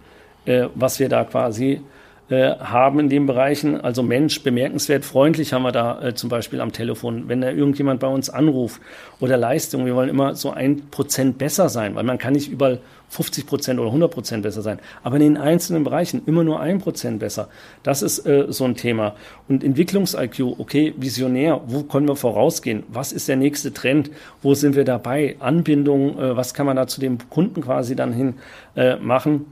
was 0.75 0.99
wir 0.99 1.09
da 1.09 1.23
quasi 1.23 1.81
äh, 2.29 2.55
haben 2.59 2.99
in 2.99 3.09
den 3.09 3.25
Bereichen. 3.25 3.81
Also 3.81 4.03
Mensch, 4.03 4.43
bemerkenswert 4.43 5.05
freundlich 5.05 5.53
haben 5.53 5.63
wir 5.63 5.71
da 5.71 6.01
äh, 6.01 6.13
zum 6.13 6.29
Beispiel 6.29 6.61
am 6.61 6.71
Telefon, 6.71 7.27
wenn 7.27 7.41
da 7.41 7.49
irgendjemand 7.49 7.99
bei 7.99 8.07
uns 8.07 8.29
anruft 8.29 8.81
oder 9.19 9.37
Leistung. 9.37 9.85
Wir 9.85 9.95
wollen 9.95 10.09
immer 10.09 10.35
so 10.35 10.51
ein 10.51 10.89
Prozent 10.91 11.37
besser 11.37 11.69
sein, 11.69 11.95
weil 11.95 12.03
man 12.03 12.17
kann 12.17 12.33
nicht 12.33 12.49
überall 12.49 12.79
50 13.09 13.47
Prozent 13.47 13.79
oder 13.79 13.89
100 13.89 14.11
Prozent 14.11 14.43
besser 14.43 14.61
sein, 14.61 14.79
aber 15.03 15.15
in 15.15 15.21
den 15.23 15.37
einzelnen 15.37 15.83
Bereichen 15.83 16.21
immer 16.25 16.43
nur 16.43 16.59
ein 16.59 16.79
Prozent 16.79 17.19
besser. 17.19 17.49
Das 17.83 18.01
ist 18.01 18.25
äh, 18.25 18.45
so 18.49 18.65
ein 18.65 18.75
Thema. 18.75 19.15
Und 19.47 19.63
Entwicklungs-IQ, 19.63 20.59
okay, 20.59 20.93
visionär, 20.97 21.61
wo 21.65 21.83
können 21.83 22.07
wir 22.07 22.15
vorausgehen? 22.15 22.83
Was 22.89 23.11
ist 23.11 23.27
der 23.27 23.35
nächste 23.35 23.73
Trend? 23.73 24.11
Wo 24.41 24.53
sind 24.53 24.75
wir 24.75 24.85
dabei? 24.85 25.35
Anbindung, 25.39 26.19
äh, 26.19 26.37
was 26.37 26.53
kann 26.53 26.67
man 26.67 26.75
da 26.75 26.87
zu 26.87 27.01
dem 27.01 27.17
Kunden 27.29 27.61
quasi 27.61 27.95
dann 27.95 28.13
hin 28.13 28.35
äh, 28.75 28.97
machen? 28.97 29.47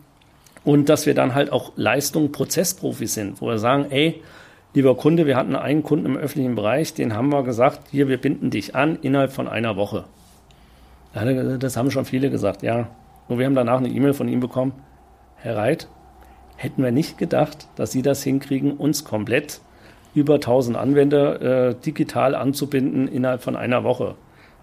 Und 0.67 0.89
dass 0.89 1.05
wir 1.05 1.13
dann 1.13 1.33
halt 1.33 1.49
auch 1.53 1.71
Leistung 1.77 2.33
Prozessprofis 2.33 3.13
sind, 3.13 3.39
wo 3.39 3.47
wir 3.47 3.57
sagen, 3.57 3.85
ey, 3.89 4.21
lieber 4.73 4.97
Kunde, 4.97 5.25
wir 5.25 5.37
hatten 5.37 5.55
einen 5.55 5.81
Kunden 5.81 6.05
im 6.05 6.17
öffentlichen 6.17 6.55
Bereich, 6.55 6.93
den 6.93 7.13
haben 7.13 7.31
wir 7.31 7.43
gesagt, 7.43 7.87
hier, 7.89 8.09
wir 8.09 8.17
binden 8.17 8.49
dich 8.49 8.75
an 8.75 8.99
innerhalb 9.01 9.31
von 9.31 9.47
einer 9.47 9.77
Woche. 9.77 10.03
Das 11.13 11.77
haben 11.77 11.89
schon 11.89 12.03
viele 12.03 12.29
gesagt, 12.29 12.63
ja. 12.63 12.89
Und 13.29 13.39
wir 13.39 13.45
haben 13.45 13.55
danach 13.55 13.77
eine 13.77 13.87
E-Mail 13.87 14.13
von 14.13 14.27
ihm 14.27 14.41
bekommen. 14.41 14.73
Herr 15.37 15.55
Reit, 15.55 15.87
hätten 16.57 16.83
wir 16.83 16.91
nicht 16.91 17.17
gedacht, 17.17 17.69
dass 17.77 17.93
Sie 17.93 18.01
das 18.01 18.21
hinkriegen, 18.21 18.73
uns 18.73 19.05
komplett 19.05 19.61
über 20.13 20.33
1000 20.33 20.75
Anwender 20.75 21.69
äh, 21.69 21.75
digital 21.75 22.35
anzubinden 22.35 23.07
innerhalb 23.07 23.41
von 23.41 23.55
einer 23.55 23.85
Woche 23.85 24.15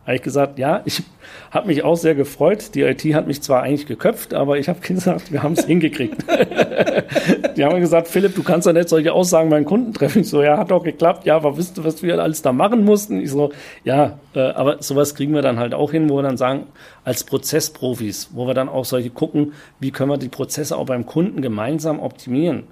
habe 0.04 0.16
ich 0.16 0.22
gesagt, 0.22 0.58
ja, 0.58 0.82
ich 0.84 1.02
habe 1.50 1.66
mich 1.66 1.82
auch 1.82 1.96
sehr 1.96 2.14
gefreut. 2.14 2.74
Die 2.74 2.82
IT 2.82 3.02
hat 3.14 3.26
mich 3.26 3.42
zwar 3.42 3.62
eigentlich 3.62 3.86
geköpft, 3.86 4.34
aber 4.34 4.58
ich 4.58 4.68
habe 4.68 4.80
gesagt, 4.86 5.32
wir 5.32 5.42
haben 5.42 5.54
es 5.54 5.64
hingekriegt. 5.64 6.24
die 7.56 7.64
haben 7.64 7.80
gesagt, 7.80 8.08
Philipp, 8.08 8.34
du 8.34 8.42
kannst 8.42 8.66
doch 8.66 8.72
nicht 8.72 8.88
solche 8.88 9.12
Aussagen 9.12 9.48
meinen 9.48 9.64
Kunden 9.64 9.94
treffen. 9.94 10.20
Ich 10.20 10.28
so, 10.28 10.42
ja, 10.42 10.58
hat 10.58 10.70
doch 10.70 10.82
geklappt. 10.82 11.24
Ja, 11.24 11.36
aber 11.36 11.56
wisst 11.56 11.78
du, 11.78 11.84
was 11.84 12.02
wir 12.02 12.22
alles 12.22 12.42
da 12.42 12.52
machen 12.52 12.84
mussten? 12.84 13.20
Ich 13.20 13.30
so, 13.30 13.52
ja, 13.84 14.18
äh, 14.34 14.40
aber 14.40 14.82
sowas 14.82 15.14
kriegen 15.14 15.32
wir 15.32 15.42
dann 15.42 15.58
halt 15.58 15.74
auch 15.74 15.90
hin, 15.90 16.10
wo 16.10 16.16
wir 16.16 16.22
dann 16.22 16.36
sagen, 16.36 16.66
als 17.04 17.24
Prozessprofis, 17.24 18.30
wo 18.32 18.46
wir 18.46 18.54
dann 18.54 18.68
auch 18.68 18.84
solche 18.84 19.10
gucken, 19.10 19.52
wie 19.80 19.90
können 19.90 20.10
wir 20.10 20.18
die 20.18 20.28
Prozesse 20.28 20.76
auch 20.76 20.86
beim 20.86 21.06
Kunden 21.06 21.40
gemeinsam 21.40 22.00
optimieren 22.00 22.64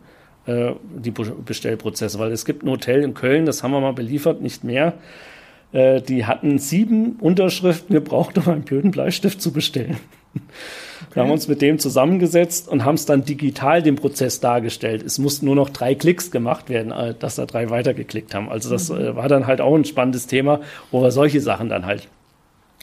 äh, 0.46 0.72
die 0.82 1.10
Bestellprozesse, 1.10 2.18
weil 2.18 2.32
es 2.32 2.44
gibt 2.44 2.64
ein 2.64 2.70
Hotel 2.70 3.02
in 3.02 3.14
Köln, 3.14 3.46
das 3.46 3.62
haben 3.62 3.70
wir 3.70 3.80
mal 3.80 3.92
beliefert, 3.92 4.40
nicht 4.40 4.64
mehr. 4.64 4.94
Äh, 5.72 6.00
die 6.02 6.26
hatten 6.26 6.58
sieben 6.58 7.16
Unterschriften 7.20 7.94
gebraucht, 7.94 8.38
um 8.38 8.48
einen 8.48 8.62
blöden 8.62 8.90
Bleistift 8.90 9.40
zu 9.40 9.52
bestellen. 9.52 9.96
Okay. 10.34 10.40
Wir 11.14 11.22
haben 11.24 11.30
uns 11.30 11.48
mit 11.48 11.60
dem 11.60 11.78
zusammengesetzt 11.78 12.68
und 12.68 12.84
haben 12.84 12.94
es 12.94 13.04
dann 13.04 13.24
digital 13.24 13.82
den 13.82 13.96
Prozess 13.96 14.40
dargestellt. 14.40 15.02
Es 15.02 15.18
mussten 15.18 15.46
nur 15.46 15.56
noch 15.56 15.68
drei 15.68 15.94
Klicks 15.94 16.30
gemacht 16.30 16.70
werden, 16.70 16.92
äh, 16.92 17.14
dass 17.18 17.36
da 17.36 17.46
drei 17.46 17.70
weitergeklickt 17.70 18.34
haben. 18.34 18.48
Also 18.48 18.70
das 18.70 18.88
mhm. 18.88 19.16
war 19.16 19.28
dann 19.28 19.46
halt 19.46 19.60
auch 19.60 19.74
ein 19.74 19.84
spannendes 19.84 20.26
Thema, 20.26 20.60
wo 20.90 21.02
wir 21.02 21.10
solche 21.10 21.40
Sachen 21.40 21.68
dann 21.68 21.86
halt 21.86 22.08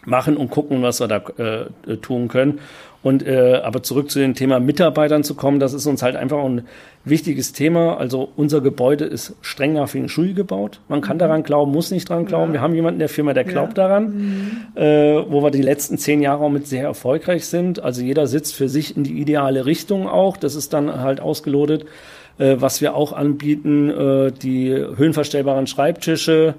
machen 0.05 0.37
und 0.37 0.49
gucken, 0.49 0.81
was 0.81 0.99
wir 0.99 1.07
da 1.07 1.17
äh, 1.37 1.97
tun 1.97 2.27
können. 2.27 2.59
Und 3.01 3.25
äh, 3.25 3.61
aber 3.63 3.81
zurück 3.81 4.11
zu 4.11 4.19
dem 4.19 4.33
Thema 4.33 4.59
Mitarbeitern 4.59 5.23
zu 5.23 5.33
kommen, 5.33 5.61
das 5.61 5.73
ist 5.73 5.85
uns 5.85 6.01
halt 6.01 6.17
einfach 6.17 6.43
ein 6.43 6.63
wichtiges 7.05 7.53
Thema. 7.53 7.97
Also 7.97 8.29
unser 8.35 8.59
Gebäude 8.59 9.05
ist 9.05 9.35
streng 9.41 9.73
nach 9.73 9.89
den 9.89 10.09
Schule 10.09 10.33
gebaut. 10.33 10.81
Man 10.89 10.99
kann 10.99 11.15
mhm. 11.15 11.19
daran 11.19 11.43
glauben, 11.43 11.71
muss 11.71 11.91
nicht 11.91 12.09
daran 12.09 12.25
glauben. 12.25 12.47
Ja. 12.47 12.53
Wir 12.53 12.61
haben 12.61 12.75
jemanden 12.75 12.95
in 12.95 12.99
der 12.99 13.09
Firma, 13.09 13.33
der 13.33 13.45
glaubt 13.45 13.77
ja. 13.77 13.87
daran, 13.87 14.03
mhm. 14.75 14.81
äh, 14.81 15.31
wo 15.31 15.41
wir 15.41 15.49
die 15.49 15.61
letzten 15.61 15.97
zehn 15.97 16.21
Jahre 16.21 16.43
auch 16.43 16.49
mit 16.49 16.67
sehr 16.67 16.83
erfolgreich 16.83 17.45
sind. 17.45 17.81
Also 17.81 18.01
jeder 18.01 18.27
sitzt 18.27 18.53
für 18.53 18.67
sich 18.67 18.97
in 18.97 19.05
die 19.05 19.19
ideale 19.21 19.65
Richtung 19.65 20.09
auch. 20.09 20.35
Das 20.35 20.55
ist 20.55 20.73
dann 20.73 21.01
halt 21.01 21.21
ausgelotet. 21.21 21.85
Äh, 22.37 22.55
was 22.59 22.81
wir 22.81 22.95
auch 22.95 23.13
anbieten, 23.13 23.89
äh, 23.89 24.31
die 24.31 24.71
höhenverstellbaren 24.71 25.67
Schreibtische. 25.67 26.55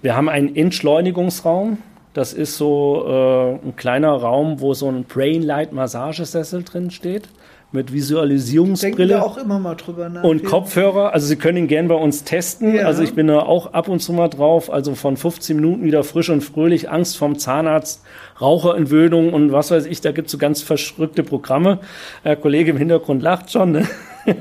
Wir 0.00 0.16
haben 0.16 0.28
einen 0.28 0.54
Entschleunigungsraum. 0.54 1.78
Das 2.14 2.32
ist 2.32 2.56
so 2.56 3.04
äh, 3.06 3.66
ein 3.66 3.76
kleiner 3.76 4.12
Raum, 4.12 4.60
wo 4.60 4.74
so 4.74 4.88
ein 4.88 5.04
Brainlight 5.04 5.72
Massagesessel 5.72 6.62
drin 6.62 6.90
steht 6.90 7.28
mit 7.72 7.92
Visualisierungsbrille 7.92 9.22
auch 9.24 9.38
immer 9.38 9.58
mal 9.58 9.74
drüber 9.74 10.08
nach, 10.08 10.22
und 10.22 10.44
Kopfhörer. 10.44 11.14
Also 11.14 11.26
Sie 11.26 11.36
können 11.36 11.56
ihn 11.56 11.68
gern 11.68 11.88
bei 11.88 11.94
uns 11.94 12.22
testen. 12.24 12.74
Ja. 12.74 12.84
Also 12.84 13.02
ich 13.02 13.14
bin 13.14 13.26
da 13.26 13.40
auch 13.40 13.72
ab 13.72 13.88
und 13.88 14.00
zu 14.00 14.12
mal 14.12 14.28
drauf. 14.28 14.70
Also 14.70 14.94
von 14.94 15.16
15 15.16 15.56
Minuten 15.56 15.84
wieder 15.84 16.04
frisch 16.04 16.28
und 16.28 16.42
fröhlich, 16.42 16.90
Angst 16.90 17.16
vom 17.16 17.38
Zahnarzt, 17.38 18.02
Raucherentwöhnung 18.40 19.32
und 19.32 19.52
was 19.52 19.70
weiß 19.70 19.86
ich. 19.86 20.02
Da 20.02 20.12
gibt 20.12 20.26
es 20.26 20.32
so 20.32 20.38
ganz 20.38 20.60
verschrückte 20.60 21.22
Programme. 21.22 21.78
Der 22.24 22.36
Kollege 22.36 22.72
im 22.72 22.76
Hintergrund 22.76 23.22
lacht 23.22 23.50
schon. 23.50 23.72
Ne? 23.72 23.88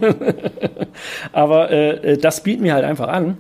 Aber 1.32 1.72
äh, 1.72 2.18
das 2.18 2.44
bieten 2.44 2.64
wir 2.66 2.74
halt 2.74 2.84
einfach 2.84 3.08
an. 3.08 3.38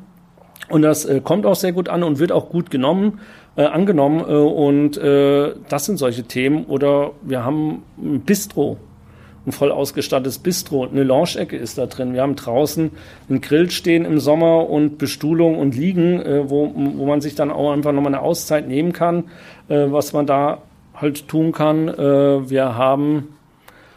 Und 0.71 0.81
das 0.81 1.05
äh, 1.05 1.21
kommt 1.21 1.45
auch 1.45 1.55
sehr 1.55 1.71
gut 1.71 1.89
an 1.89 2.03
und 2.03 2.19
wird 2.19 2.31
auch 2.31 2.49
gut 2.49 2.71
genommen 2.71 3.19
äh, 3.55 3.63
angenommen. 3.63 4.21
Äh, 4.21 4.33
und 4.33 4.97
äh, 4.97 5.53
das 5.69 5.85
sind 5.85 5.97
solche 5.97 6.23
Themen. 6.23 6.65
Oder 6.65 7.11
wir 7.21 7.45
haben 7.45 7.83
ein 7.97 8.21
Bistro, 8.21 8.77
ein 9.45 9.51
voll 9.51 9.71
ausgestattetes 9.71 10.39
Bistro. 10.39 10.85
Eine 10.85 11.03
Lounge-Ecke 11.03 11.57
ist 11.57 11.77
da 11.77 11.85
drin. 11.85 12.13
Wir 12.13 12.21
haben 12.21 12.35
draußen 12.35 12.91
einen 13.29 13.41
Grill 13.41 13.69
stehen 13.69 14.05
im 14.05 14.19
Sommer 14.19 14.69
und 14.69 14.97
Bestuhlung 14.97 15.59
und 15.59 15.75
Liegen, 15.75 16.21
äh, 16.21 16.49
wo, 16.49 16.71
wo 16.73 17.05
man 17.05 17.21
sich 17.21 17.35
dann 17.35 17.51
auch 17.51 17.71
einfach 17.71 17.91
nochmal 17.91 18.13
eine 18.13 18.21
Auszeit 18.21 18.67
nehmen 18.67 18.93
kann, 18.93 19.25
äh, 19.69 19.87
was 19.89 20.13
man 20.13 20.25
da 20.25 20.59
halt 20.95 21.27
tun 21.27 21.51
kann. 21.51 21.87
Äh, 21.87 22.49
wir 22.49 22.75
haben 22.75 23.29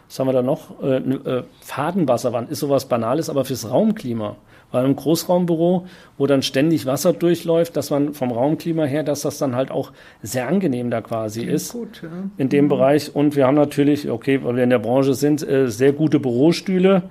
was 0.07 0.19
haben 0.21 0.29
wir 0.29 0.33
da 0.33 0.43
noch? 0.43 0.81
Äh, 0.83 0.99
äh, 0.99 1.43
Fadenwasserwand 1.61 2.51
ist 2.51 2.61
sowas 2.61 2.87
Banales, 2.87 3.29
aber 3.31 3.45
fürs 3.45 3.69
Raumklima 3.69 4.37
bei 4.75 4.81
einem 4.81 4.97
Großraumbüro, 4.97 5.87
wo 6.19 6.27
dann 6.27 6.43
ständig 6.43 6.85
Wasser 6.85 7.13
durchläuft, 7.13 7.77
dass 7.77 7.91
man 7.91 8.13
vom 8.13 8.33
Raumklima 8.33 8.85
her, 8.85 9.05
dass 9.05 9.21
das 9.21 9.39
dann 9.39 9.55
halt 9.55 9.71
auch 9.71 9.93
sehr 10.21 10.49
angenehm 10.49 10.91
da 10.91 11.01
quasi 11.01 11.43
Klingt 11.43 11.55
ist 11.55 11.73
gut, 11.73 12.01
ja. 12.03 12.09
in 12.39 12.49
dem 12.49 12.65
mhm. 12.65 12.71
Bereich. 12.71 13.15
Und 13.15 13.37
wir 13.37 13.47
haben 13.47 13.55
natürlich, 13.55 14.11
okay, 14.11 14.43
weil 14.43 14.57
wir 14.57 14.65
in 14.65 14.71
der 14.71 14.81
Branche 14.81 15.15
sind, 15.15 15.47
äh, 15.47 15.71
sehr 15.71 15.93
gute 15.93 16.19
Bürostühle, 16.19 17.05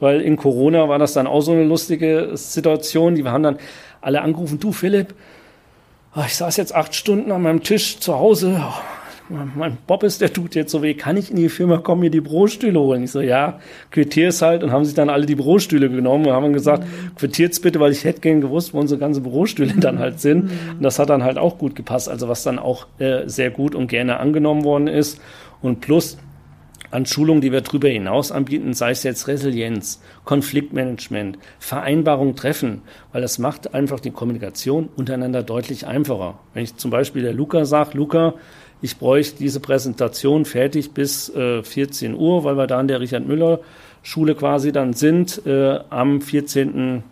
weil 0.00 0.22
in 0.22 0.36
Corona 0.36 0.88
war 0.88 0.98
das 0.98 1.12
dann 1.12 1.28
auch 1.28 1.40
so 1.40 1.52
eine 1.52 1.62
lustige 1.62 2.32
Situation. 2.34 3.14
Die 3.14 3.22
haben 3.22 3.44
dann 3.44 3.58
alle 4.00 4.20
angerufen, 4.20 4.58
du 4.58 4.72
Philipp, 4.72 5.14
ah, 6.14 6.24
ich 6.26 6.34
saß 6.34 6.56
jetzt 6.56 6.74
acht 6.74 6.96
Stunden 6.96 7.30
an 7.30 7.42
meinem 7.42 7.62
Tisch 7.62 8.00
zu 8.00 8.18
Hause, 8.18 8.60
mein 9.28 9.78
Bob 9.86 10.02
ist, 10.02 10.20
der 10.20 10.32
tut 10.32 10.54
jetzt 10.54 10.70
so 10.70 10.82
weh, 10.82 10.94
kann 10.94 11.16
ich 11.16 11.30
in 11.30 11.36
die 11.36 11.48
Firma 11.48 11.78
kommen, 11.78 12.02
mir 12.02 12.10
die 12.10 12.20
Bürostühle 12.20 12.78
holen? 12.78 13.04
Ich 13.04 13.12
so, 13.12 13.20
ja, 13.20 13.58
quittier's 13.90 14.42
halt 14.42 14.62
und 14.62 14.70
haben 14.70 14.84
sich 14.84 14.94
dann 14.94 15.08
alle 15.08 15.24
die 15.24 15.34
Bürostühle 15.34 15.88
genommen 15.88 16.26
und 16.26 16.32
haben 16.32 16.52
gesagt, 16.52 16.84
mhm. 16.84 17.14
quittiert's 17.16 17.60
bitte, 17.60 17.80
weil 17.80 17.92
ich 17.92 18.04
hätte 18.04 18.20
gern 18.20 18.40
gewusst, 18.42 18.74
wo 18.74 18.80
unsere 18.80 19.00
ganzen 19.00 19.22
Bürostühle 19.22 19.72
dann 19.80 19.98
halt 19.98 20.20
sind. 20.20 20.44
Mhm. 20.44 20.76
Und 20.76 20.82
das 20.82 20.98
hat 20.98 21.08
dann 21.08 21.24
halt 21.24 21.38
auch 21.38 21.58
gut 21.58 21.74
gepasst, 21.74 22.08
also 22.08 22.28
was 22.28 22.42
dann 22.42 22.58
auch 22.58 22.86
äh, 22.98 23.22
sehr 23.26 23.50
gut 23.50 23.74
und 23.74 23.88
gerne 23.88 24.20
angenommen 24.20 24.64
worden 24.64 24.88
ist. 24.88 25.20
Und 25.62 25.80
plus, 25.80 26.18
an 26.94 27.06
Schulungen, 27.06 27.40
die 27.40 27.50
wir 27.50 27.60
darüber 27.60 27.88
hinaus 27.88 28.30
anbieten, 28.30 28.72
sei 28.72 28.92
es 28.92 29.02
jetzt 29.02 29.26
Resilienz, 29.26 30.00
Konfliktmanagement, 30.24 31.38
Vereinbarung 31.58 32.36
treffen, 32.36 32.82
weil 33.10 33.20
das 33.20 33.40
macht 33.40 33.74
einfach 33.74 33.98
die 33.98 34.12
Kommunikation 34.12 34.88
untereinander 34.94 35.42
deutlich 35.42 35.88
einfacher. 35.88 36.38
Wenn 36.52 36.62
ich 36.62 36.76
zum 36.76 36.92
Beispiel 36.92 37.22
der 37.22 37.32
Luca 37.32 37.64
sage, 37.64 37.98
Luca, 37.98 38.34
ich 38.84 38.98
bräuchte 38.98 39.38
diese 39.38 39.60
Präsentation 39.60 40.44
fertig 40.44 40.92
bis 40.92 41.34
äh, 41.34 41.62
14 41.62 42.14
Uhr, 42.14 42.44
weil 42.44 42.58
wir 42.58 42.66
da 42.66 42.78
in 42.78 42.86
der 42.86 43.00
Richard 43.00 43.26
Müller 43.26 43.60
Schule 44.02 44.34
quasi 44.34 44.72
dann 44.72 44.92
sind, 44.92 45.40
äh, 45.46 45.80
am 45.88 46.20
14. 46.20 47.02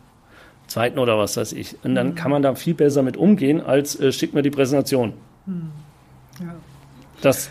Zweiten 0.67 0.99
oder 0.99 1.17
was 1.17 1.39
weiß 1.39 1.55
ich. 1.55 1.77
Und 1.83 1.95
dann 1.95 2.09
mhm. 2.09 2.15
kann 2.15 2.31
man 2.31 2.43
da 2.43 2.55
viel 2.57 2.75
besser 2.75 3.03
mit 3.03 3.17
umgehen, 3.17 3.63
als 3.63 3.99
äh, 3.99 4.13
schickt 4.13 4.35
mir 4.35 4.43
die 4.43 4.51
Präsentation. 4.51 5.15
Mhm. 5.47 5.71
Ja. 6.41 6.55
Das 7.23 7.49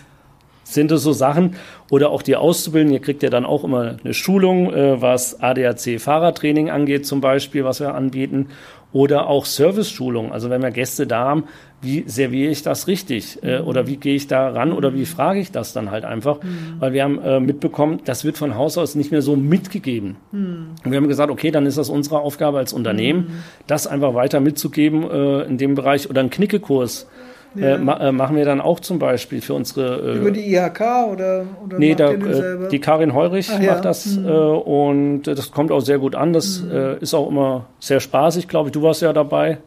sind 0.64 0.92
das 0.92 1.02
so 1.02 1.14
Sachen. 1.14 1.56
Oder 1.90 2.12
auch 2.12 2.22
die 2.22 2.36
Auszubildenden, 2.36 2.94
ihr 2.94 3.02
kriegt 3.02 3.24
ja 3.24 3.32
dann 3.32 3.44
auch 3.44 3.64
immer 3.64 3.98
eine 4.04 4.14
Schulung, 4.14 4.72
äh, 4.72 5.02
was 5.02 5.42
ADAC-Fahrertraining 5.42 6.70
angeht 6.70 7.08
zum 7.08 7.22
Beispiel, 7.22 7.66
was 7.66 7.80
wir 7.80 7.96
anbieten. 7.96 8.50
Oder 8.94 9.28
auch 9.28 9.46
Service-Schulung. 9.46 10.32
Also 10.34 10.50
wenn 10.50 10.62
wir 10.62 10.72
Gäste 10.72 11.08
da 11.08 11.24
haben, 11.24 11.46
wie 11.82 12.04
serviere 12.06 12.52
ich 12.52 12.62
das 12.62 12.88
richtig? 12.88 13.42
Äh, 13.42 13.60
mhm. 13.60 13.68
oder 13.68 13.88
wie 13.88 13.98
gehe 13.98 14.16
ich 14.16 14.28
da 14.28 14.50
ran? 14.50 14.72
Oder 14.72 14.94
wie 14.94 15.06
frage 15.06 15.40
ich 15.40 15.52
das 15.52 15.74
dann 15.74 15.90
halt 15.92 16.06
einfach? 16.06 16.42
Mhm. 16.44 16.76
Weil 16.80 16.94
wir 16.94 17.04
haben 17.04 17.20
äh, 17.22 17.40
mitbekommen, 17.40 18.02
das 18.06 18.24
wird 18.24 18.38
von 18.38 18.56
Haus 18.56 18.78
aus 18.78 18.96
nicht 18.96 19.12
mehr 19.12 19.22
so 19.22 19.36
mitgegeben. 19.36 20.18
Mhm. 20.32 20.68
Und 20.84 20.92
wir 20.92 20.98
haben 20.98 21.08
gesagt, 21.08 21.32
okay, 21.32 21.52
dann 21.52 21.66
ist 21.66 21.78
das 21.78 21.90
unsere 21.90 22.20
Aufgabe 22.20 22.60
als 22.60 22.74
Unternehmen, 22.74 23.20
mhm. 23.20 23.44
das 23.66 23.88
einfach 23.88 24.14
weiter 24.14 24.40
mitzugeben 24.40 25.10
äh, 25.10 25.42
in 25.44 25.58
dem 25.58 25.76
Bereich. 25.76 26.10
Oder 26.10 26.22
einen 26.22 26.30
Knickekurs. 26.30 27.08
Äh, 27.56 27.72
ja. 27.72 27.78
ma 27.78 27.98
äh, 27.98 28.12
machen 28.12 28.38
wir 28.38 28.46
dann 28.46 28.62
auch 28.62 28.80
zum 28.80 29.00
Beispiel 29.00 29.42
für 29.42 29.54
unsere. 29.54 30.14
Äh, 30.14 30.18
Über 30.20 30.32
die 30.32 30.54
IHK 30.54 30.82
oder? 31.12 31.46
oder 31.64 31.80
nee, 31.80 31.96
da, 31.96 32.12
äh, 32.12 32.70
die 32.70 32.80
Karin 32.80 33.14
Heurich 33.14 33.50
Ach, 33.52 33.60
macht 33.60 33.66
ja. 33.66 33.82
das 33.82 34.06
mhm. 34.06 34.28
Äh, 34.28 34.32
und 34.32 35.24
das 35.24 35.52
kommt 35.52 35.72
auch 35.72 35.82
sehr 35.82 36.00
gut 36.00 36.16
an. 36.16 36.34
Das 36.34 36.62
mhm. 36.62 36.98
ist 37.02 37.14
auch 37.14 37.30
immer 37.30 37.66
sehr 37.80 38.00
spaßig, 38.00 38.48
glaube 38.48 38.70
ich. 38.70 38.74
Du 38.74 38.82
warst 38.82 39.02
ja 39.02 39.12
dabei. 39.12 39.50
Ja. 39.50 39.58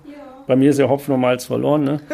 Bei 0.46 0.56
mir 0.56 0.70
ist 0.70 0.78
ja 0.78 0.88
Hopfen 0.88 1.14
und 1.14 1.20
Malz 1.20 1.44
verloren, 1.44 1.84
ne? 1.84 2.00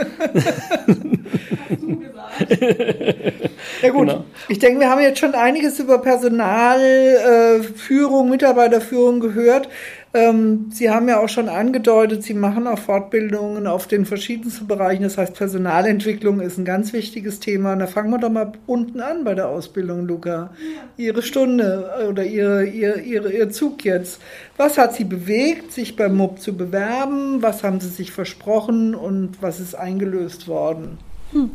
ja 3.82 3.90
gut, 3.90 4.08
genau. 4.08 4.24
ich 4.48 4.58
denke, 4.58 4.80
wir 4.80 4.88
haben 4.90 5.00
jetzt 5.00 5.18
schon 5.18 5.34
einiges 5.34 5.78
über 5.78 5.98
Personalführung, 5.98 8.28
äh, 8.28 8.30
Mitarbeiterführung 8.30 9.20
gehört. 9.20 9.68
Ähm, 10.12 10.70
Sie 10.72 10.90
haben 10.90 11.08
ja 11.08 11.20
auch 11.20 11.28
schon 11.28 11.48
angedeutet, 11.48 12.24
Sie 12.24 12.34
machen 12.34 12.66
auch 12.66 12.78
Fortbildungen 12.78 13.68
auf 13.68 13.86
den 13.86 14.06
verschiedensten 14.06 14.66
Bereichen. 14.66 15.04
Das 15.04 15.16
heißt, 15.16 15.34
Personalentwicklung 15.34 16.40
ist 16.40 16.58
ein 16.58 16.64
ganz 16.64 16.92
wichtiges 16.92 17.38
Thema. 17.38 17.74
Und 17.74 17.78
da 17.78 17.86
fangen 17.86 18.10
wir 18.10 18.18
doch 18.18 18.30
mal 18.30 18.52
unten 18.66 19.00
an 19.00 19.22
bei 19.22 19.34
der 19.34 19.48
Ausbildung, 19.48 20.08
Luca. 20.08 20.50
Ihre 20.96 21.22
Stunde 21.22 21.90
äh, 22.00 22.06
oder 22.08 22.24
Ihre, 22.24 22.64
Ihr, 22.64 22.96
Ihre, 22.96 23.32
Ihr 23.32 23.50
Zug 23.50 23.84
jetzt. 23.84 24.20
Was 24.56 24.78
hat 24.78 24.94
Sie 24.94 25.04
bewegt, 25.04 25.70
sich 25.70 25.94
beim 25.94 26.16
MUB 26.16 26.40
zu 26.40 26.56
bewerben? 26.56 27.40
Was 27.40 27.62
haben 27.62 27.78
Sie 27.78 27.88
sich 27.88 28.10
versprochen 28.10 28.96
und 28.96 29.40
was 29.40 29.60
ist 29.60 29.76
eingelöst 29.76 30.48
worden? 30.48 30.98
Hm. 31.30 31.52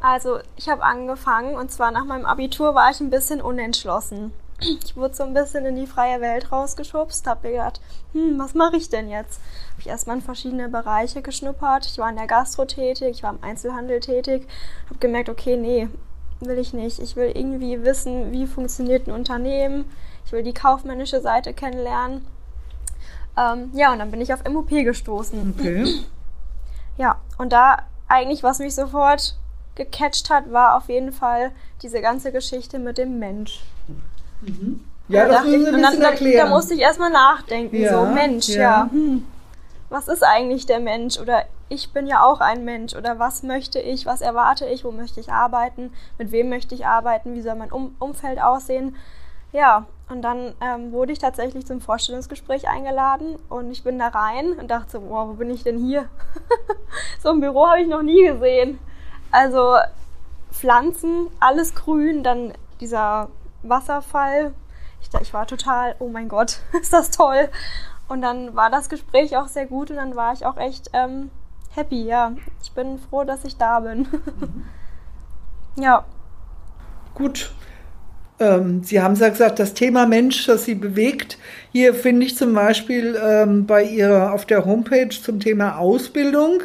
Also 0.00 0.40
ich 0.56 0.68
habe 0.68 0.82
angefangen 0.82 1.54
und 1.54 1.70
zwar 1.70 1.92
nach 1.92 2.04
meinem 2.04 2.26
Abitur 2.26 2.74
war 2.74 2.90
ich 2.90 2.98
ein 2.98 3.10
bisschen 3.10 3.40
unentschlossen 3.40 4.32
ich 4.84 4.96
wurde 4.96 5.14
so 5.14 5.24
ein 5.24 5.34
bisschen 5.34 5.64
in 5.66 5.76
die 5.76 5.86
freie 5.86 6.20
Welt 6.20 6.52
rausgeschubst, 6.52 7.26
habe 7.26 7.48
mir 7.48 7.54
gedacht, 7.54 7.80
hm, 8.12 8.38
was 8.38 8.54
mache 8.54 8.76
ich 8.76 8.88
denn 8.88 9.08
jetzt? 9.08 9.40
Habe 9.70 9.80
ich 9.80 9.88
erstmal 9.88 10.16
in 10.16 10.22
verschiedene 10.22 10.68
Bereiche 10.68 11.22
geschnuppert. 11.22 11.86
Ich 11.86 11.98
war 11.98 12.10
in 12.10 12.16
der 12.16 12.26
Gastro 12.26 12.64
tätig, 12.64 13.10
ich 13.10 13.22
war 13.22 13.30
im 13.30 13.42
Einzelhandel 13.42 14.00
tätig, 14.00 14.46
habe 14.86 14.98
gemerkt, 14.98 15.28
okay, 15.28 15.56
nee, 15.56 15.88
will 16.40 16.58
ich 16.58 16.72
nicht. 16.72 16.98
Ich 16.98 17.16
will 17.16 17.32
irgendwie 17.34 17.82
wissen, 17.82 18.32
wie 18.32 18.46
funktioniert 18.46 19.06
ein 19.06 19.12
Unternehmen. 19.12 19.84
Ich 20.24 20.32
will 20.32 20.42
die 20.42 20.54
kaufmännische 20.54 21.20
Seite 21.20 21.54
kennenlernen. 21.54 22.26
Ähm, 23.36 23.70
ja, 23.74 23.92
und 23.92 23.98
dann 23.98 24.10
bin 24.10 24.20
ich 24.20 24.32
auf 24.32 24.44
MOP 24.44 24.70
gestoßen. 24.70 25.54
Okay. 25.58 25.84
Ja, 26.98 27.18
und 27.38 27.54
da 27.54 27.78
eigentlich, 28.06 28.42
was 28.42 28.58
mich 28.58 28.74
sofort 28.74 29.34
gecatcht 29.76 30.28
hat, 30.28 30.52
war 30.52 30.76
auf 30.76 30.90
jeden 30.90 31.10
Fall 31.10 31.52
diese 31.82 32.02
ganze 32.02 32.32
Geschichte 32.32 32.78
mit 32.78 32.98
dem 32.98 33.18
Mensch. 33.18 33.62
Mhm. 34.42 34.80
Ja, 35.08 35.28
das 35.28 35.44
müssen 35.44 35.60
wir 35.60 35.68
ein 35.68 35.82
bisschen 35.82 36.00
dann, 36.00 36.10
erklären. 36.12 36.48
Da, 36.48 36.54
musste 36.54 36.74
ich 36.74 36.80
erstmal 36.80 37.10
nachdenken, 37.10 37.76
ja, 37.76 37.92
so 37.92 38.06
Mensch, 38.06 38.48
ja. 38.48 38.62
ja. 38.62 38.88
Hm, 38.90 39.26
was 39.90 40.08
ist 40.08 40.22
eigentlich 40.22 40.66
der 40.66 40.80
Mensch? 40.80 41.18
Oder 41.18 41.44
ich 41.68 41.92
bin 41.92 42.06
ja 42.06 42.22
auch 42.22 42.40
ein 42.40 42.64
Mensch. 42.64 42.94
Oder 42.94 43.18
was 43.18 43.42
möchte 43.42 43.78
ich? 43.78 44.06
Was 44.06 44.20
erwarte 44.20 44.66
ich? 44.66 44.84
Wo 44.84 44.90
möchte 44.90 45.20
ich 45.20 45.30
arbeiten? 45.30 45.92
Mit 46.18 46.32
wem 46.32 46.48
möchte 46.48 46.74
ich 46.74 46.86
arbeiten? 46.86 47.34
Wie 47.34 47.42
soll 47.42 47.56
mein 47.56 47.72
um 47.72 47.94
Umfeld 47.98 48.40
aussehen? 48.40 48.96
Ja, 49.52 49.86
und 50.08 50.22
dann 50.22 50.54
ähm, 50.62 50.92
wurde 50.92 51.12
ich 51.12 51.18
tatsächlich 51.18 51.66
zum 51.66 51.80
Vorstellungsgespräch 51.80 52.68
eingeladen 52.68 53.36
und 53.50 53.70
ich 53.70 53.82
bin 53.82 53.98
da 53.98 54.08
rein 54.08 54.52
und 54.52 54.70
dachte 54.70 54.92
so, 54.92 55.02
wow, 55.10 55.28
wo 55.28 55.34
bin 55.34 55.50
ich 55.50 55.62
denn 55.62 55.78
hier? 55.78 56.08
so 57.22 57.30
ein 57.30 57.40
Büro 57.40 57.66
habe 57.66 57.82
ich 57.82 57.88
noch 57.88 58.02
nie 58.02 58.26
gesehen. 58.26 58.78
Also 59.30 59.76
Pflanzen, 60.50 61.28
alles 61.40 61.74
grün, 61.74 62.22
dann 62.22 62.52
dieser 62.80 63.28
Wasserfall. 63.62 64.54
Ich, 65.00 65.08
ich 65.20 65.34
war 65.34 65.46
total, 65.46 65.96
oh 65.98 66.08
mein 66.08 66.28
Gott, 66.28 66.60
ist 66.80 66.92
das 66.92 67.10
toll. 67.10 67.48
Und 68.08 68.22
dann 68.22 68.54
war 68.54 68.70
das 68.70 68.88
Gespräch 68.88 69.36
auch 69.36 69.48
sehr 69.48 69.66
gut 69.66 69.90
und 69.90 69.96
dann 69.96 70.16
war 70.16 70.32
ich 70.32 70.44
auch 70.44 70.56
echt 70.56 70.90
ähm, 70.92 71.30
happy, 71.70 72.04
ja. 72.04 72.32
Ich 72.62 72.72
bin 72.72 72.98
froh, 72.98 73.24
dass 73.24 73.44
ich 73.44 73.56
da 73.56 73.80
bin. 73.80 74.06
ja. 75.76 76.04
Gut. 77.14 77.52
Ähm, 78.38 78.82
Sie 78.82 79.00
haben 79.00 79.14
ja 79.14 79.28
gesagt, 79.28 79.58
das 79.58 79.74
Thema 79.74 80.06
Mensch, 80.06 80.46
das 80.46 80.64
Sie 80.64 80.74
bewegt. 80.74 81.38
Hier 81.70 81.94
finde 81.94 82.26
ich 82.26 82.36
zum 82.36 82.54
Beispiel 82.54 83.18
ähm, 83.22 83.66
bei 83.66 83.84
Ihrer 83.84 84.32
auf 84.32 84.46
der 84.46 84.64
Homepage 84.64 85.10
zum 85.10 85.40
Thema 85.40 85.78
Ausbildung 85.78 86.62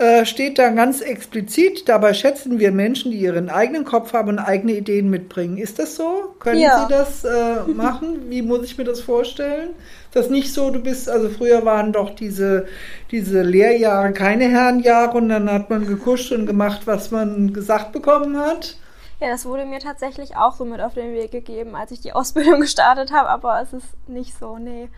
äh, 0.00 0.24
steht 0.24 0.58
da 0.58 0.70
ganz 0.70 1.02
explizit, 1.02 1.86
dabei 1.86 2.14
schätzen 2.14 2.58
wir 2.58 2.72
Menschen, 2.72 3.10
die 3.10 3.18
ihren 3.18 3.50
eigenen 3.50 3.84
Kopf 3.84 4.14
haben 4.14 4.30
und 4.30 4.38
eigene 4.38 4.72
Ideen 4.72 5.10
mitbringen. 5.10 5.58
Ist 5.58 5.78
das 5.78 5.94
so? 5.94 6.34
Können 6.38 6.60
ja. 6.60 6.80
Sie 6.80 6.88
das 6.88 7.22
äh, 7.22 7.64
machen? 7.66 8.30
Wie 8.30 8.40
muss 8.40 8.64
ich 8.64 8.78
mir 8.78 8.84
das 8.84 9.02
vorstellen? 9.02 9.74
Ist 10.06 10.16
das 10.16 10.30
nicht 10.30 10.54
so, 10.54 10.70
du 10.70 10.80
bist, 10.80 11.10
also 11.10 11.28
früher 11.28 11.66
waren 11.66 11.92
doch 11.92 12.14
diese, 12.14 12.66
diese 13.10 13.42
Lehrjahre 13.42 14.14
keine 14.14 14.48
Herrenjahre 14.48 15.18
und 15.18 15.28
dann 15.28 15.52
hat 15.52 15.68
man 15.68 15.86
gekuscht 15.86 16.32
und 16.32 16.46
gemacht, 16.46 16.86
was 16.86 17.10
man 17.10 17.52
gesagt 17.52 17.92
bekommen 17.92 18.38
hat? 18.38 18.78
Ja, 19.20 19.28
das 19.28 19.44
wurde 19.44 19.66
mir 19.66 19.80
tatsächlich 19.80 20.34
auch 20.34 20.54
so 20.54 20.64
mit 20.64 20.80
auf 20.80 20.94
den 20.94 21.12
Weg 21.12 21.30
gegeben, 21.30 21.76
als 21.76 21.90
ich 21.90 22.00
die 22.00 22.14
Ausbildung 22.14 22.60
gestartet 22.62 23.12
habe, 23.12 23.28
aber 23.28 23.60
es 23.60 23.74
ist 23.74 24.08
nicht 24.08 24.32
so, 24.38 24.56
nee. 24.56 24.88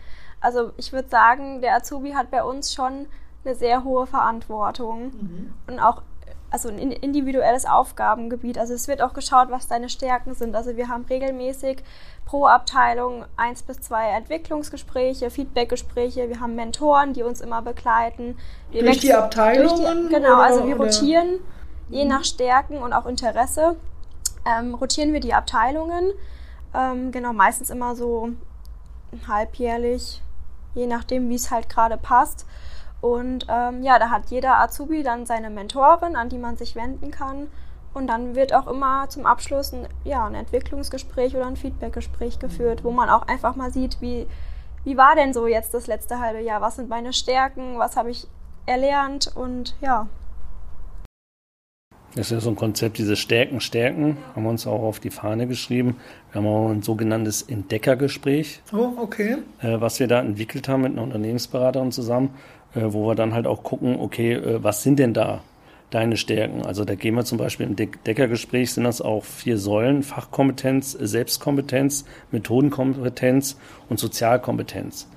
Also 0.40 0.70
ich 0.76 0.92
würde 0.92 1.08
sagen, 1.08 1.60
der 1.60 1.74
Azubi 1.74 2.12
hat 2.12 2.30
bei 2.30 2.44
uns 2.44 2.72
schon 2.72 3.06
eine 3.44 3.54
sehr 3.54 3.84
hohe 3.84 4.06
Verantwortung 4.06 5.04
mhm. 5.04 5.54
und 5.66 5.80
auch 5.80 6.02
also 6.52 6.68
ein 6.68 6.78
individuelles 6.78 7.64
Aufgabengebiet. 7.64 8.58
Also 8.58 8.74
es 8.74 8.86
wird 8.86 9.00
auch 9.00 9.14
geschaut, 9.14 9.50
was 9.50 9.68
deine 9.68 9.88
Stärken 9.88 10.34
sind. 10.34 10.54
Also 10.54 10.76
wir 10.76 10.88
haben 10.88 11.06
regelmäßig 11.06 11.82
pro 12.26 12.46
Abteilung 12.46 13.24
eins 13.36 13.62
bis 13.62 13.80
zwei 13.80 14.10
Entwicklungsgespräche, 14.10 15.30
Feedbackgespräche. 15.30 16.28
Wir 16.28 16.40
haben 16.40 16.54
Mentoren, 16.54 17.14
die 17.14 17.22
uns 17.22 17.40
immer 17.40 17.62
begleiten. 17.62 18.36
Wir 18.70 18.82
durch 18.82 18.98
die 18.98 19.14
Abteilungen? 19.14 19.68
Durch 19.68 20.08
die, 20.08 20.14
genau, 20.14 20.34
oder, 20.34 20.42
also 20.42 20.66
wir 20.66 20.76
rotieren 20.76 21.36
oder? 21.36 21.42
je 21.88 22.04
mhm. 22.04 22.10
nach 22.10 22.24
Stärken 22.24 22.76
und 22.76 22.92
auch 22.92 23.06
Interesse. 23.06 23.76
Ähm, 24.44 24.74
rotieren 24.74 25.14
wir 25.14 25.20
die 25.20 25.32
Abteilungen. 25.32 26.12
Ähm, 26.74 27.12
genau, 27.12 27.32
meistens 27.32 27.70
immer 27.70 27.96
so 27.96 28.30
halbjährlich, 29.26 30.22
je 30.74 30.86
nachdem, 30.86 31.30
wie 31.30 31.34
es 31.34 31.50
halt 31.50 31.70
gerade 31.70 31.96
passt. 31.96 32.46
Und 33.02 33.46
ähm, 33.48 33.82
ja, 33.82 33.98
da 33.98 34.10
hat 34.10 34.30
jeder 34.30 34.60
Azubi 34.60 35.02
dann 35.02 35.26
seine 35.26 35.50
Mentorin, 35.50 36.14
an 36.14 36.28
die 36.28 36.38
man 36.38 36.56
sich 36.56 36.76
wenden 36.76 37.10
kann. 37.10 37.48
Und 37.92 38.06
dann 38.06 38.36
wird 38.36 38.54
auch 38.54 38.68
immer 38.68 39.08
zum 39.08 39.26
Abschluss 39.26 39.72
ein, 39.72 39.88
ja, 40.04 40.24
ein 40.24 40.36
Entwicklungsgespräch 40.36 41.34
oder 41.36 41.46
ein 41.46 41.56
Feedbackgespräch 41.56 42.38
geführt, 42.38 42.84
wo 42.84 42.92
man 42.92 43.10
auch 43.10 43.26
einfach 43.26 43.56
mal 43.56 43.72
sieht, 43.72 44.00
wie, 44.00 44.26
wie 44.84 44.96
war 44.96 45.16
denn 45.16 45.34
so 45.34 45.48
jetzt 45.48 45.74
das 45.74 45.88
letzte 45.88 46.20
halbe 46.20 46.40
Jahr? 46.40 46.60
Was 46.60 46.76
sind 46.76 46.88
meine 46.88 47.12
Stärken? 47.12 47.76
Was 47.78 47.96
habe 47.96 48.10
ich 48.10 48.28
erlernt? 48.66 49.32
Und 49.34 49.74
ja. 49.80 50.06
Das 52.14 52.26
ist 52.26 52.32
ja 52.32 52.40
so 52.40 52.50
ein 52.50 52.56
Konzept, 52.56 52.98
diese 52.98 53.16
Stärken, 53.16 53.60
Stärken, 53.60 54.18
haben 54.34 54.42
wir 54.42 54.50
uns 54.50 54.66
auch 54.66 54.82
auf 54.82 55.00
die 55.00 55.10
Fahne 55.10 55.46
geschrieben. 55.46 55.96
Wir 56.30 56.40
haben 56.40 56.46
auch 56.46 56.70
ein 56.70 56.82
sogenanntes 56.82 57.42
Entdeckergespräch. 57.42 58.60
Oh, 58.72 58.92
okay. 58.98 59.38
Äh, 59.60 59.80
was 59.80 59.98
wir 59.98 60.08
da 60.08 60.20
entwickelt 60.20 60.68
haben 60.68 60.82
mit 60.82 60.92
einer 60.92 61.02
Unternehmensberaterin 61.02 61.90
zusammen. 61.90 62.34
Äh, 62.74 62.92
wo 62.92 63.06
wir 63.06 63.14
dann 63.14 63.34
halt 63.34 63.46
auch 63.46 63.62
gucken, 63.62 63.98
okay, 64.00 64.32
äh, 64.32 64.62
was 64.62 64.82
sind 64.82 64.98
denn 64.98 65.12
da 65.12 65.40
deine 65.90 66.16
Stärken? 66.16 66.64
Also 66.64 66.84
da 66.84 66.94
gehen 66.94 67.14
wir 67.14 67.24
zum 67.24 67.38
Beispiel 67.38 67.66
im 67.66 67.76
Deckergespräch, 67.76 68.72
sind 68.72 68.84
das 68.84 69.02
auch 69.02 69.24
vier 69.24 69.58
Säulen, 69.58 70.02
Fachkompetenz, 70.02 70.92
Selbstkompetenz, 70.92 72.06
Methodenkompetenz 72.30 73.58
und 73.88 73.98
Sozialkompetenz. 73.98 75.08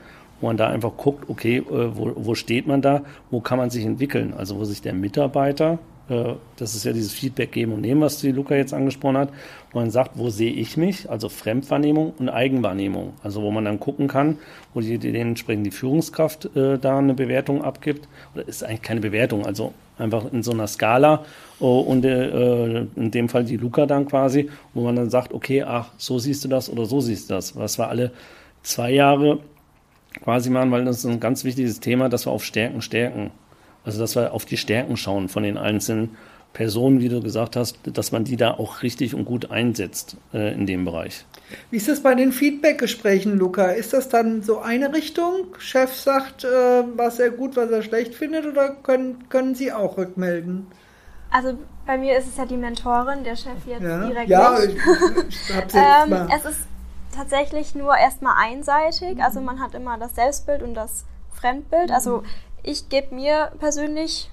Wo 0.42 0.48
man 0.48 0.58
da 0.58 0.68
einfach 0.68 0.98
guckt, 0.98 1.30
okay, 1.30 1.58
äh, 1.58 1.98
wo, 1.98 2.12
wo 2.16 2.36
steht 2.36 2.68
man 2.68 2.82
da, 2.82 3.04
wo 3.32 3.40
kann 3.40 3.58
man 3.58 3.70
sich 3.70 3.86
entwickeln? 3.86 4.34
Also 4.36 4.58
wo 4.58 4.66
sich 4.66 4.82
der 4.82 4.94
Mitarbeiter 4.94 5.80
das 6.08 6.76
ist 6.76 6.86
ja 6.86 6.94
dieses 6.94 7.14
Feedback 7.14 7.52
geben 7.52 7.74
und 7.74 7.82
nehmen, 7.82 8.02
was 8.02 8.20
die 8.20 8.32
Luca 8.32 8.56
jetzt 8.56 8.74
angesprochen 8.74 9.18
hat, 9.18 9.30
wo 9.72 9.80
man 9.80 9.90
sagt, 9.90 10.12
wo 10.16 10.30
sehe 10.30 10.52
ich 10.52 10.78
mich, 10.78 11.10
also 11.10 11.30
Fremdwahrnehmung 11.30 12.14
und 12.20 12.30
Eigenwahrnehmung, 12.30 13.14
also 13.24 13.42
wo 13.42 13.50
man 13.50 13.66
dann 13.66 13.80
gucken 13.80 14.08
kann, 14.08 14.38
wo 14.74 14.82
die, 14.82 15.00
die 15.00 15.12
dementsprechend 15.12 15.66
die 15.66 15.72
Führungskraft 15.72 16.56
äh, 16.56 16.78
da 16.78 17.00
eine 17.00 17.16
Bewertung 17.16 17.64
abgibt, 17.64 18.08
oder 18.34 18.48
ist 18.48 18.64
eigentlich 18.64 18.84
keine 18.84 19.02
Bewertung, 19.02 19.46
also 19.46 19.74
einfach 19.98 20.32
in 20.32 20.44
so 20.44 20.52
einer 20.52 20.68
Skala. 20.68 21.26
Oh, 21.60 21.80
und 21.80 22.06
äh, 22.06 22.82
in 22.96 23.12
dem 23.12 23.30
Fall 23.30 23.46
die 23.46 23.58
Luca 23.58 23.86
dann 23.86 24.06
quasi, 24.06 24.50
wo 24.74 24.84
man 24.84 24.96
dann 24.96 25.10
sagt, 25.10 25.34
okay, 25.34 25.64
ach, 25.64 25.90
so 25.98 26.20
siehst 26.20 26.44
du 26.44 26.50
das 26.50 26.70
oder 26.70 26.86
so 26.86 27.02
siehst 27.02 27.30
du 27.30 27.34
das, 27.34 27.56
was 27.56 27.80
wir 27.80 27.88
alle 27.88 28.12
zwei 28.62 28.92
Jahre 28.92 29.40
quasi 30.24 30.50
machen, 30.50 30.72
weil 30.72 30.86
das 30.86 31.00
ist 31.00 31.06
ein 31.06 31.20
ganz 31.20 31.44
wichtiges 31.44 31.80
Thema, 31.80 32.10
dass 32.10 32.26
wir 32.26 32.32
auf 32.32 32.44
Stärken 32.44 32.82
stärken. 32.82 33.32
Also, 33.86 34.00
dass 34.00 34.16
wir 34.16 34.34
auf 34.34 34.46
die 34.46 34.58
Stärken 34.58 34.98
schauen 34.98 35.30
von 35.30 35.44
den 35.44 35.58
einzelnen 35.58 36.18
Personen, 36.54 37.02
wie 37.02 37.10
du 37.10 37.22
gesagt 37.22 37.56
hast, 37.56 37.78
dass 37.84 38.12
man 38.12 38.24
die 38.24 38.38
da 38.38 38.52
auch 38.52 38.82
richtig 38.82 39.14
und 39.14 39.26
gut 39.26 39.52
einsetzt 39.52 40.18
äh, 40.34 40.54
in 40.54 40.66
dem 40.66 40.86
Bereich. 40.86 41.26
Wie 41.70 41.78
ist 41.78 41.88
das 41.88 42.02
bei 42.02 42.16
den 42.16 42.32
Feedback-Gesprächen, 42.32 43.38
Luca? 43.38 43.66
Ist 43.68 43.94
das 43.94 44.10
dann 44.10 44.42
so 44.42 44.60
eine 44.60 44.94
Richtung? 44.94 45.48
Chef 45.60 45.94
sagt, 45.94 46.46
äh, 46.46 46.48
was 46.96 47.20
er 47.20 47.30
gut, 47.30 47.56
was 47.56 47.70
er 47.70 47.84
schlecht 47.84 48.16
findet, 48.16 48.46
oder 48.46 48.70
können, 48.70 49.28
können 49.30 49.54
Sie 49.54 49.72
auch 49.72 49.98
rückmelden? 49.98 50.66
Also 51.30 51.58
bei 51.86 51.98
mir 51.98 52.18
ist 52.18 52.28
es 52.28 52.38
ja 52.38 52.46
die 52.46 52.58
Mentorin, 52.58 53.24
der 53.26 53.36
Chef 53.36 53.68
jetzt 53.68 53.84
ja. 53.84 54.08
direkt. 54.08 54.30
Ja, 54.30 54.58
ich, 54.64 54.76
ich 54.76 54.80
hab's 55.56 55.74
jetzt 55.74 55.76
ähm, 55.76 56.10
mal. 56.10 56.30
Es 56.34 56.46
ist 56.46 56.62
tatsächlich 57.14 57.76
nur 57.76 57.96
erstmal 57.96 58.36
einseitig. 58.38 59.22
Also 59.22 59.42
man 59.42 59.60
hat 59.60 59.74
immer 59.76 59.98
das 59.98 60.16
Selbstbild 60.16 60.64
und 60.64 60.74
das 60.74 61.04
Fremdbild. 61.34 61.92
Also 61.92 62.24
ich 62.66 62.90
gebe 62.90 63.14
mir 63.14 63.52
persönlich 63.60 64.32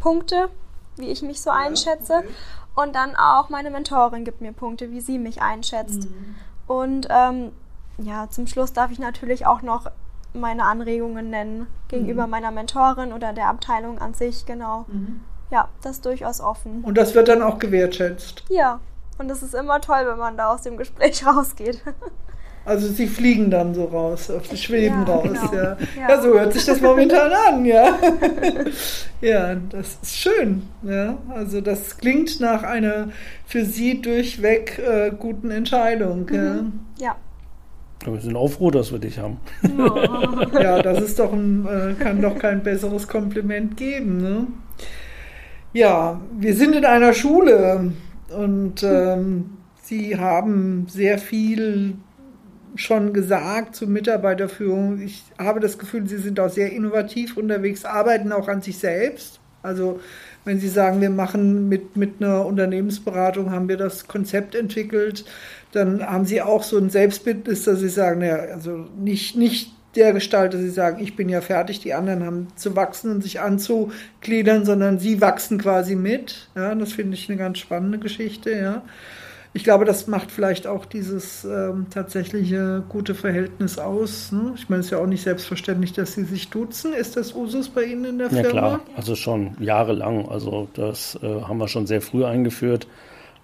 Punkte, 0.00 0.50
wie 0.96 1.08
ich 1.08 1.22
mich 1.22 1.40
so 1.40 1.50
einschätze. 1.50 2.18
Okay. 2.18 2.28
Und 2.74 2.94
dann 2.94 3.16
auch 3.16 3.48
meine 3.48 3.70
Mentorin 3.70 4.24
gibt 4.24 4.40
mir 4.40 4.52
Punkte, 4.52 4.90
wie 4.90 5.00
sie 5.00 5.18
mich 5.18 5.42
einschätzt. 5.42 6.04
Mhm. 6.04 6.36
Und 6.66 7.08
ähm, 7.10 7.52
ja, 7.98 8.28
zum 8.30 8.46
Schluss 8.46 8.72
darf 8.72 8.90
ich 8.90 8.98
natürlich 8.98 9.46
auch 9.46 9.62
noch 9.62 9.90
meine 10.32 10.64
Anregungen 10.64 11.30
nennen 11.30 11.66
gegenüber 11.88 12.26
mhm. 12.26 12.30
meiner 12.30 12.50
Mentorin 12.50 13.12
oder 13.12 13.32
der 13.32 13.48
Abteilung 13.48 13.98
an 13.98 14.14
sich, 14.14 14.46
genau. 14.46 14.84
Mhm. 14.88 15.20
Ja, 15.50 15.68
das 15.82 15.96
ist 15.96 16.06
durchaus 16.06 16.40
offen. 16.40 16.84
Und 16.84 16.96
das 16.96 17.14
wird 17.14 17.28
dann 17.28 17.42
auch 17.42 17.58
gewertschätzt. 17.58 18.44
Ja, 18.48 18.80
und 19.16 19.30
es 19.30 19.42
ist 19.42 19.54
immer 19.54 19.80
toll, 19.80 20.06
wenn 20.06 20.18
man 20.18 20.36
da 20.36 20.52
aus 20.52 20.62
dem 20.62 20.76
Gespräch 20.76 21.26
rausgeht. 21.26 21.82
Also 22.64 22.88
sie 22.88 23.06
fliegen 23.06 23.50
dann 23.50 23.74
so 23.74 23.84
raus, 23.84 24.30
auf 24.30 24.46
die 24.48 24.56
schweben 24.56 25.06
ja, 25.06 25.14
raus. 25.14 25.28
Genau. 25.50 25.54
Ja. 25.54 25.76
ja. 25.96 26.08
ja, 26.08 26.22
so 26.22 26.28
hört 26.34 26.52
sich 26.52 26.66
das 26.66 26.80
momentan 26.80 27.32
an, 27.32 27.64
ja. 27.64 27.98
ja, 29.22 29.54
das 29.54 29.98
ist 30.02 30.16
schön. 30.16 30.62
Ja, 30.82 31.16
also 31.34 31.60
das 31.60 31.96
klingt 31.96 32.40
nach 32.40 32.62
einer 32.62 33.08
für 33.46 33.64
sie 33.64 34.02
durchweg 34.02 34.78
äh, 34.78 35.10
guten 35.18 35.50
Entscheidung. 35.50 36.26
Mhm. 36.30 36.72
Ja. 37.00 37.16
Aber 38.04 38.14
wir 38.14 38.20
sind 38.20 38.36
auch 38.36 38.48
froh, 38.48 38.70
dass 38.70 38.92
wir 38.92 38.98
dich 38.98 39.18
haben. 39.18 39.38
ja, 40.52 40.82
das 40.82 41.00
ist 41.00 41.18
doch 41.18 41.32
ein, 41.32 41.66
äh, 41.66 41.94
kann 42.02 42.20
doch 42.20 42.38
kein 42.38 42.62
besseres 42.62 43.08
Kompliment 43.08 43.76
geben. 43.76 44.18
Ne? 44.18 44.46
Ja, 45.72 46.20
wir 46.38 46.54
sind 46.54 46.74
in 46.74 46.84
einer 46.84 47.12
Schule 47.12 47.92
und 48.30 48.82
ähm, 48.82 49.58
Sie 49.88 50.18
haben 50.18 50.86
sehr 50.86 51.16
viel 51.18 51.94
schon 52.74 53.12
gesagt 53.12 53.76
zur 53.76 53.88
Mitarbeiterführung. 53.88 55.00
Ich 55.00 55.24
habe 55.38 55.60
das 55.60 55.78
Gefühl, 55.78 56.06
Sie 56.06 56.18
sind 56.18 56.38
auch 56.40 56.50
sehr 56.50 56.72
innovativ 56.72 57.36
unterwegs, 57.36 57.84
arbeiten 57.84 58.32
auch 58.32 58.48
an 58.48 58.62
sich 58.62 58.78
selbst. 58.78 59.40
Also 59.62 60.00
wenn 60.44 60.60
Sie 60.60 60.68
sagen, 60.68 61.00
wir 61.00 61.10
machen 61.10 61.68
mit, 61.68 61.96
mit 61.96 62.20
einer 62.20 62.46
Unternehmensberatung, 62.46 63.50
haben 63.50 63.68
wir 63.68 63.76
das 63.76 64.06
Konzept 64.06 64.54
entwickelt, 64.54 65.24
dann 65.72 66.02
haben 66.04 66.24
Sie 66.24 66.40
auch 66.40 66.62
so 66.62 66.78
ein 66.78 66.90
Selbstbildnis, 66.90 67.64
dass 67.64 67.80
Sie 67.80 67.88
sagen, 67.88 68.20
naja, 68.20 68.54
also 68.54 68.86
nicht, 68.98 69.36
nicht 69.36 69.72
der 69.96 70.12
Gestalt, 70.12 70.54
dass 70.54 70.60
Sie 70.60 70.70
sagen, 70.70 71.02
ich 71.02 71.16
bin 71.16 71.28
ja 71.28 71.40
fertig, 71.40 71.80
die 71.80 71.94
anderen 71.94 72.24
haben 72.24 72.48
zu 72.56 72.76
wachsen 72.76 73.10
und 73.10 73.22
sich 73.22 73.40
anzugliedern, 73.40 74.64
sondern 74.64 74.98
Sie 74.98 75.20
wachsen 75.20 75.58
quasi 75.58 75.96
mit. 75.96 76.48
Ja, 76.54 76.74
das 76.74 76.92
finde 76.92 77.14
ich 77.14 77.28
eine 77.28 77.38
ganz 77.38 77.58
spannende 77.58 77.98
Geschichte, 77.98 78.52
ja 78.52 78.82
ich 79.54 79.64
glaube, 79.64 79.84
das 79.84 80.06
macht 80.06 80.30
vielleicht 80.30 80.66
auch 80.66 80.84
dieses 80.84 81.44
ähm, 81.44 81.86
tatsächliche 81.90 82.82
gute 82.88 83.14
Verhältnis 83.14 83.78
aus. 83.78 84.30
Ne? 84.30 84.52
Ich 84.56 84.68
meine, 84.68 84.80
es 84.80 84.86
ist 84.86 84.92
ja 84.92 84.98
auch 84.98 85.06
nicht 85.06 85.22
selbstverständlich, 85.22 85.92
dass 85.92 86.12
Sie 86.12 86.24
sich 86.24 86.50
duzen. 86.50 86.92
Ist 86.92 87.16
das 87.16 87.34
Usus 87.34 87.68
bei 87.68 87.84
Ihnen 87.84 88.04
in 88.04 88.18
der 88.18 88.30
Firma? 88.30 88.44
Ja 88.44 88.50
klar, 88.50 88.80
also 88.96 89.14
schon 89.14 89.56
jahrelang. 89.58 90.28
Also 90.28 90.68
das 90.74 91.18
äh, 91.22 91.42
haben 91.42 91.58
wir 91.58 91.68
schon 91.68 91.86
sehr 91.86 92.02
früh 92.02 92.24
eingeführt. 92.24 92.86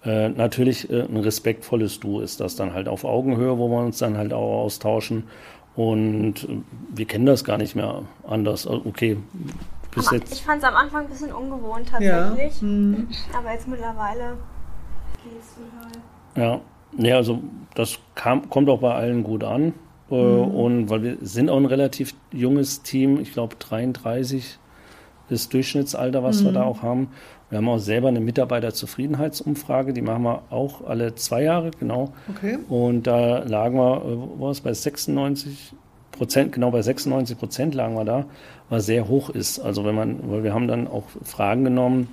Äh, 0.04 0.28
natürlich 0.28 0.90
äh, 0.90 1.02
ein 1.02 1.16
respektvolles 1.16 2.00
Du 2.00 2.20
ist 2.20 2.40
das 2.40 2.56
dann 2.56 2.74
halt 2.74 2.88
auf 2.88 3.04
Augenhöhe, 3.04 3.58
wo 3.58 3.68
wir 3.68 3.78
uns 3.78 3.98
dann 3.98 4.18
halt 4.18 4.34
auch 4.34 4.64
austauschen. 4.64 5.24
Und 5.74 6.44
äh, 6.44 6.58
wir 6.94 7.06
kennen 7.06 7.24
das 7.24 7.44
gar 7.44 7.56
nicht 7.56 7.74
mehr 7.74 8.02
anders. 8.28 8.66
Also, 8.66 8.82
okay, 8.84 9.16
bis 9.94 10.10
jetzt. 10.10 10.34
Ich 10.34 10.42
fand 10.42 10.62
es 10.62 10.68
am 10.68 10.74
Anfang 10.74 11.04
ein 11.04 11.08
bisschen 11.08 11.32
ungewohnt 11.32 11.88
tatsächlich. 11.88 12.60
Ja. 12.60 12.60
Hm. 12.60 13.08
Aber 13.36 13.52
jetzt 13.52 13.66
mittlerweile 13.66 14.36
ja, 16.36 16.60
nee, 16.92 17.12
also 17.12 17.40
das 17.74 17.98
kam, 18.14 18.48
kommt 18.50 18.68
auch 18.68 18.80
bei 18.80 18.94
allen 18.94 19.24
gut 19.24 19.44
an. 19.44 19.74
Äh, 20.10 20.14
mhm. 20.14 20.54
Und 20.54 20.90
weil 20.90 21.02
wir 21.02 21.16
sind 21.20 21.50
auch 21.50 21.56
ein 21.56 21.66
relativ 21.66 22.14
junges 22.32 22.82
Team, 22.82 23.20
ich 23.20 23.32
glaube 23.32 23.56
33 23.58 24.58
ist 25.30 25.52
Durchschnittsalter, 25.54 26.22
was 26.22 26.40
mhm. 26.40 26.46
wir 26.46 26.52
da 26.52 26.62
auch 26.64 26.82
haben. 26.82 27.08
Wir 27.50 27.58
haben 27.58 27.68
auch 27.68 27.78
selber 27.78 28.08
eine 28.08 28.20
Mitarbeiterzufriedenheitsumfrage, 28.20 29.92
die 29.92 30.02
machen 30.02 30.24
wir 30.24 30.42
auch 30.50 30.86
alle 30.86 31.14
zwei 31.14 31.42
Jahre, 31.44 31.70
genau. 31.78 32.12
Okay. 32.28 32.58
Und 32.68 33.06
da 33.06 33.38
lagen 33.44 33.76
wir, 33.76 33.98
äh, 33.98 34.38
wo 34.38 34.44
war 34.44 34.50
es, 34.50 34.60
bei 34.60 34.72
96 34.72 35.72
Prozent, 36.12 36.52
genau 36.52 36.70
bei 36.70 36.82
96 36.82 37.38
Prozent 37.38 37.74
lagen 37.74 37.94
wir 37.94 38.04
da, 38.04 38.24
was 38.68 38.86
sehr 38.86 39.08
hoch 39.08 39.30
ist. 39.30 39.58
Also 39.58 39.84
wenn 39.84 39.94
man, 39.94 40.30
weil 40.30 40.44
wir 40.44 40.54
haben 40.54 40.68
dann 40.68 40.86
auch 40.86 41.04
Fragen 41.22 41.64
genommen, 41.64 42.08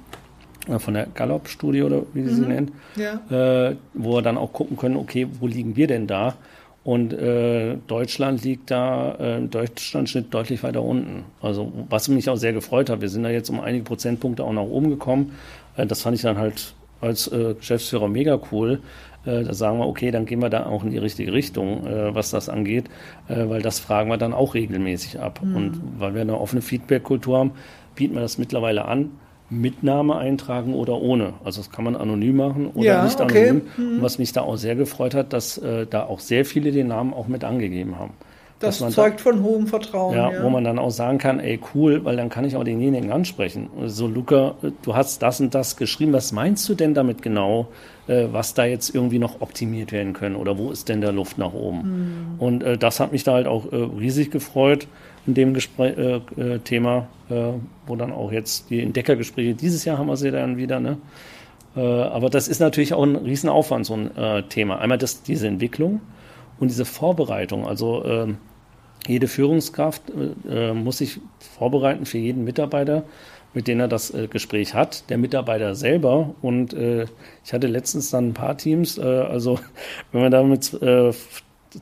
von 0.78 0.94
der 0.94 1.08
Gallup-Studie 1.08 1.84
oder 1.84 2.04
wie 2.14 2.24
sie 2.24 2.32
mhm. 2.32 2.36
sie 2.36 2.48
nennt, 2.48 2.72
ja. 2.96 3.70
äh, 3.70 3.76
wo 3.94 4.16
wir 4.16 4.22
dann 4.22 4.38
auch 4.38 4.54
gucken 4.54 4.78
können, 4.78 4.96
okay, 4.96 5.28
wo 5.40 5.48
liegen 5.48 5.76
wir 5.76 5.88
denn 5.88 6.08
da? 6.08 6.36
Und 6.84 7.14
äh, 7.14 7.78
Deutschland 7.88 8.44
liegt 8.44 8.72
da, 8.72 9.16
äh, 9.16 9.42
Deutschland-Schnitt 9.42 10.34
deutlich 10.34 10.64
weiter 10.64 10.82
unten. 10.82 11.26
Also 11.42 11.72
was 11.90 12.08
mich 12.08 12.28
auch 12.30 12.38
sehr 12.38 12.54
gefreut 12.54 12.90
hat, 12.90 13.02
wir 13.02 13.10
sind 13.10 13.24
da 13.24 13.30
jetzt 13.30 13.50
um 13.50 13.60
einige 13.60 13.84
Prozentpunkte 13.84 14.44
auch 14.44 14.54
nach 14.54 14.64
oben 14.64 14.90
gekommen. 14.90 15.34
Äh, 15.78 15.86
das 15.86 16.02
fand 16.02 16.16
ich 16.16 16.24
dann 16.24 16.38
halt 16.38 16.74
als 17.00 17.28
äh, 17.28 17.54
Geschäftsführer 17.54 18.08
mega 18.08 18.40
cool. 18.52 18.80
Äh, 19.26 19.44
da 19.44 19.54
sagen 19.54 19.78
wir, 19.78 19.88
okay, 19.88 20.10
dann 20.10 20.26
gehen 20.26 20.42
wir 20.42 20.50
da 20.50 20.66
auch 20.66 20.84
in 20.84 20.90
die 20.90 20.98
richtige 20.98 21.34
Richtung, 21.34 21.86
äh, 21.86 22.16
was 22.16 22.32
das 22.32 22.50
angeht, 22.50 22.86
äh, 23.28 23.48
weil 23.48 23.62
das 23.62 23.80
fragen 23.80 24.10
wir 24.10 24.18
dann 24.18 24.34
auch 24.34 24.56
regelmäßig 24.56 25.20
ab. 25.20 25.40
Mhm. 25.44 25.56
Und 25.56 25.82
weil 26.00 26.16
wir 26.16 26.22
eine 26.22 26.40
offene 26.40 26.64
Feedback-Kultur 26.64 27.38
haben, 27.38 27.52
bieten 27.94 28.16
wir 28.16 28.22
das 28.22 28.40
mittlerweile 28.40 28.86
an 28.86 29.12
Mitnahme 29.52 30.18
eintragen 30.18 30.74
oder 30.74 31.00
ohne. 31.00 31.34
Also 31.44 31.62
das 31.62 31.70
kann 31.70 31.84
man 31.84 31.96
anonym 31.96 32.38
machen 32.38 32.68
oder 32.74 32.86
ja, 32.86 33.04
nicht 33.04 33.20
okay. 33.20 33.50
anonym. 33.50 33.68
Mhm. 33.78 34.02
was 34.02 34.18
mich 34.18 34.32
da 34.32 34.42
auch 34.42 34.56
sehr 34.56 34.76
gefreut 34.76 35.14
hat, 35.14 35.34
dass 35.34 35.58
äh, 35.58 35.86
da 35.86 36.06
auch 36.06 36.20
sehr 36.20 36.46
viele 36.46 36.72
den 36.72 36.88
Namen 36.88 37.14
auch 37.14 37.28
mit 37.28 37.44
angegeben 37.44 38.00
haben. 38.00 38.14
Das 38.62 38.78
zeugt 38.78 39.20
da, 39.20 39.24
von 39.24 39.44
hohem 39.44 39.68
Vertrauen. 39.68 40.16
Ja, 40.16 40.32
ja, 40.32 40.44
wo 40.44 40.50
man 40.50 40.64
dann 40.64 40.78
auch 40.78 40.92
sagen 40.92 41.18
kann, 41.18 41.40
ey 41.40 41.60
cool, 41.74 42.06
weil 42.06 42.16
dann 42.16 42.30
kann 42.30 42.46
ich 42.46 42.56
auch 42.56 42.64
denjenigen 42.64 43.12
ansprechen. 43.12 43.70
So 43.88 44.08
Luca, 44.08 44.56
du 44.84 44.96
hast 44.96 45.22
das 45.22 45.42
und 45.42 45.56
das 45.56 45.78
geschrieben. 45.78 46.14
Was 46.14 46.32
meinst 46.32 46.70
du 46.70 46.76
denn 46.76 46.94
damit 46.94 47.22
genau, 47.22 47.68
äh, 48.08 48.28
was 48.32 48.54
da 48.54 48.66
jetzt 48.66 48.94
irgendwie 48.94 49.20
noch 49.20 49.42
optimiert 49.42 49.92
werden 49.92 50.14
können 50.14 50.36
oder 50.36 50.58
wo 50.58 50.72
ist 50.72 50.90
denn 50.90 51.02
der 51.02 51.12
Luft 51.12 51.38
nach 51.38 51.54
oben? 51.54 51.78
Mhm. 51.78 52.40
Und 52.40 52.64
äh, 52.64 52.78
das 52.78 53.00
hat 53.00 53.12
mich 53.12 53.24
da 53.24 53.34
halt 53.34 53.48
auch 53.48 53.72
äh, 53.72 53.76
riesig 53.76 54.32
gefreut 54.32 54.88
in 55.28 55.34
dem 55.34 55.54
Gespräch, 55.54 55.98
äh, 55.98 56.16
äh, 56.42 56.60
Thema, 56.60 57.08
äh, 57.30 57.54
wo 57.86 57.96
dann 57.96 58.12
auch 58.12 58.32
jetzt 58.32 58.70
die 58.70 58.82
Entdeckergespräche, 58.82 59.54
dieses 59.54 59.86
Jahr 59.86 59.98
haben 59.98 60.08
wir 60.08 60.18
sie 60.18 60.32
dann 60.32 60.58
wieder, 60.58 60.80
ne? 60.80 60.98
Äh, 61.76 61.80
aber 61.80 62.30
das 62.30 62.48
ist 62.48 62.60
natürlich 62.60 62.94
auch 62.94 63.04
ein 63.04 63.16
Riesenaufwand, 63.16 63.86
so 63.86 63.94
ein 63.94 64.16
äh, 64.18 64.44
Thema. 64.44 64.80
Einmal 64.80 64.98
das, 64.98 65.24
diese 65.24 65.48
Entwicklung 65.48 66.02
und 66.60 66.70
diese 66.70 66.86
Vorbereitung. 66.86 67.68
Also 67.68 68.04
ähm, 68.06 68.38
jede 69.08 69.28
Führungskraft 69.28 70.04
muss 70.76 71.00
sich 71.00 71.20
vorbereiten 71.58 72.06
für 72.06 72.20
jeden 72.20 72.44
Mitarbeiter, 72.44 73.04
mit 73.56 73.68
dem 73.68 73.80
er 73.80 73.88
das 73.88 74.14
Gespräch 74.30 74.76
hat. 74.76 75.10
Der 75.10 75.18
Mitarbeiter 75.18 75.74
selber 75.74 76.36
und 76.44 76.76
ich 77.44 77.52
hatte 77.52 77.66
letztens 77.66 78.12
dann 78.12 78.28
ein 78.28 78.34
paar 78.36 78.58
Teams, 78.58 79.00
also 79.00 79.58
wenn 80.12 80.22
man 80.22 80.32
da 80.32 80.44
mit 80.44 80.80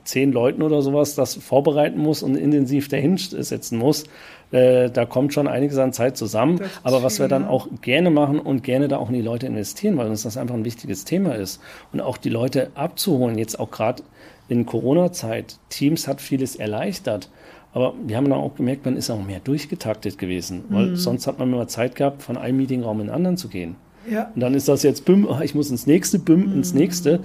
zehn 0.04 0.32
Leuten 0.32 0.62
oder 0.62 0.82
sowas 0.82 1.14
das 1.14 1.34
vorbereiten 1.34 1.98
muss 1.98 2.22
und 2.22 2.36
intensiv 2.36 2.88
dahin 2.88 3.16
setzen 3.16 3.78
muss, 3.78 4.04
äh, 4.52 4.90
da 4.90 5.06
kommt 5.06 5.32
schon 5.32 5.48
einiges 5.48 5.78
an 5.78 5.92
Zeit 5.92 6.16
zusammen. 6.16 6.60
Aber 6.82 7.02
was 7.02 7.18
wir 7.18 7.28
dann 7.28 7.46
auch 7.46 7.68
gerne 7.82 8.10
machen 8.10 8.38
und 8.38 8.64
gerne 8.64 8.88
da 8.88 8.98
auch 8.98 9.08
in 9.08 9.14
die 9.14 9.22
Leute 9.22 9.46
investieren, 9.46 9.96
weil 9.96 10.08
uns 10.08 10.22
das 10.22 10.36
einfach 10.36 10.54
ein 10.54 10.64
wichtiges 10.64 11.04
Thema 11.04 11.34
ist. 11.34 11.60
Und 11.92 12.00
auch 12.00 12.16
die 12.16 12.30
Leute 12.30 12.70
abzuholen, 12.74 13.38
jetzt 13.38 13.58
auch 13.60 13.70
gerade 13.70 14.02
in 14.48 14.66
Corona-Zeit. 14.66 15.58
Teams 15.68 16.08
hat 16.08 16.20
vieles 16.20 16.56
erleichtert. 16.56 17.30
Aber 17.72 17.94
wir 18.04 18.16
haben 18.16 18.28
dann 18.28 18.40
auch 18.40 18.56
gemerkt, 18.56 18.84
man 18.84 18.96
ist 18.96 19.10
auch 19.10 19.22
mehr 19.22 19.38
durchgetaktet 19.38 20.18
gewesen, 20.18 20.64
weil 20.70 20.86
mhm. 20.86 20.96
sonst 20.96 21.28
hat 21.28 21.38
man 21.38 21.52
immer 21.52 21.68
Zeit 21.68 21.94
gehabt, 21.94 22.22
von 22.22 22.36
einem 22.36 22.56
Meetingraum 22.56 23.00
in 23.00 23.06
den 23.06 23.14
anderen 23.14 23.36
zu 23.36 23.48
gehen. 23.48 23.76
Ja. 24.10 24.32
Und 24.34 24.40
dann 24.40 24.54
ist 24.54 24.66
das 24.66 24.82
jetzt 24.82 25.04
Büm, 25.04 25.28
ich 25.42 25.54
muss 25.54 25.70
ins 25.70 25.86
nächste, 25.86 26.18
Büm, 26.18 26.46
mhm. 26.46 26.52
ins 26.54 26.74
nächste. 26.74 27.20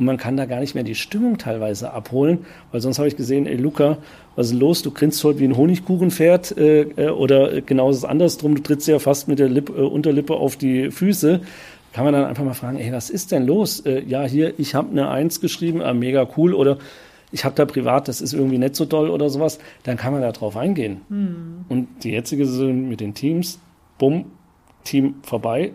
Und 0.00 0.06
man 0.06 0.16
kann 0.16 0.38
da 0.38 0.46
gar 0.46 0.60
nicht 0.60 0.74
mehr 0.74 0.82
die 0.82 0.94
Stimmung 0.94 1.36
teilweise 1.36 1.92
abholen, 1.92 2.46
weil 2.72 2.80
sonst 2.80 2.98
habe 2.98 3.06
ich 3.06 3.16
gesehen, 3.16 3.46
ey 3.46 3.56
Luca, 3.56 3.98
was 4.34 4.46
ist 4.46 4.58
los? 4.58 4.80
Du 4.80 4.92
grinst 4.92 5.22
heute 5.22 5.40
wie 5.40 5.44
ein 5.44 5.58
Honigkuchenpferd 5.58 6.56
äh, 6.56 6.80
äh, 6.80 7.10
oder 7.10 7.60
genau 7.60 7.90
das 7.90 8.06
andersrum, 8.06 8.54
du 8.54 8.62
trittst 8.62 8.88
ja 8.88 8.98
fast 8.98 9.28
mit 9.28 9.38
der 9.38 9.50
Lip, 9.50 9.68
äh, 9.68 9.72
Unterlippe 9.72 10.32
auf 10.32 10.56
die 10.56 10.90
Füße. 10.90 11.42
Kann 11.92 12.04
man 12.04 12.14
dann 12.14 12.24
einfach 12.24 12.44
mal 12.44 12.54
fragen, 12.54 12.78
ey, 12.78 12.90
was 12.92 13.10
ist 13.10 13.30
denn 13.30 13.44
los? 13.46 13.80
Äh, 13.80 14.02
ja, 14.06 14.24
hier, 14.24 14.58
ich 14.58 14.74
habe 14.74 14.90
eine 14.90 15.10
Eins 15.10 15.42
geschrieben, 15.42 15.82
äh, 15.82 15.92
mega 15.92 16.26
cool 16.38 16.54
oder 16.54 16.78
ich 17.30 17.44
habe 17.44 17.54
da 17.54 17.66
privat, 17.66 18.08
das 18.08 18.22
ist 18.22 18.32
irgendwie 18.32 18.56
nicht 18.56 18.76
so 18.76 18.86
toll 18.86 19.10
oder 19.10 19.28
sowas, 19.28 19.58
dann 19.82 19.98
kann 19.98 20.14
man 20.14 20.22
da 20.22 20.32
drauf 20.32 20.56
eingehen. 20.56 21.02
Mhm. 21.10 21.66
Und 21.68 21.88
die 22.04 22.12
jetzige 22.12 22.46
Saison 22.46 22.88
mit 22.88 23.00
den 23.00 23.12
Teams, 23.12 23.58
bumm, 23.98 24.24
Team 24.82 25.16
vorbei, 25.22 25.72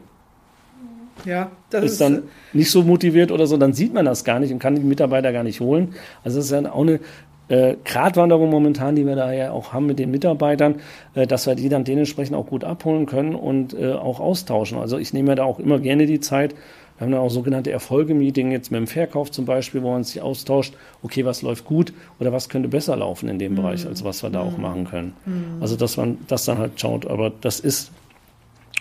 ja, 1.26 1.52
das 1.70 1.84
ist, 1.84 1.92
ist 1.94 2.02
dann 2.02 2.24
nicht 2.54 2.72
so 2.72 2.84
motiviert 2.84 3.32
oder 3.32 3.48
so, 3.48 3.58
dann 3.58 3.74
sieht 3.74 3.94
man 3.94 4.06
das 4.06 4.24
gar 4.24 4.40
nicht 4.40 4.52
und 4.52 4.60
kann 4.60 4.76
die 4.76 4.82
Mitarbeiter 4.82 5.32
gar 5.32 5.44
nicht 5.44 5.60
holen. 5.60 5.96
Also 6.24 6.38
das 6.38 6.46
ist 6.46 6.52
ja 6.52 6.72
auch 6.72 6.82
eine 6.82 7.00
äh, 7.48 7.76
Gratwanderung 7.84 8.50
momentan, 8.50 8.96
die 8.96 9.06
wir 9.06 9.16
da 9.16 9.32
ja 9.32 9.52
auch 9.52 9.74
haben 9.74 9.86
mit 9.86 10.00
den 10.00 10.12
Mitarbeitern, 10.12 10.76
äh, 11.14 11.28
dass 11.28 11.46
wir 11.46 11.56
die 11.56 11.70
dann 11.70 11.84
dementsprechend 11.84 12.36
auch 12.36 12.48
gut 12.48 12.64
abholen 12.64 13.06
können 13.06 13.36
und 13.36 13.74
äh, 13.74 13.94
auch 13.94 14.20
austauschen. 14.20 14.80
Also 14.80 14.98
ich 14.98 15.14
nehme 15.14 15.36
da 15.36 15.44
auch 15.44 15.60
immer 15.60 15.80
gerne 15.80 16.06
die 16.06 16.20
Zeit. 16.20 16.56
Wir 16.98 17.06
haben 17.06 17.12
dann 17.12 17.22
auch 17.22 17.30
sogenannte 17.30 17.72
Erfolgemeeting 17.72 18.52
jetzt 18.52 18.72
mit 18.72 18.80
dem 18.80 18.88
Verkauf 18.88 19.30
zum 19.30 19.46
Beispiel, 19.46 19.84
wo 19.84 19.92
man 19.92 20.04
sich 20.06 20.22
austauscht, 20.22 20.76
okay, 21.04 21.26
was 21.26 21.42
läuft 21.42 21.66
gut 21.66 21.94
oder 22.20 22.32
was 22.32 22.48
könnte 22.48 22.70
besser 22.70 22.96
laufen 22.96 23.28
in 23.28 23.38
dem 23.38 23.52
mhm. 23.52 23.58
Bereich, 23.58 23.86
als 23.86 24.04
was 24.04 24.24
wir 24.24 24.30
da 24.30 24.44
mhm. 24.44 24.50
auch 24.50 24.58
machen 24.58 24.86
können. 24.86 25.14
Mhm. 25.26 25.62
Also 25.62 25.76
dass 25.76 25.98
man 25.98 26.18
das 26.28 26.46
dann 26.46 26.58
halt 26.58 26.80
schaut. 26.80 27.06
Aber 27.06 27.32
das 27.42 27.60
ist 27.60 27.92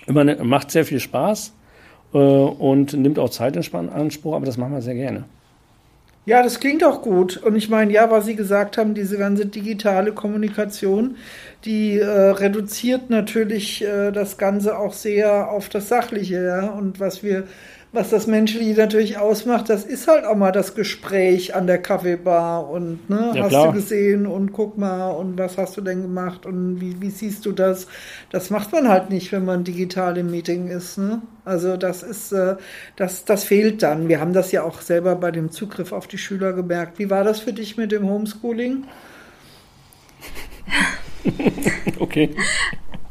immer 0.07 0.20
eine, 0.20 0.36
macht 0.36 0.70
sehr 0.70 0.84
viel 0.84 1.01
Spaß 1.01 1.53
äh, 2.14 2.18
und 2.18 2.94
nimmt 2.94 3.18
auch 3.18 3.30
Zeit 3.30 3.56
in 3.56 3.88
Anspruch, 3.90 4.34
aber 4.34 4.46
das 4.46 4.56
machen 4.56 4.72
wir 4.72 4.82
sehr 4.82 4.94
gerne. 4.94 5.24
Ja, 6.26 6.42
das 6.42 6.58
klingt 6.58 6.82
auch 6.82 7.02
gut. 7.02 7.36
Und 7.36 7.54
ich 7.54 7.68
meine, 7.68 7.92
ja, 7.92 8.10
was 8.10 8.24
Sie 8.24 8.34
gesagt 8.34 8.78
haben, 8.78 8.94
diese 8.94 9.18
ganze 9.18 9.44
digitale 9.44 10.12
Kommunikation, 10.12 11.16
die 11.66 11.98
äh, 11.98 12.06
reduziert 12.08 13.10
natürlich 13.10 13.84
äh, 13.84 14.10
das 14.10 14.38
Ganze 14.38 14.78
auch 14.78 14.94
sehr 14.94 15.50
auf 15.50 15.68
das 15.68 15.88
Sachliche. 15.88 16.42
Ja? 16.42 16.70
Und 16.70 16.98
was 16.98 17.22
wir 17.22 17.44
was 17.95 18.11
das 18.11 18.26
Menschliche 18.26 18.78
natürlich 18.78 19.18
ausmacht, 19.18 19.70
das 19.70 19.84
ist 19.84 20.09
halt 20.09 20.24
auch 20.24 20.34
mal 20.34 20.51
das 20.51 20.74
Gespräch 20.74 21.55
an 21.55 21.66
der 21.68 21.78
Kaffeebar 21.78 22.68
und 22.68 23.09
ne, 23.09 23.32
ja, 23.34 23.45
hast 23.45 23.51
klar. 23.51 23.66
du 23.68 23.74
gesehen 23.74 24.26
und 24.26 24.53
guck 24.53 24.76
mal 24.76 25.11
und 25.11 25.38
was 25.38 25.57
hast 25.57 25.76
du 25.76 25.80
denn 25.80 26.03
gemacht 26.03 26.45
und 26.45 26.80
wie, 26.80 27.01
wie 27.01 27.11
siehst 27.11 27.47
du 27.47 27.53
das? 27.53 27.86
Das 28.30 28.51
macht 28.51 28.72
man 28.72 28.88
halt 28.88 29.11
nicht, 29.11 29.30
wenn 29.30 29.45
man 29.45 29.62
digital 29.62 30.16
im 30.18 30.30
Meeting 30.30 30.68
ist. 30.68 30.99
Ne? 30.99 31.22
Also 31.45 31.76
das 31.76 32.03
ist, 32.03 32.32
äh, 32.32 32.57
das, 32.97 33.24
das 33.24 33.45
fehlt 33.45 33.82
dann. 33.82 34.09
Wir 34.09 34.20
haben 34.20 34.32
das 34.32 34.51
ja 34.51 34.64
auch 34.64 34.80
selber 34.80 35.14
bei 35.14 35.30
dem 35.30 35.53
Zugriff 35.53 35.92
auf 35.92 36.09
die 36.09 36.18
Schüler 36.18 36.53
gemerkt. 36.53 36.99
Wie 36.99 37.11
war 37.11 37.22
das 37.22 37.40
für 37.40 37.53
dich 37.53 37.76
mit 37.76 37.92
dem 37.92 38.09
Homeschooling? 38.09 38.84
okay. 42.01 42.34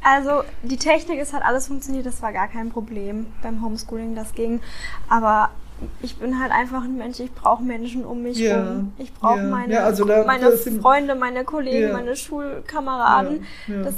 Also 0.04 0.44
die 0.64 0.78
Technik, 0.78 1.20
es 1.20 1.34
hat 1.34 1.44
alles 1.44 1.68
funktioniert, 1.68 2.06
das 2.06 2.22
war 2.22 2.34
gar 2.34 2.48
kein 2.48 2.70
Problem 2.70 3.28
beim 3.42 3.64
Homeschooling, 3.64 4.16
das 4.16 4.34
ging. 4.34 4.60
Aber 5.10 5.50
ich 6.02 6.18
bin 6.18 6.40
halt 6.40 6.52
einfach 6.52 6.84
ein 6.84 6.98
Mensch, 6.98 7.20
ich 7.20 7.34
brauche 7.34 7.64
Menschen 7.64 8.06
um 8.06 8.24
mich 8.24 8.40
rum. 8.52 8.94
Ich 8.98 9.14
brauche 9.14 9.40
ja. 9.40 9.44
meine, 9.44 9.74
ja, 9.74 9.84
also 9.84 10.06
da, 10.06 10.24
meine 10.26 10.52
Freunde, 10.52 11.16
meine 11.16 11.44
Kollegen, 11.44 11.94
meine 11.94 12.16
Schulkameraden. 12.16 13.46
Das 13.68 13.96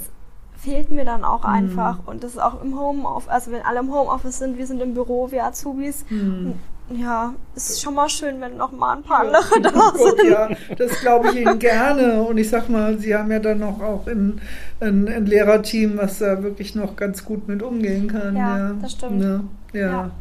fehlt 0.58 0.90
mir 0.90 1.06
dann 1.06 1.24
auch 1.24 1.44
mhm. 1.44 1.54
einfach. 1.54 2.00
Und 2.06 2.24
das 2.24 2.32
ist 2.32 2.40
auch 2.40 2.62
im 2.62 2.80
Homeoffice, 2.80 3.30
also 3.30 3.52
wenn 3.52 3.62
alle 3.62 3.80
im 3.80 3.94
Homeoffice 3.94 4.40
sind, 4.40 4.58
wir 4.58 4.68
sind 4.68 4.82
im 4.82 4.94
Büro, 4.94 5.32
wir 5.32 5.46
Azubis. 5.46 6.06
Mhm. 6.10 6.56
Ja, 6.90 7.34
es 7.56 7.72
ist 7.72 7.82
schon 7.82 7.96
mal 7.96 8.08
schön, 8.10 8.40
wenn 8.42 8.58
noch 8.58 8.72
mal 8.72 8.98
ein 8.98 9.04
paar 9.04 9.22
andere 9.22 9.60
da 9.62 9.94
sind. 9.96 10.30
Ja, 10.30 10.50
das 10.78 11.00
glaube 11.00 11.30
ich 11.30 11.38
Ihnen 11.38 11.58
gerne. 11.58 12.22
Und 12.22 12.38
ich 12.38 12.50
sag 12.50 12.70
mal, 12.70 13.00
Sie 13.00 13.16
haben 13.16 13.32
ja 13.32 13.40
dann 13.40 13.60
noch 13.60 13.82
auch 13.82 14.06
ein, 14.08 14.40
ein, 14.80 15.08
ein 15.08 15.26
Lehrerteam, 15.26 15.98
was 15.98 16.20
da 16.20 16.44
wirklich 16.44 16.76
noch 16.76 16.96
ganz 16.96 17.26
gut 17.26 17.48
mit 17.48 17.64
umgehen 17.64 18.08
kann. 18.08 18.36
Ja, 18.36 18.58
ja. 18.58 18.76
das 18.80 18.92
stimmt. 18.92 19.24
Ja, 19.24 19.44
ja. 19.74 19.88
ja. 19.88 20.12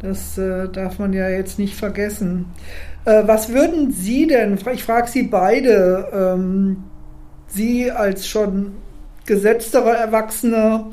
das 0.00 0.36
äh, 0.38 0.68
darf 0.68 0.98
man 0.98 1.12
ja 1.12 1.28
jetzt 1.28 1.60
nicht 1.60 1.76
vergessen. 1.76 2.46
Äh, 3.04 3.22
was 3.26 3.50
würden 3.50 3.92
Sie 3.92 4.26
denn, 4.26 4.58
ich 4.72 4.84
frage 4.84 5.08
Sie 5.08 5.22
beide, 5.22 6.08
ähm, 6.12 6.84
Sie 7.46 7.92
als 7.92 8.26
schon 8.26 8.72
gesetzterer 9.26 9.94
Erwachsener 9.94 10.90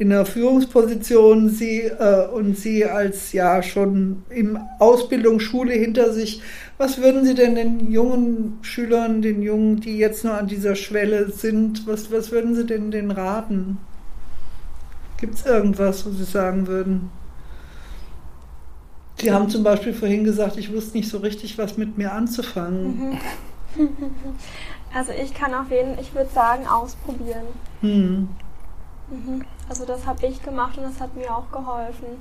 in 0.00 0.08
der 0.08 0.24
Führungsposition 0.24 1.50
sie 1.50 1.82
äh, 1.82 2.26
und 2.28 2.56
sie 2.56 2.86
als 2.86 3.32
ja 3.32 3.62
schon 3.62 4.22
im 4.30 4.58
Ausbildungsschule 4.78 5.74
hinter 5.74 6.14
sich. 6.14 6.40
Was 6.78 7.02
würden 7.02 7.26
Sie 7.26 7.34
denn 7.34 7.54
den 7.54 7.92
jungen 7.92 8.58
Schülern, 8.62 9.20
den 9.20 9.42
Jungen, 9.42 9.80
die 9.80 9.98
jetzt 9.98 10.24
noch 10.24 10.32
an 10.32 10.46
dieser 10.46 10.74
Schwelle 10.74 11.30
sind, 11.30 11.86
was, 11.86 12.10
was 12.10 12.32
würden 12.32 12.54
Sie 12.54 12.64
denn 12.64 12.90
denen 12.90 13.10
raten? 13.10 13.76
Gibt 15.18 15.34
es 15.34 15.44
irgendwas, 15.44 16.06
was 16.06 16.16
Sie 16.16 16.24
sagen 16.24 16.66
würden? 16.66 17.10
Sie 19.20 19.30
haben 19.30 19.50
zum 19.50 19.62
Beispiel 19.62 19.92
vorhin 19.92 20.24
gesagt, 20.24 20.56
ich 20.56 20.72
wusste 20.72 20.96
nicht 20.96 21.10
so 21.10 21.18
richtig, 21.18 21.58
was 21.58 21.76
mit 21.76 21.98
mir 21.98 22.12
anzufangen. 22.12 23.18
Also 24.92 25.12
ich 25.12 25.32
kann 25.32 25.54
auf 25.54 25.70
jeden, 25.70 25.96
ich 26.00 26.12
würde 26.16 26.28
sagen, 26.34 26.66
ausprobieren. 26.66 27.44
Hm. 27.80 28.28
Mhm. 29.08 29.44
Also 29.70 29.84
das 29.84 30.04
habe 30.04 30.26
ich 30.26 30.42
gemacht 30.42 30.76
und 30.76 30.82
das 30.82 31.00
hat 31.00 31.14
mir 31.14 31.32
auch 31.32 31.52
geholfen. 31.52 32.20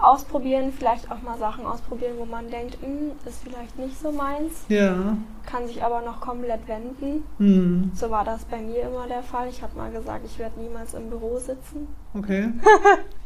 Ausprobieren, 0.00 0.72
vielleicht 0.76 1.10
auch 1.10 1.20
mal 1.20 1.36
Sachen 1.38 1.66
ausprobieren, 1.66 2.14
wo 2.16 2.24
man 2.24 2.50
denkt, 2.50 2.78
hm, 2.80 3.12
ist 3.26 3.42
vielleicht 3.44 3.78
nicht 3.78 4.00
so 4.00 4.10
meins. 4.10 4.64
Ja. 4.68 5.14
Kann 5.44 5.66
sich 5.66 5.84
aber 5.84 6.00
noch 6.00 6.20
komplett 6.20 6.66
wenden. 6.66 7.22
Mhm. 7.36 7.90
So 7.94 8.10
war 8.10 8.24
das 8.24 8.46
bei 8.46 8.56
mir 8.62 8.84
immer 8.84 9.06
der 9.06 9.22
Fall. 9.22 9.48
Ich 9.48 9.62
habe 9.62 9.76
mal 9.76 9.92
gesagt, 9.92 10.24
ich 10.24 10.38
werde 10.38 10.58
niemals 10.58 10.94
im 10.94 11.10
Büro 11.10 11.38
sitzen. 11.38 11.86
Okay. 12.14 12.48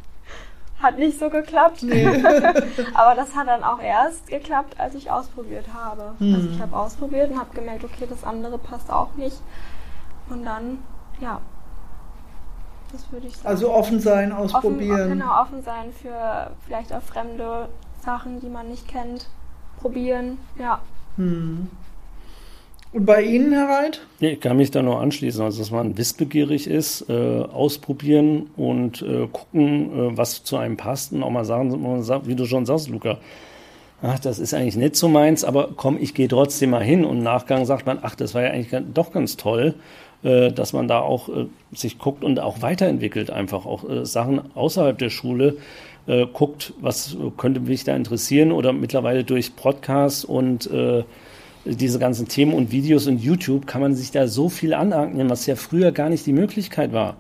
hat 0.83 0.99
nicht 0.99 1.21
so 1.21 1.31
geklappt. 1.31 1.85
Nee. 1.85 2.07
aber 2.95 3.15
das 3.15 3.37
hat 3.37 3.47
dann 3.47 3.63
auch 3.63 3.81
erst 3.81 4.27
geklappt, 4.27 4.81
als 4.81 4.97
ich 4.97 5.13
ausprobiert 5.13 5.67
habe. 5.73 6.15
Mhm. 6.19 6.35
Also 6.35 6.49
ich 6.49 6.61
habe 6.61 6.77
ausprobiert 6.77 7.31
und 7.31 7.39
habe 7.39 7.55
gemerkt, 7.55 7.85
okay, 7.85 8.07
das 8.11 8.25
andere 8.25 8.59
passt 8.59 8.91
auch 8.91 9.15
nicht. 9.15 9.41
Und 10.29 10.45
dann, 10.45 10.79
ja, 11.21 11.41
das 12.93 13.11
würde 13.13 13.27
ich 13.27 13.37
sagen. 13.37 13.49
Also 13.49 13.73
offen 13.73 14.01
sein, 14.01 14.33
ausprobieren. 14.33 15.01
Offen, 15.01 15.19
genau, 15.19 15.43
offen 15.43 15.63
sein 15.63 15.93
für 15.93 16.51
vielleicht 16.67 16.93
auch 16.93 17.03
fremde 17.03 17.69
Sachen, 18.05 18.41
die 18.41 18.49
man 18.49 18.69
nicht 18.69 18.89
kennt. 18.89 19.29
Probieren, 19.81 20.39
ja. 20.59 20.81
Hm. 21.17 21.69
Und 22.93 23.07
bei 23.07 23.23
Ihnen, 23.23 23.53
Herr 23.53 23.69
Reit? 23.69 24.01
Ja, 24.19 24.31
ich 24.31 24.41
kann 24.41 24.57
mich 24.57 24.73
da 24.73 24.83
nur 24.83 25.01
anschließen. 25.01 25.45
Also, 25.45 25.61
dass 25.61 25.71
man 25.71 25.97
wissbegierig 25.97 26.67
ist, 26.67 27.09
äh, 27.09 27.43
ausprobieren 27.43 28.51
und 28.57 29.03
äh, 29.03 29.29
gucken, 29.29 29.93
äh, 29.93 30.17
was 30.17 30.43
zu 30.43 30.57
einem 30.57 30.77
passt 30.77 31.13
und 31.13 31.23
auch 31.23 31.31
mal 31.31 31.45
sagen, 31.45 31.73
wie 32.25 32.35
du 32.35 32.47
schon 32.47 32.67
sagst, 32.67 32.89
Luca, 32.89 33.19
ach, 34.03 34.19
das 34.19 34.39
ist 34.39 34.55
eigentlich 34.55 34.77
nicht 34.77 34.97
so 34.97 35.09
meins, 35.09 35.45
aber 35.45 35.71
komm, 35.77 35.99
ich 36.01 36.15
gehe 36.15 36.29
trotzdem 36.29 36.71
mal 36.71 36.83
hin. 36.83 37.05
Und 37.05 37.19
im 37.19 37.23
Nachgang 37.23 37.65
sagt 37.65 37.87
man, 37.87 37.99
ach, 38.03 38.15
das 38.15 38.35
war 38.35 38.43
ja 38.43 38.51
eigentlich 38.51 38.83
doch 38.95 39.13
ganz 39.13 39.37
toll. 39.37 39.75
Äh, 40.23 40.53
dass 40.53 40.75
man 40.75 40.87
da 40.87 41.01
auch 41.01 41.31
äh, 41.31 41.47
sich 41.73 41.99
guckt 41.99 42.25
und 42.25 42.41
auch 42.41 42.61
weiterentwickelt, 42.61 43.31
einfach 43.31 43.65
auch 43.65 43.89
äh, 43.89 44.05
Sachen 44.05 44.55
außerhalb 44.55 44.99
der 44.99 45.11
Schule 45.11 45.57
guckt, 46.33 46.73
was 46.81 47.17
könnte 47.37 47.61
mich 47.61 47.85
da 47.85 47.95
interessieren 47.95 48.51
oder 48.51 48.73
mittlerweile 48.73 49.23
durch 49.23 49.55
Podcasts 49.55 50.25
und 50.25 50.69
diese 51.65 51.99
ganzen 52.01 52.27
Themen 52.27 52.53
und 52.53 52.73
Videos 52.73 53.07
und 53.07 53.23
YouTube 53.23 53.67
kann 53.67 53.81
man 53.81 53.95
sich 53.95 54.11
da 54.11 54.27
so 54.27 54.49
viel 54.49 54.75
aneignen, 54.75 55.31
was 55.31 55.47
ja 55.47 55.55
früher 55.55 55.93
gar 55.93 56.09
nicht 56.09 56.27
die 56.27 56.33
Möglichkeit 56.33 56.93
war. 56.93 57.17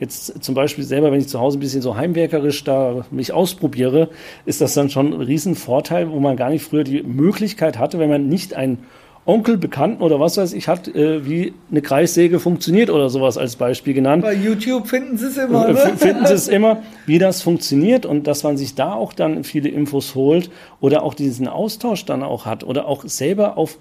Jetzt 0.00 0.42
zum 0.42 0.54
Beispiel 0.54 0.84
selber, 0.84 1.12
wenn 1.12 1.20
ich 1.20 1.28
zu 1.28 1.38
Hause 1.38 1.58
ein 1.58 1.60
bisschen 1.60 1.82
so 1.82 1.96
heimwerkerisch 1.96 2.64
da 2.64 3.04
mich 3.10 3.32
ausprobiere, 3.32 4.08
ist 4.44 4.60
das 4.60 4.74
dann 4.74 4.90
schon 4.90 5.12
ein 5.12 5.20
Riesenvorteil, 5.20 6.10
wo 6.10 6.18
man 6.18 6.36
gar 6.36 6.50
nicht 6.50 6.64
früher 6.64 6.84
die 6.84 7.02
Möglichkeit 7.02 7.78
hatte, 7.78 7.98
wenn 7.98 8.10
man 8.10 8.28
nicht 8.28 8.54
ein 8.54 8.78
Onkel, 9.26 9.56
Bekannten 9.56 10.02
oder 10.02 10.20
was 10.20 10.36
weiß 10.36 10.52
ich 10.52 10.68
hat, 10.68 10.86
äh, 10.88 11.24
wie 11.26 11.54
eine 11.70 11.80
Kreissäge 11.80 12.38
funktioniert 12.38 12.90
oder 12.90 13.08
sowas 13.08 13.38
als 13.38 13.56
Beispiel 13.56 13.94
genannt. 13.94 14.22
Bei 14.22 14.34
YouTube 14.34 14.86
finden 14.86 15.16
sie 15.16 15.28
es 15.28 15.38
immer. 15.38 15.68
Ne? 15.68 15.76
Finden 15.96 16.26
sie 16.26 16.34
es 16.34 16.48
immer, 16.48 16.82
wie 17.06 17.18
das 17.18 17.40
funktioniert 17.40 18.04
und 18.04 18.26
dass 18.26 18.42
man 18.42 18.58
sich 18.58 18.74
da 18.74 18.92
auch 18.92 19.14
dann 19.14 19.42
viele 19.44 19.70
Infos 19.70 20.14
holt 20.14 20.50
oder 20.80 21.02
auch 21.02 21.14
diesen 21.14 21.48
Austausch 21.48 22.04
dann 22.04 22.22
auch 22.22 22.44
hat 22.44 22.64
oder 22.64 22.86
auch 22.86 23.04
selber 23.06 23.56
auf 23.56 23.78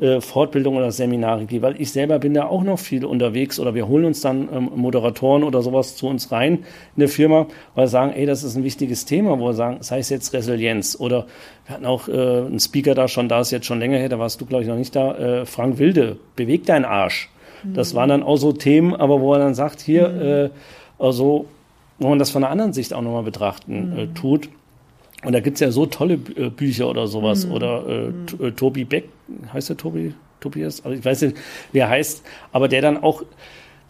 äh, 0.00 0.20
Fortbildung 0.20 0.76
oder 0.76 0.90
Seminare 0.90 1.44
gehe, 1.44 1.62
weil 1.62 1.80
ich 1.80 1.92
selber 1.92 2.18
bin 2.18 2.34
da 2.34 2.46
auch 2.46 2.62
noch 2.62 2.78
viel 2.78 3.04
unterwegs 3.04 3.60
oder 3.60 3.74
wir 3.74 3.88
holen 3.88 4.04
uns 4.04 4.20
dann 4.20 4.48
ähm, 4.52 4.70
Moderatoren 4.74 5.44
oder 5.44 5.62
sowas 5.62 5.96
zu 5.96 6.06
uns 6.06 6.32
rein 6.32 6.54
in 6.96 7.00
der 7.00 7.08
Firma, 7.08 7.46
weil 7.74 7.84
wir 7.84 7.88
sagen, 7.88 8.12
ey, 8.12 8.26
das 8.26 8.42
ist 8.42 8.56
ein 8.56 8.64
wichtiges 8.64 9.04
Thema, 9.04 9.38
wo 9.38 9.46
wir 9.46 9.54
sagen, 9.54 9.78
sei 9.80 9.98
es 9.98 10.08
jetzt 10.08 10.32
Resilienz 10.32 10.96
oder 10.98 11.26
wir 11.66 11.74
hatten 11.74 11.86
auch 11.86 12.08
äh, 12.08 12.12
einen 12.12 12.60
Speaker 12.60 12.94
da 12.94 13.08
schon, 13.08 13.28
da 13.28 13.40
ist 13.40 13.50
jetzt 13.50 13.66
schon 13.66 13.78
länger 13.78 13.98
her, 13.98 14.08
da 14.08 14.18
warst 14.18 14.40
du 14.40 14.46
glaube 14.46 14.62
ich 14.62 14.68
noch 14.68 14.76
nicht 14.76 14.96
da, 14.96 15.14
äh, 15.14 15.46
Frank 15.46 15.78
Wilde, 15.78 16.16
beweg 16.36 16.66
deinen 16.66 16.84
Arsch. 16.84 17.30
Mhm. 17.62 17.74
Das 17.74 17.94
waren 17.94 18.08
dann 18.08 18.22
auch 18.22 18.36
so 18.36 18.52
Themen, 18.52 18.94
aber 18.94 19.20
wo 19.20 19.32
er 19.34 19.38
dann 19.40 19.54
sagt, 19.54 19.80
hier, 19.80 20.08
mhm. 20.08 20.22
äh, 20.22 20.50
also, 20.98 21.46
wo 21.98 22.08
man 22.08 22.18
das 22.18 22.30
von 22.30 22.44
einer 22.44 22.52
anderen 22.52 22.72
Sicht 22.72 22.94
auch 22.94 23.02
nochmal 23.02 23.22
betrachten 23.22 23.92
äh, 23.96 24.06
mhm. 24.06 24.14
tut. 24.14 24.48
Und 25.24 25.32
da 25.32 25.40
gibt 25.40 25.54
es 25.54 25.60
ja 25.60 25.70
so 25.70 25.86
tolle 25.86 26.14
äh, 26.14 26.50
Bücher 26.50 26.88
oder 26.88 27.06
sowas. 27.06 27.46
Mhm. 27.46 27.52
Oder 27.52 27.86
äh, 27.88 28.08
mhm. 28.08 28.46
Äh, 28.46 28.50
Tobi 28.52 28.84
Beck, 28.84 29.08
heißt 29.52 29.68
der 29.68 29.76
Tobi? 29.76 30.14
Tobias? 30.40 30.84
Also 30.84 30.96
ich 30.96 31.04
weiß 31.04 31.22
nicht, 31.22 31.36
wie 31.72 31.78
er 31.78 31.88
heißt, 31.88 32.22
aber 32.52 32.68
der 32.68 32.82
dann 32.82 33.02
auch 33.02 33.22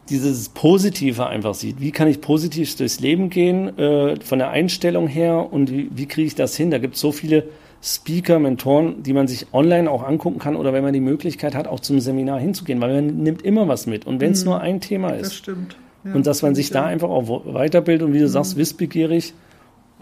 dieses 0.08 0.48
Positive 0.48 1.26
einfach 1.26 1.54
sieht. 1.54 1.80
Wie 1.80 1.92
kann 1.92 2.08
ich 2.08 2.20
positiv 2.20 2.74
durchs 2.76 3.00
Leben 3.00 3.30
gehen, 3.30 3.78
äh, 3.78 4.20
von 4.20 4.38
der 4.38 4.50
Einstellung 4.50 5.06
her 5.06 5.52
und 5.52 5.70
wie, 5.70 5.88
wie 5.94 6.06
kriege 6.06 6.26
ich 6.26 6.34
das 6.34 6.56
hin? 6.56 6.70
Da 6.70 6.78
gibt 6.78 6.96
es 6.96 7.00
so 7.00 7.12
viele 7.12 7.44
Speaker, 7.82 8.38
Mentoren, 8.38 9.02
die 9.02 9.12
man 9.12 9.26
sich 9.26 9.46
online 9.52 9.90
auch 9.90 10.04
angucken 10.04 10.38
kann 10.38 10.56
oder 10.56 10.72
wenn 10.72 10.84
man 10.84 10.92
die 10.92 11.00
Möglichkeit 11.00 11.54
hat, 11.54 11.66
auch 11.66 11.80
zum 11.80 12.00
Seminar 12.00 12.38
hinzugehen, 12.38 12.80
weil 12.80 12.94
man 12.94 13.22
nimmt 13.22 13.42
immer 13.42 13.66
was 13.68 13.86
mit. 13.86 14.06
Und 14.06 14.20
wenn 14.20 14.32
es 14.32 14.44
mhm. 14.44 14.50
nur 14.50 14.60
ein 14.60 14.80
Thema 14.80 15.10
ist. 15.10 15.26
Das 15.26 15.34
stimmt. 15.34 15.76
Ja, 16.04 16.14
und 16.14 16.26
dass 16.26 16.42
man 16.42 16.54
sich 16.54 16.70
da 16.70 16.84
einfach 16.84 17.08
auch 17.08 17.44
weiterbildet 17.46 18.06
und 18.06 18.12
wie 18.12 18.18
du 18.18 18.24
mhm. 18.24 18.30
sagst, 18.30 18.56
wissbegierig 18.56 19.34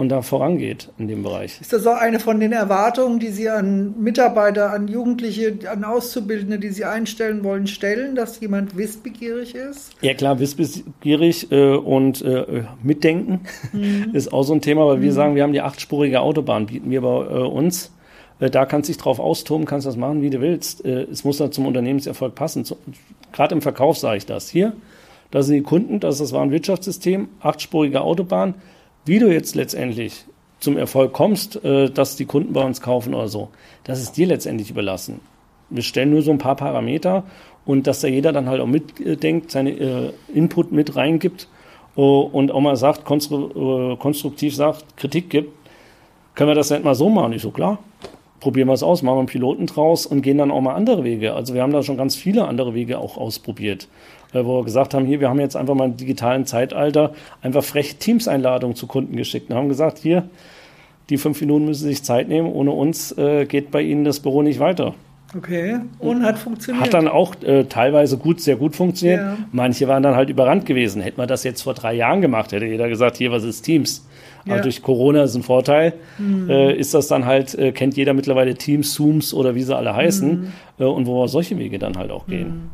und 0.01 0.09
da 0.09 0.23
vorangeht 0.23 0.89
in 0.99 1.09
dem 1.09 1.23
Bereich. 1.23 1.61
Ist 1.61 1.75
das 1.75 1.87
auch 1.87 1.99
eine 1.99 2.21
von 2.21 2.41
den 2.41 2.53
Erwartungen, 2.53 3.21
die 3.21 3.29
Sie 3.29 3.51
an 3.51 4.01
Mitarbeiter, 4.01 4.73
an 4.73 4.89
Jugendliche, 4.89 5.59
an 5.71 5.85
Auszubildende, 5.85 6.59
die 6.59 6.71
Sie 6.71 6.87
einstellen 6.87 7.45
wollen, 7.45 7.67
stellen, 7.67 8.15
dass 8.15 8.41
jemand 8.41 8.79
wissbegierig 8.79 9.55
ist? 9.55 9.93
Ja 10.01 10.15
klar, 10.15 10.41
wissbegierig 10.41 11.53
äh, 11.53 11.75
und 11.75 12.23
äh, 12.23 12.65
mitdenken 12.83 13.41
mhm. 13.73 14.11
ist 14.15 14.33
auch 14.33 14.43
so 14.43 14.55
ein 14.55 14.63
Thema, 14.63 14.87
weil 14.87 14.97
mhm. 14.97 15.03
wir 15.03 15.13
sagen, 15.13 15.35
wir 15.35 15.43
haben 15.43 15.53
die 15.53 15.61
achtspurige 15.61 16.21
Autobahn, 16.23 16.67
bieten 16.67 16.91
wir 16.91 17.03
bei 17.03 17.27
äh, 17.27 17.47
uns. 17.47 17.93
Äh, 18.41 18.49
da 18.49 18.65
kannst 18.65 18.89
du 18.89 18.95
dich 18.95 19.03
drauf 19.03 19.21
austoben, 19.21 19.67
kannst 19.67 19.87
das 19.87 19.97
machen, 19.97 20.23
wie 20.23 20.31
du 20.31 20.41
willst. 20.41 20.83
Äh, 20.83 21.03
es 21.11 21.25
muss 21.25 21.37
da 21.37 21.51
zum 21.51 21.67
Unternehmenserfolg 21.67 22.35
passen. 22.35 22.65
Gerade 23.33 23.55
im 23.55 23.61
Verkauf 23.61 23.99
sage 23.99 24.17
ich 24.17 24.25
das. 24.25 24.49
Hier, 24.49 24.73
da 25.31 25.43
sind 25.43 25.57
die 25.57 25.63
Kunden, 25.63 26.01
das 26.01 26.15
ist 26.15 26.23
das 26.23 26.33
Warenwirtschaftssystem, 26.33 27.29
achtspurige 27.41 28.01
Autobahn 28.01 28.55
wie 29.05 29.19
du 29.19 29.33
jetzt 29.33 29.55
letztendlich 29.55 30.25
zum 30.61 30.77
Erfolg 30.77 31.13
kommst, 31.13 31.63
äh, 31.65 31.91
dass 31.91 32.17
die 32.17 32.27
Kunden 32.27 32.53
bei 32.53 32.63
uns 32.63 32.81
kaufen 32.81 33.15
oder 33.15 33.29
so, 33.29 33.49
das 33.85 34.01
ist 34.01 34.17
dir 34.17 34.27
letztendlich 34.27 34.71
überlassen. 34.71 35.21
Wir 35.71 35.83
stellen 35.83 36.11
nur 36.11 36.23
so 36.23 36.31
ein 36.31 36.39
paar 36.39 36.57
Parameter 36.57 37.25
und 37.65 37.87
dass 37.87 38.01
da 38.01 38.09
jeder 38.09 38.33
dann 38.33 38.49
halt 38.49 38.61
auch 38.61 38.67
mitdenkt, 38.67 39.51
seine 39.51 39.71
äh, 39.71 40.13
Input 40.35 40.73
mit 40.73 40.97
reingibt 40.97 41.49
äh, 41.97 42.01
und 42.01 42.51
auch 42.51 42.61
mal 42.61 42.77
sagt, 42.77 43.05
konstru 43.05 43.97
konstruktiv 43.97 44.55
sagt, 44.55 44.97
Kritik 44.97 45.31
gibt, 45.31 45.53
können 46.35 46.51
wir 46.51 46.55
das 46.55 46.71
nicht 46.71 46.85
mal 46.85 46.95
so 46.95 47.09
machen? 47.09 47.33
Ich 47.33 47.43
so, 47.43 47.51
klar, 47.51 47.79
probieren 48.41 48.69
wir 48.69 48.75
es 48.75 48.83
aus, 48.83 49.03
machen 49.03 49.17
wir 49.17 49.21
einen 49.21 49.29
Piloten 49.29 49.67
draus 49.67 50.07
und 50.07 50.23
gehen 50.23 50.39
dann 50.39 50.51
auch 50.51 50.61
mal 50.61 50.75
andere 50.75 51.05
Wege. 51.05 51.35
Also 51.35 51.55
wir 51.55 51.63
haben 51.63 51.73
da 51.73 51.83
schon 51.83 51.97
ganz 51.97 52.17
viele 52.17 52.47
andere 52.47 52.75
Wege 52.75 52.99
auch 52.99 53.17
ausprobiert. 53.17 53.89
Äh, 54.33 54.45
wo 54.45 54.59
wir 54.59 54.65
gesagt 54.65 54.95
haben, 54.95 55.07
hier, 55.07 55.21
wir 55.21 55.29
haben 55.29 55.41
jetzt 55.41 55.57
einfach 55.57 55.75
mal 55.75 55.87
im 55.87 55.97
digitalen 55.97 56.47
Zeitalter 56.47 57.13
einfach 57.43 57.65
frech 57.65 57.97
Teams-Einladungen 57.97 58.77
zu 58.77 58.87
Kunden 58.87 59.17
geschickt 59.17 59.51
und 59.51 59.57
haben 59.57 59.69
gesagt, 59.69 59.99
hier, 59.99 60.29
die 61.09 61.17
fünf 61.17 61.41
Minuten 61.41 61.65
müssen 61.67 61.83
Sie 61.83 61.89
sich 61.89 62.03
Zeit 62.03 62.29
nehmen, 62.29 62.51
ohne 62.53 62.71
uns 62.71 63.17
äh, 63.19 63.45
geht 63.45 63.71
bei 63.71 63.83
Ihnen 63.83 64.05
das 64.05 64.21
Büro 64.21 64.43
nicht 64.43 64.61
weiter. 64.61 64.95
Okay, 65.37 65.79
und 66.01 66.25
hat 66.25 66.39
funktioniert. 66.39 66.85
Hat 66.85 66.95
dann 66.95 67.07
auch 67.07 67.41
äh, 67.43 67.65
teilweise 67.65 68.19
gut, 68.19 68.41
sehr 68.41 68.57
gut 68.57 68.75
funktioniert. 68.75 69.21
Ja. 69.21 69.37
Manche 69.53 69.87
waren 69.87 70.03
dann 70.03 70.17
halt 70.17 70.29
überrannt 70.29 70.67
gewesen. 70.67 71.01
Hätte 71.03 71.19
man 71.19 71.29
das 71.29 71.45
jetzt 71.45 71.63
vor 71.63 71.75
drei 71.75 71.95
Jahren 71.95 72.21
gemacht, 72.21 72.51
hätte 72.51 72.67
jeder 72.67 72.89
gesagt, 72.89 73.17
hier, 73.17 73.31
was 73.31 73.45
ist 73.45 73.63
Teams? 73.63 74.09
Ja. 74.45 74.55
Aber 74.55 74.63
durch 74.63 74.83
Corona 74.83 75.25
ist 75.25 75.37
ein 75.37 75.43
Vorteil, 75.43 75.93
mhm. 76.19 76.51
äh, 76.51 76.73
ist 76.73 76.95
das 76.95 77.07
dann 77.07 77.27
halt, 77.27 77.55
äh, 77.55 77.71
kennt 77.71 77.97
jeder 77.97 78.13
mittlerweile 78.13 78.55
Teams, 78.55 78.95
Zooms 78.95 79.33
oder 79.33 79.55
wie 79.55 79.63
sie 79.63 79.77
alle 79.77 79.95
heißen 79.95 80.31
mhm. 80.31 80.53
äh, 80.79 80.85
und 80.85 81.07
wo 81.07 81.23
wir 81.23 81.29
solche 81.29 81.59
Wege 81.59 81.79
dann 81.79 81.97
halt 81.97 82.11
auch 82.11 82.27
gehen. 82.27 82.49
Mhm. 82.49 82.71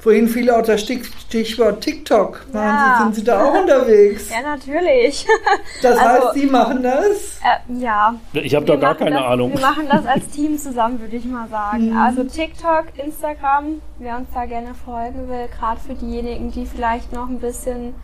Vorhin 0.00 0.28
fiel 0.28 0.48
auch 0.50 0.62
das 0.62 0.80
Stichwort 0.82 1.80
TikTok. 1.80 2.46
Ja. 2.54 3.00
sind 3.02 3.16
Sie 3.16 3.24
da 3.24 3.44
auch 3.44 3.60
unterwegs? 3.60 4.30
Ja, 4.38 4.42
natürlich. 4.42 5.26
Das 5.82 5.98
also, 5.98 6.26
heißt, 6.26 6.34
Sie 6.34 6.46
machen 6.46 6.82
das? 6.82 7.40
Äh, 7.42 7.80
ja. 7.80 8.14
Ich 8.32 8.54
habe 8.54 8.64
da 8.64 8.76
gar 8.76 8.94
keine 8.94 9.16
das, 9.16 9.24
Ahnung. 9.24 9.52
Wir 9.52 9.60
machen 9.60 9.86
das 9.88 10.06
als 10.06 10.28
Team 10.28 10.56
zusammen, 10.56 11.00
würde 11.00 11.16
ich 11.16 11.24
mal 11.24 11.48
sagen. 11.48 11.90
Mhm. 11.90 11.96
Also 11.96 12.24
TikTok, 12.24 12.86
Instagram, 12.96 13.80
wer 13.98 14.16
uns 14.16 14.28
da 14.32 14.46
gerne 14.46 14.74
folgen 14.74 15.28
will, 15.28 15.48
gerade 15.58 15.80
für 15.80 15.94
diejenigen, 15.94 16.50
die 16.50 16.66
vielleicht 16.66 17.12
noch 17.12 17.28
ein 17.28 17.40
bisschen 17.40 17.94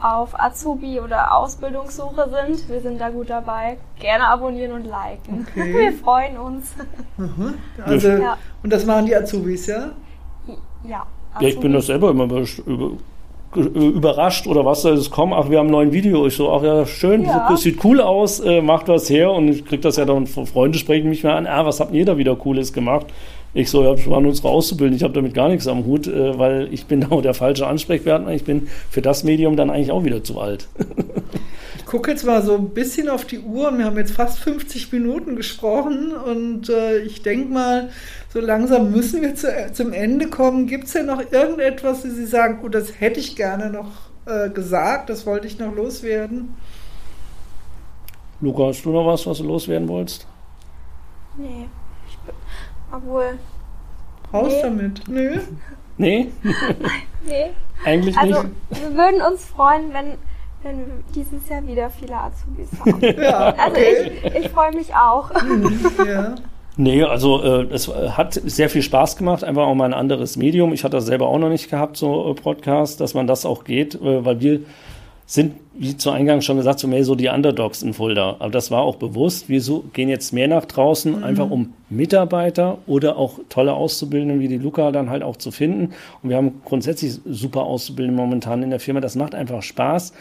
auf 0.00 0.38
Azubi 0.38 1.00
oder 1.00 1.34
Ausbildungssuche 1.34 2.28
sind. 2.30 2.68
Wir 2.68 2.80
sind 2.80 3.00
da 3.00 3.10
gut 3.10 3.30
dabei. 3.30 3.78
Gerne 4.00 4.26
abonnieren 4.26 4.72
und 4.72 4.84
liken. 4.84 5.46
Okay. 5.48 5.74
Wir 5.78 5.92
freuen 5.92 6.36
uns. 6.36 6.74
Mhm. 7.16 7.54
Also, 7.84 8.08
ja. 8.08 8.36
Und 8.62 8.72
das 8.72 8.84
machen 8.84 9.06
die 9.06 9.14
Azubis, 9.16 9.66
ja? 9.66 9.90
Ja. 10.84 11.06
Ja, 11.40 11.48
ich 11.48 11.58
bin 11.58 11.72
das 11.72 11.86
selber 11.86 12.10
immer 12.10 12.28
überrascht 13.54 14.46
oder 14.46 14.64
was 14.64 14.82
soll 14.82 14.94
es 14.94 15.10
kommen? 15.10 15.32
Ach, 15.32 15.48
wir 15.48 15.58
haben 15.58 15.68
ein 15.68 15.72
neues 15.72 15.92
Video. 15.92 16.26
Ich 16.26 16.34
so, 16.34 16.50
ach 16.52 16.62
ja, 16.62 16.86
schön, 16.86 17.24
ja. 17.24 17.46
das 17.48 17.62
sieht 17.62 17.84
cool 17.84 18.00
aus, 18.00 18.40
äh, 18.40 18.60
macht 18.60 18.88
was 18.88 19.08
her. 19.08 19.30
Und 19.30 19.48
ich 19.48 19.64
krieg 19.64 19.82
das 19.82 19.96
ja 19.96 20.04
dann 20.04 20.26
von 20.26 20.46
Freunde 20.46 20.78
sprechen 20.78 21.08
mich 21.08 21.22
mal 21.22 21.36
an, 21.36 21.46
ah, 21.46 21.64
was 21.64 21.80
habt 21.80 21.94
ihr 21.94 22.04
da 22.04 22.18
wieder 22.18 22.34
Cooles 22.36 22.72
gemacht? 22.72 23.06
Ich 23.52 23.70
so, 23.70 23.84
ja, 23.84 23.92
das 23.92 24.10
waren 24.10 24.26
unsere 24.26 24.48
Auszubildenden, 24.48 24.96
ich 24.96 25.04
habe 25.04 25.14
damit 25.14 25.32
gar 25.32 25.48
nichts 25.48 25.68
am 25.68 25.86
Hut, 25.86 26.08
äh, 26.08 26.36
weil 26.38 26.68
ich 26.72 26.86
bin 26.86 27.00
da 27.08 27.20
der 27.20 27.34
falsche 27.34 27.66
Ansprechpartner. 27.66 28.32
Ich 28.32 28.44
bin 28.44 28.68
für 28.90 29.02
das 29.02 29.22
Medium 29.24 29.56
dann 29.56 29.70
eigentlich 29.70 29.92
auch 29.92 30.04
wieder 30.04 30.24
zu 30.24 30.40
alt. 30.40 30.68
ich 31.94 31.96
gucke 31.96 32.10
jetzt 32.10 32.24
mal 32.24 32.42
so 32.42 32.56
ein 32.56 32.70
bisschen 32.70 33.08
auf 33.08 33.24
die 33.24 33.38
Uhr. 33.38 33.70
Wir 33.78 33.84
haben 33.84 33.96
jetzt 33.96 34.10
fast 34.10 34.40
50 34.40 34.90
Minuten 34.90 35.36
gesprochen 35.36 36.12
und 36.12 36.68
äh, 36.68 36.98
ich 36.98 37.22
denke 37.22 37.52
mal, 37.52 37.90
so 38.30 38.40
langsam 38.40 38.90
müssen 38.90 39.22
wir 39.22 39.36
zu, 39.36 39.46
zum 39.72 39.92
Ende 39.92 40.28
kommen. 40.28 40.66
Gibt 40.66 40.86
es 40.86 40.94
denn 40.94 41.06
noch 41.06 41.20
irgendetwas, 41.30 42.04
wo 42.04 42.08
Sie 42.08 42.26
sagen, 42.26 42.58
gut, 42.60 42.74
das 42.74 43.00
hätte 43.00 43.20
ich 43.20 43.36
gerne 43.36 43.70
noch 43.70 43.92
äh, 44.26 44.50
gesagt, 44.50 45.08
das 45.08 45.24
wollte 45.24 45.46
ich 45.46 45.60
noch 45.60 45.72
loswerden? 45.72 46.56
Luca, 48.40 48.64
hast 48.64 48.84
du 48.84 48.90
noch 48.90 49.06
was, 49.06 49.24
was 49.24 49.38
du 49.38 49.44
loswerden 49.44 49.86
wolltest? 49.86 50.26
Nee. 51.36 51.68
Ich 52.08 52.18
bin, 52.18 52.34
obwohl. 52.90 53.38
Raus 54.32 54.52
nee. 54.52 54.62
damit. 54.62 55.08
Nö. 55.08 55.38
Nee? 55.96 56.32
nee. 57.24 57.50
Eigentlich 57.84 58.18
also, 58.18 58.42
nicht. 58.42 58.82
Wir 58.82 58.96
würden 58.96 59.22
uns 59.22 59.44
freuen, 59.44 59.92
wenn, 59.92 60.18
wenn 60.64 60.78
wir 60.78 60.86
dieses 61.14 61.48
Jahr 61.48 61.66
wieder 61.66 61.90
viele 61.90 62.16
Azubis 62.16 62.68
haben. 62.80 63.22
ja, 63.22 63.54
also 63.54 63.76
okay. 63.76 64.12
ich, 64.24 64.34
ich 64.34 64.48
freue 64.48 64.72
mich 64.72 64.94
auch. 64.94 65.30
ja. 66.06 66.34
Nee, 66.76 67.04
also 67.04 67.40
äh, 67.42 67.66
es 67.72 67.88
hat 67.88 68.34
sehr 68.34 68.68
viel 68.68 68.82
Spaß 68.82 69.16
gemacht, 69.16 69.44
einfach 69.44 69.62
auch 69.62 69.76
mal 69.76 69.84
ein 69.84 69.94
anderes 69.94 70.36
Medium. 70.36 70.72
Ich 70.72 70.82
hatte 70.82 70.96
das 70.96 71.06
selber 71.06 71.28
auch 71.28 71.38
noch 71.38 71.48
nicht 71.48 71.70
gehabt, 71.70 71.96
so 71.96 72.30
äh, 72.30 72.34
Podcast, 72.34 73.00
dass 73.00 73.14
man 73.14 73.28
das 73.28 73.46
auch 73.46 73.62
geht, 73.62 73.94
äh, 73.94 74.24
weil 74.24 74.40
wir 74.40 74.60
sind, 75.26 75.54
wie 75.74 75.96
zu 75.96 76.10
Eingang 76.10 76.42
schon 76.42 76.58
gesagt, 76.58 76.80
so 76.80 76.88
mehr 76.88 77.04
so 77.04 77.14
die 77.14 77.28
Underdogs 77.28 77.82
in 77.82 77.94
Fulda. 77.94 78.36
Aber 78.40 78.50
das 78.50 78.70
war 78.70 78.82
auch 78.82 78.96
bewusst. 78.96 79.48
Wir 79.48 79.60
so, 79.62 79.84
gehen 79.92 80.08
jetzt 80.08 80.32
mehr 80.32 80.48
nach 80.48 80.64
draußen, 80.64 81.16
mhm. 81.16 81.24
einfach 81.24 81.48
um 81.48 81.72
Mitarbeiter 81.88 82.78
oder 82.86 83.16
auch 83.16 83.38
tolle 83.48 83.72
Auszubildende 83.72 84.40
wie 84.40 84.48
die 84.48 84.58
Luca 84.58 84.90
dann 84.90 85.10
halt 85.10 85.22
auch 85.22 85.36
zu 85.36 85.50
finden. 85.50 85.94
Und 86.22 86.30
wir 86.30 86.36
haben 86.36 86.60
grundsätzlich 86.64 87.20
super 87.24 87.62
Auszubildende 87.62 88.20
momentan 88.20 88.62
in 88.62 88.70
der 88.70 88.80
Firma. 88.80 89.00
Das 89.00 89.14
macht 89.14 89.34
einfach 89.34 89.62
Spaß, 89.62 90.12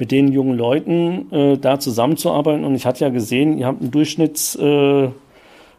mit 0.00 0.10
den 0.10 0.32
jungen 0.32 0.56
Leuten 0.56 1.30
äh, 1.30 1.58
da 1.58 1.78
zusammenzuarbeiten. 1.78 2.64
Und 2.64 2.74
ich 2.74 2.86
hatte 2.86 3.04
ja 3.04 3.10
gesehen, 3.10 3.56
ihr 3.56 3.66
habt 3.66 3.80
einen 3.80 3.92
Durchschnitts... 3.92 4.56
Äh, 4.56 5.10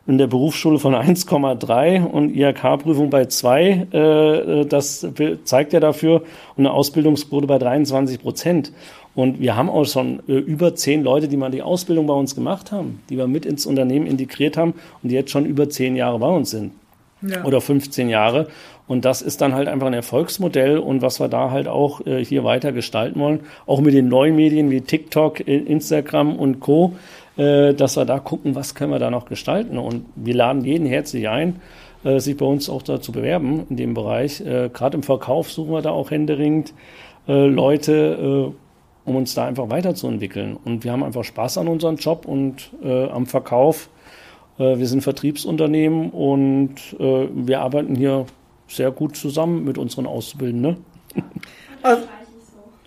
in 0.07 0.17
der 0.17 0.27
Berufsschule 0.27 0.79
von 0.79 0.95
1,3 0.95 2.03
und 2.03 2.35
IHK-Prüfung 2.35 3.11
bei 3.11 3.25
2. 3.25 3.87
Äh, 3.91 4.65
das 4.65 5.07
zeigt 5.43 5.73
ja 5.73 5.79
dafür 5.79 6.23
und 6.55 6.65
eine 6.65 6.71
Ausbildungsquote 6.71 7.45
bei 7.45 7.59
23 7.59 8.19
Prozent. 8.19 8.73
Und 9.13 9.39
wir 9.39 9.55
haben 9.55 9.69
auch 9.69 9.85
schon 9.85 10.21
äh, 10.27 10.33
über 10.33 10.73
zehn 10.75 11.03
Leute, 11.03 11.27
die 11.27 11.37
mal 11.37 11.51
die 11.51 11.61
Ausbildung 11.61 12.07
bei 12.07 12.13
uns 12.13 12.33
gemacht 12.33 12.71
haben, 12.71 13.01
die 13.09 13.17
wir 13.17 13.27
mit 13.27 13.45
ins 13.45 13.65
Unternehmen 13.65 14.07
integriert 14.07 14.57
haben 14.57 14.73
und 15.03 15.09
die 15.09 15.15
jetzt 15.15 15.31
schon 15.31 15.45
über 15.45 15.69
zehn 15.69 15.95
Jahre 15.95 16.17
bei 16.19 16.29
uns 16.29 16.51
sind. 16.51 16.71
Ja. 17.21 17.43
Oder 17.43 17.61
15 17.61 18.09
Jahre. 18.09 18.47
Und 18.91 19.05
das 19.05 19.21
ist 19.21 19.39
dann 19.39 19.55
halt 19.55 19.69
einfach 19.69 19.87
ein 19.87 19.93
Erfolgsmodell 19.93 20.77
und 20.77 21.01
was 21.01 21.21
wir 21.21 21.29
da 21.29 21.49
halt 21.49 21.69
auch 21.69 22.05
äh, 22.05 22.25
hier 22.25 22.43
weiter 22.43 22.73
gestalten 22.73 23.21
wollen. 23.21 23.39
Auch 23.65 23.79
mit 23.79 23.93
den 23.93 24.09
neuen 24.09 24.35
Medien 24.35 24.69
wie 24.69 24.81
TikTok, 24.81 25.39
Instagram 25.47 26.35
und 26.35 26.59
Co 26.59 26.93
äh, 27.37 27.73
dass 27.73 27.95
wir 27.95 28.03
da 28.03 28.19
gucken, 28.19 28.55
was 28.55 28.75
können 28.75 28.91
wir 28.91 28.99
da 28.99 29.09
noch 29.09 29.25
gestalten. 29.25 29.77
Und 29.77 30.05
wir 30.15 30.33
laden 30.33 30.65
jeden 30.65 30.85
herzlich 30.85 31.29
ein, 31.29 31.61
äh, 32.03 32.19
sich 32.19 32.35
bei 32.35 32.45
uns 32.45 32.69
auch 32.69 32.81
da 32.81 32.99
zu 32.99 33.13
bewerben 33.13 33.65
in 33.69 33.77
dem 33.77 33.93
Bereich. 33.93 34.41
Äh, 34.41 34.69
Gerade 34.73 34.97
im 34.97 35.03
Verkauf 35.03 35.49
suchen 35.49 35.71
wir 35.71 35.81
da 35.81 35.91
auch 35.91 36.11
händeringend 36.11 36.73
äh, 37.29 37.47
Leute, 37.47 38.51
äh, 38.53 39.09
um 39.09 39.15
uns 39.15 39.33
da 39.33 39.45
einfach 39.45 39.69
weiterzuentwickeln. 39.69 40.57
Und 40.65 40.83
wir 40.83 40.91
haben 40.91 41.03
einfach 41.03 41.23
Spaß 41.23 41.57
an 41.57 41.69
unserem 41.69 41.95
Job 41.95 42.25
und 42.25 42.71
äh, 42.83 43.07
am 43.07 43.25
Verkauf. 43.25 43.89
wir 44.57 44.85
sind 44.85 45.01
Vertriebsunternehmen 45.01 46.11
und 46.11 46.95
wir 46.99 47.61
arbeiten 47.61 47.95
hier 47.95 48.27
sehr 48.73 48.91
gut 48.91 49.15
zusammen 49.15 49.63
mit 49.63 49.77
unseren 49.77 50.05
Auszubildenden. 50.05 50.77
Ne? 51.15 51.23
Also 51.83 52.03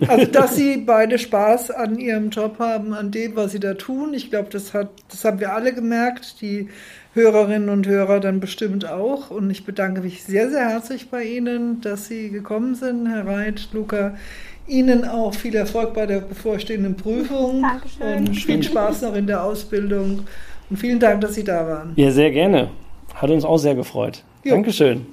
also, 0.09 0.27
dass 0.27 0.57
sie 0.57 0.79
beide 0.79 1.19
Spaß 1.19 1.71
an 1.71 1.99
ihrem 1.99 2.31
Job 2.31 2.59
haben, 2.59 2.95
an 2.95 3.11
dem, 3.11 3.37
was 3.37 3.53
sie 3.53 3.61
da 3.61 3.75
tun. 3.75 4.13
Ich 4.15 4.31
glaube, 4.31 4.49
das 4.51 4.73
das 4.73 5.25
haben 5.25 5.41
wir 5.41 5.53
alle 5.53 5.73
gemerkt. 5.73 6.41
Die 6.41 6.69
Hörerinnen 7.15 7.69
und 7.69 7.87
Hörer 7.87 8.21
dann 8.21 8.41
bestimmt 8.41 8.89
auch. 8.89 9.31
Und 9.31 9.51
ich 9.51 9.65
bedanke 9.65 10.01
mich 10.01 10.25
sehr, 10.25 10.51
sehr 10.51 10.69
herzlich 10.69 11.11
bei 11.11 11.23
Ihnen, 11.23 11.81
dass 11.81 12.09
Sie 12.09 12.31
gekommen 12.31 12.75
sind, 12.75 13.07
Herr 13.09 13.27
Reit, 13.27 13.69
Luca. 13.73 14.17
Ihnen 14.67 15.05
auch 15.05 15.35
viel 15.35 15.55
Erfolg 15.55 15.95
bei 15.95 16.07
der 16.07 16.21
bevorstehenden 16.21 16.97
Prüfung. 16.97 17.63
Dankeschön. 17.63 18.29
Und 18.29 18.35
viel 18.35 18.63
Spaß 18.63 19.03
noch 19.03 19.15
in 19.15 19.27
der 19.27 19.45
Ausbildung. 19.45 20.23
Und 20.71 20.77
vielen 20.77 20.99
Dank, 20.99 21.21
dass 21.21 21.35
Sie 21.35 21.45
da 21.45 21.67
waren. 21.69 21.93
Ja, 21.97 22.11
sehr 22.11 22.31
gerne. 22.31 22.71
Hat 23.15 23.31
uns 23.31 23.45
auch 23.45 23.59
sehr 23.59 23.75
gefreut. 23.75 24.25
Jo. 24.43 24.55
Dankeschön. 24.55 25.07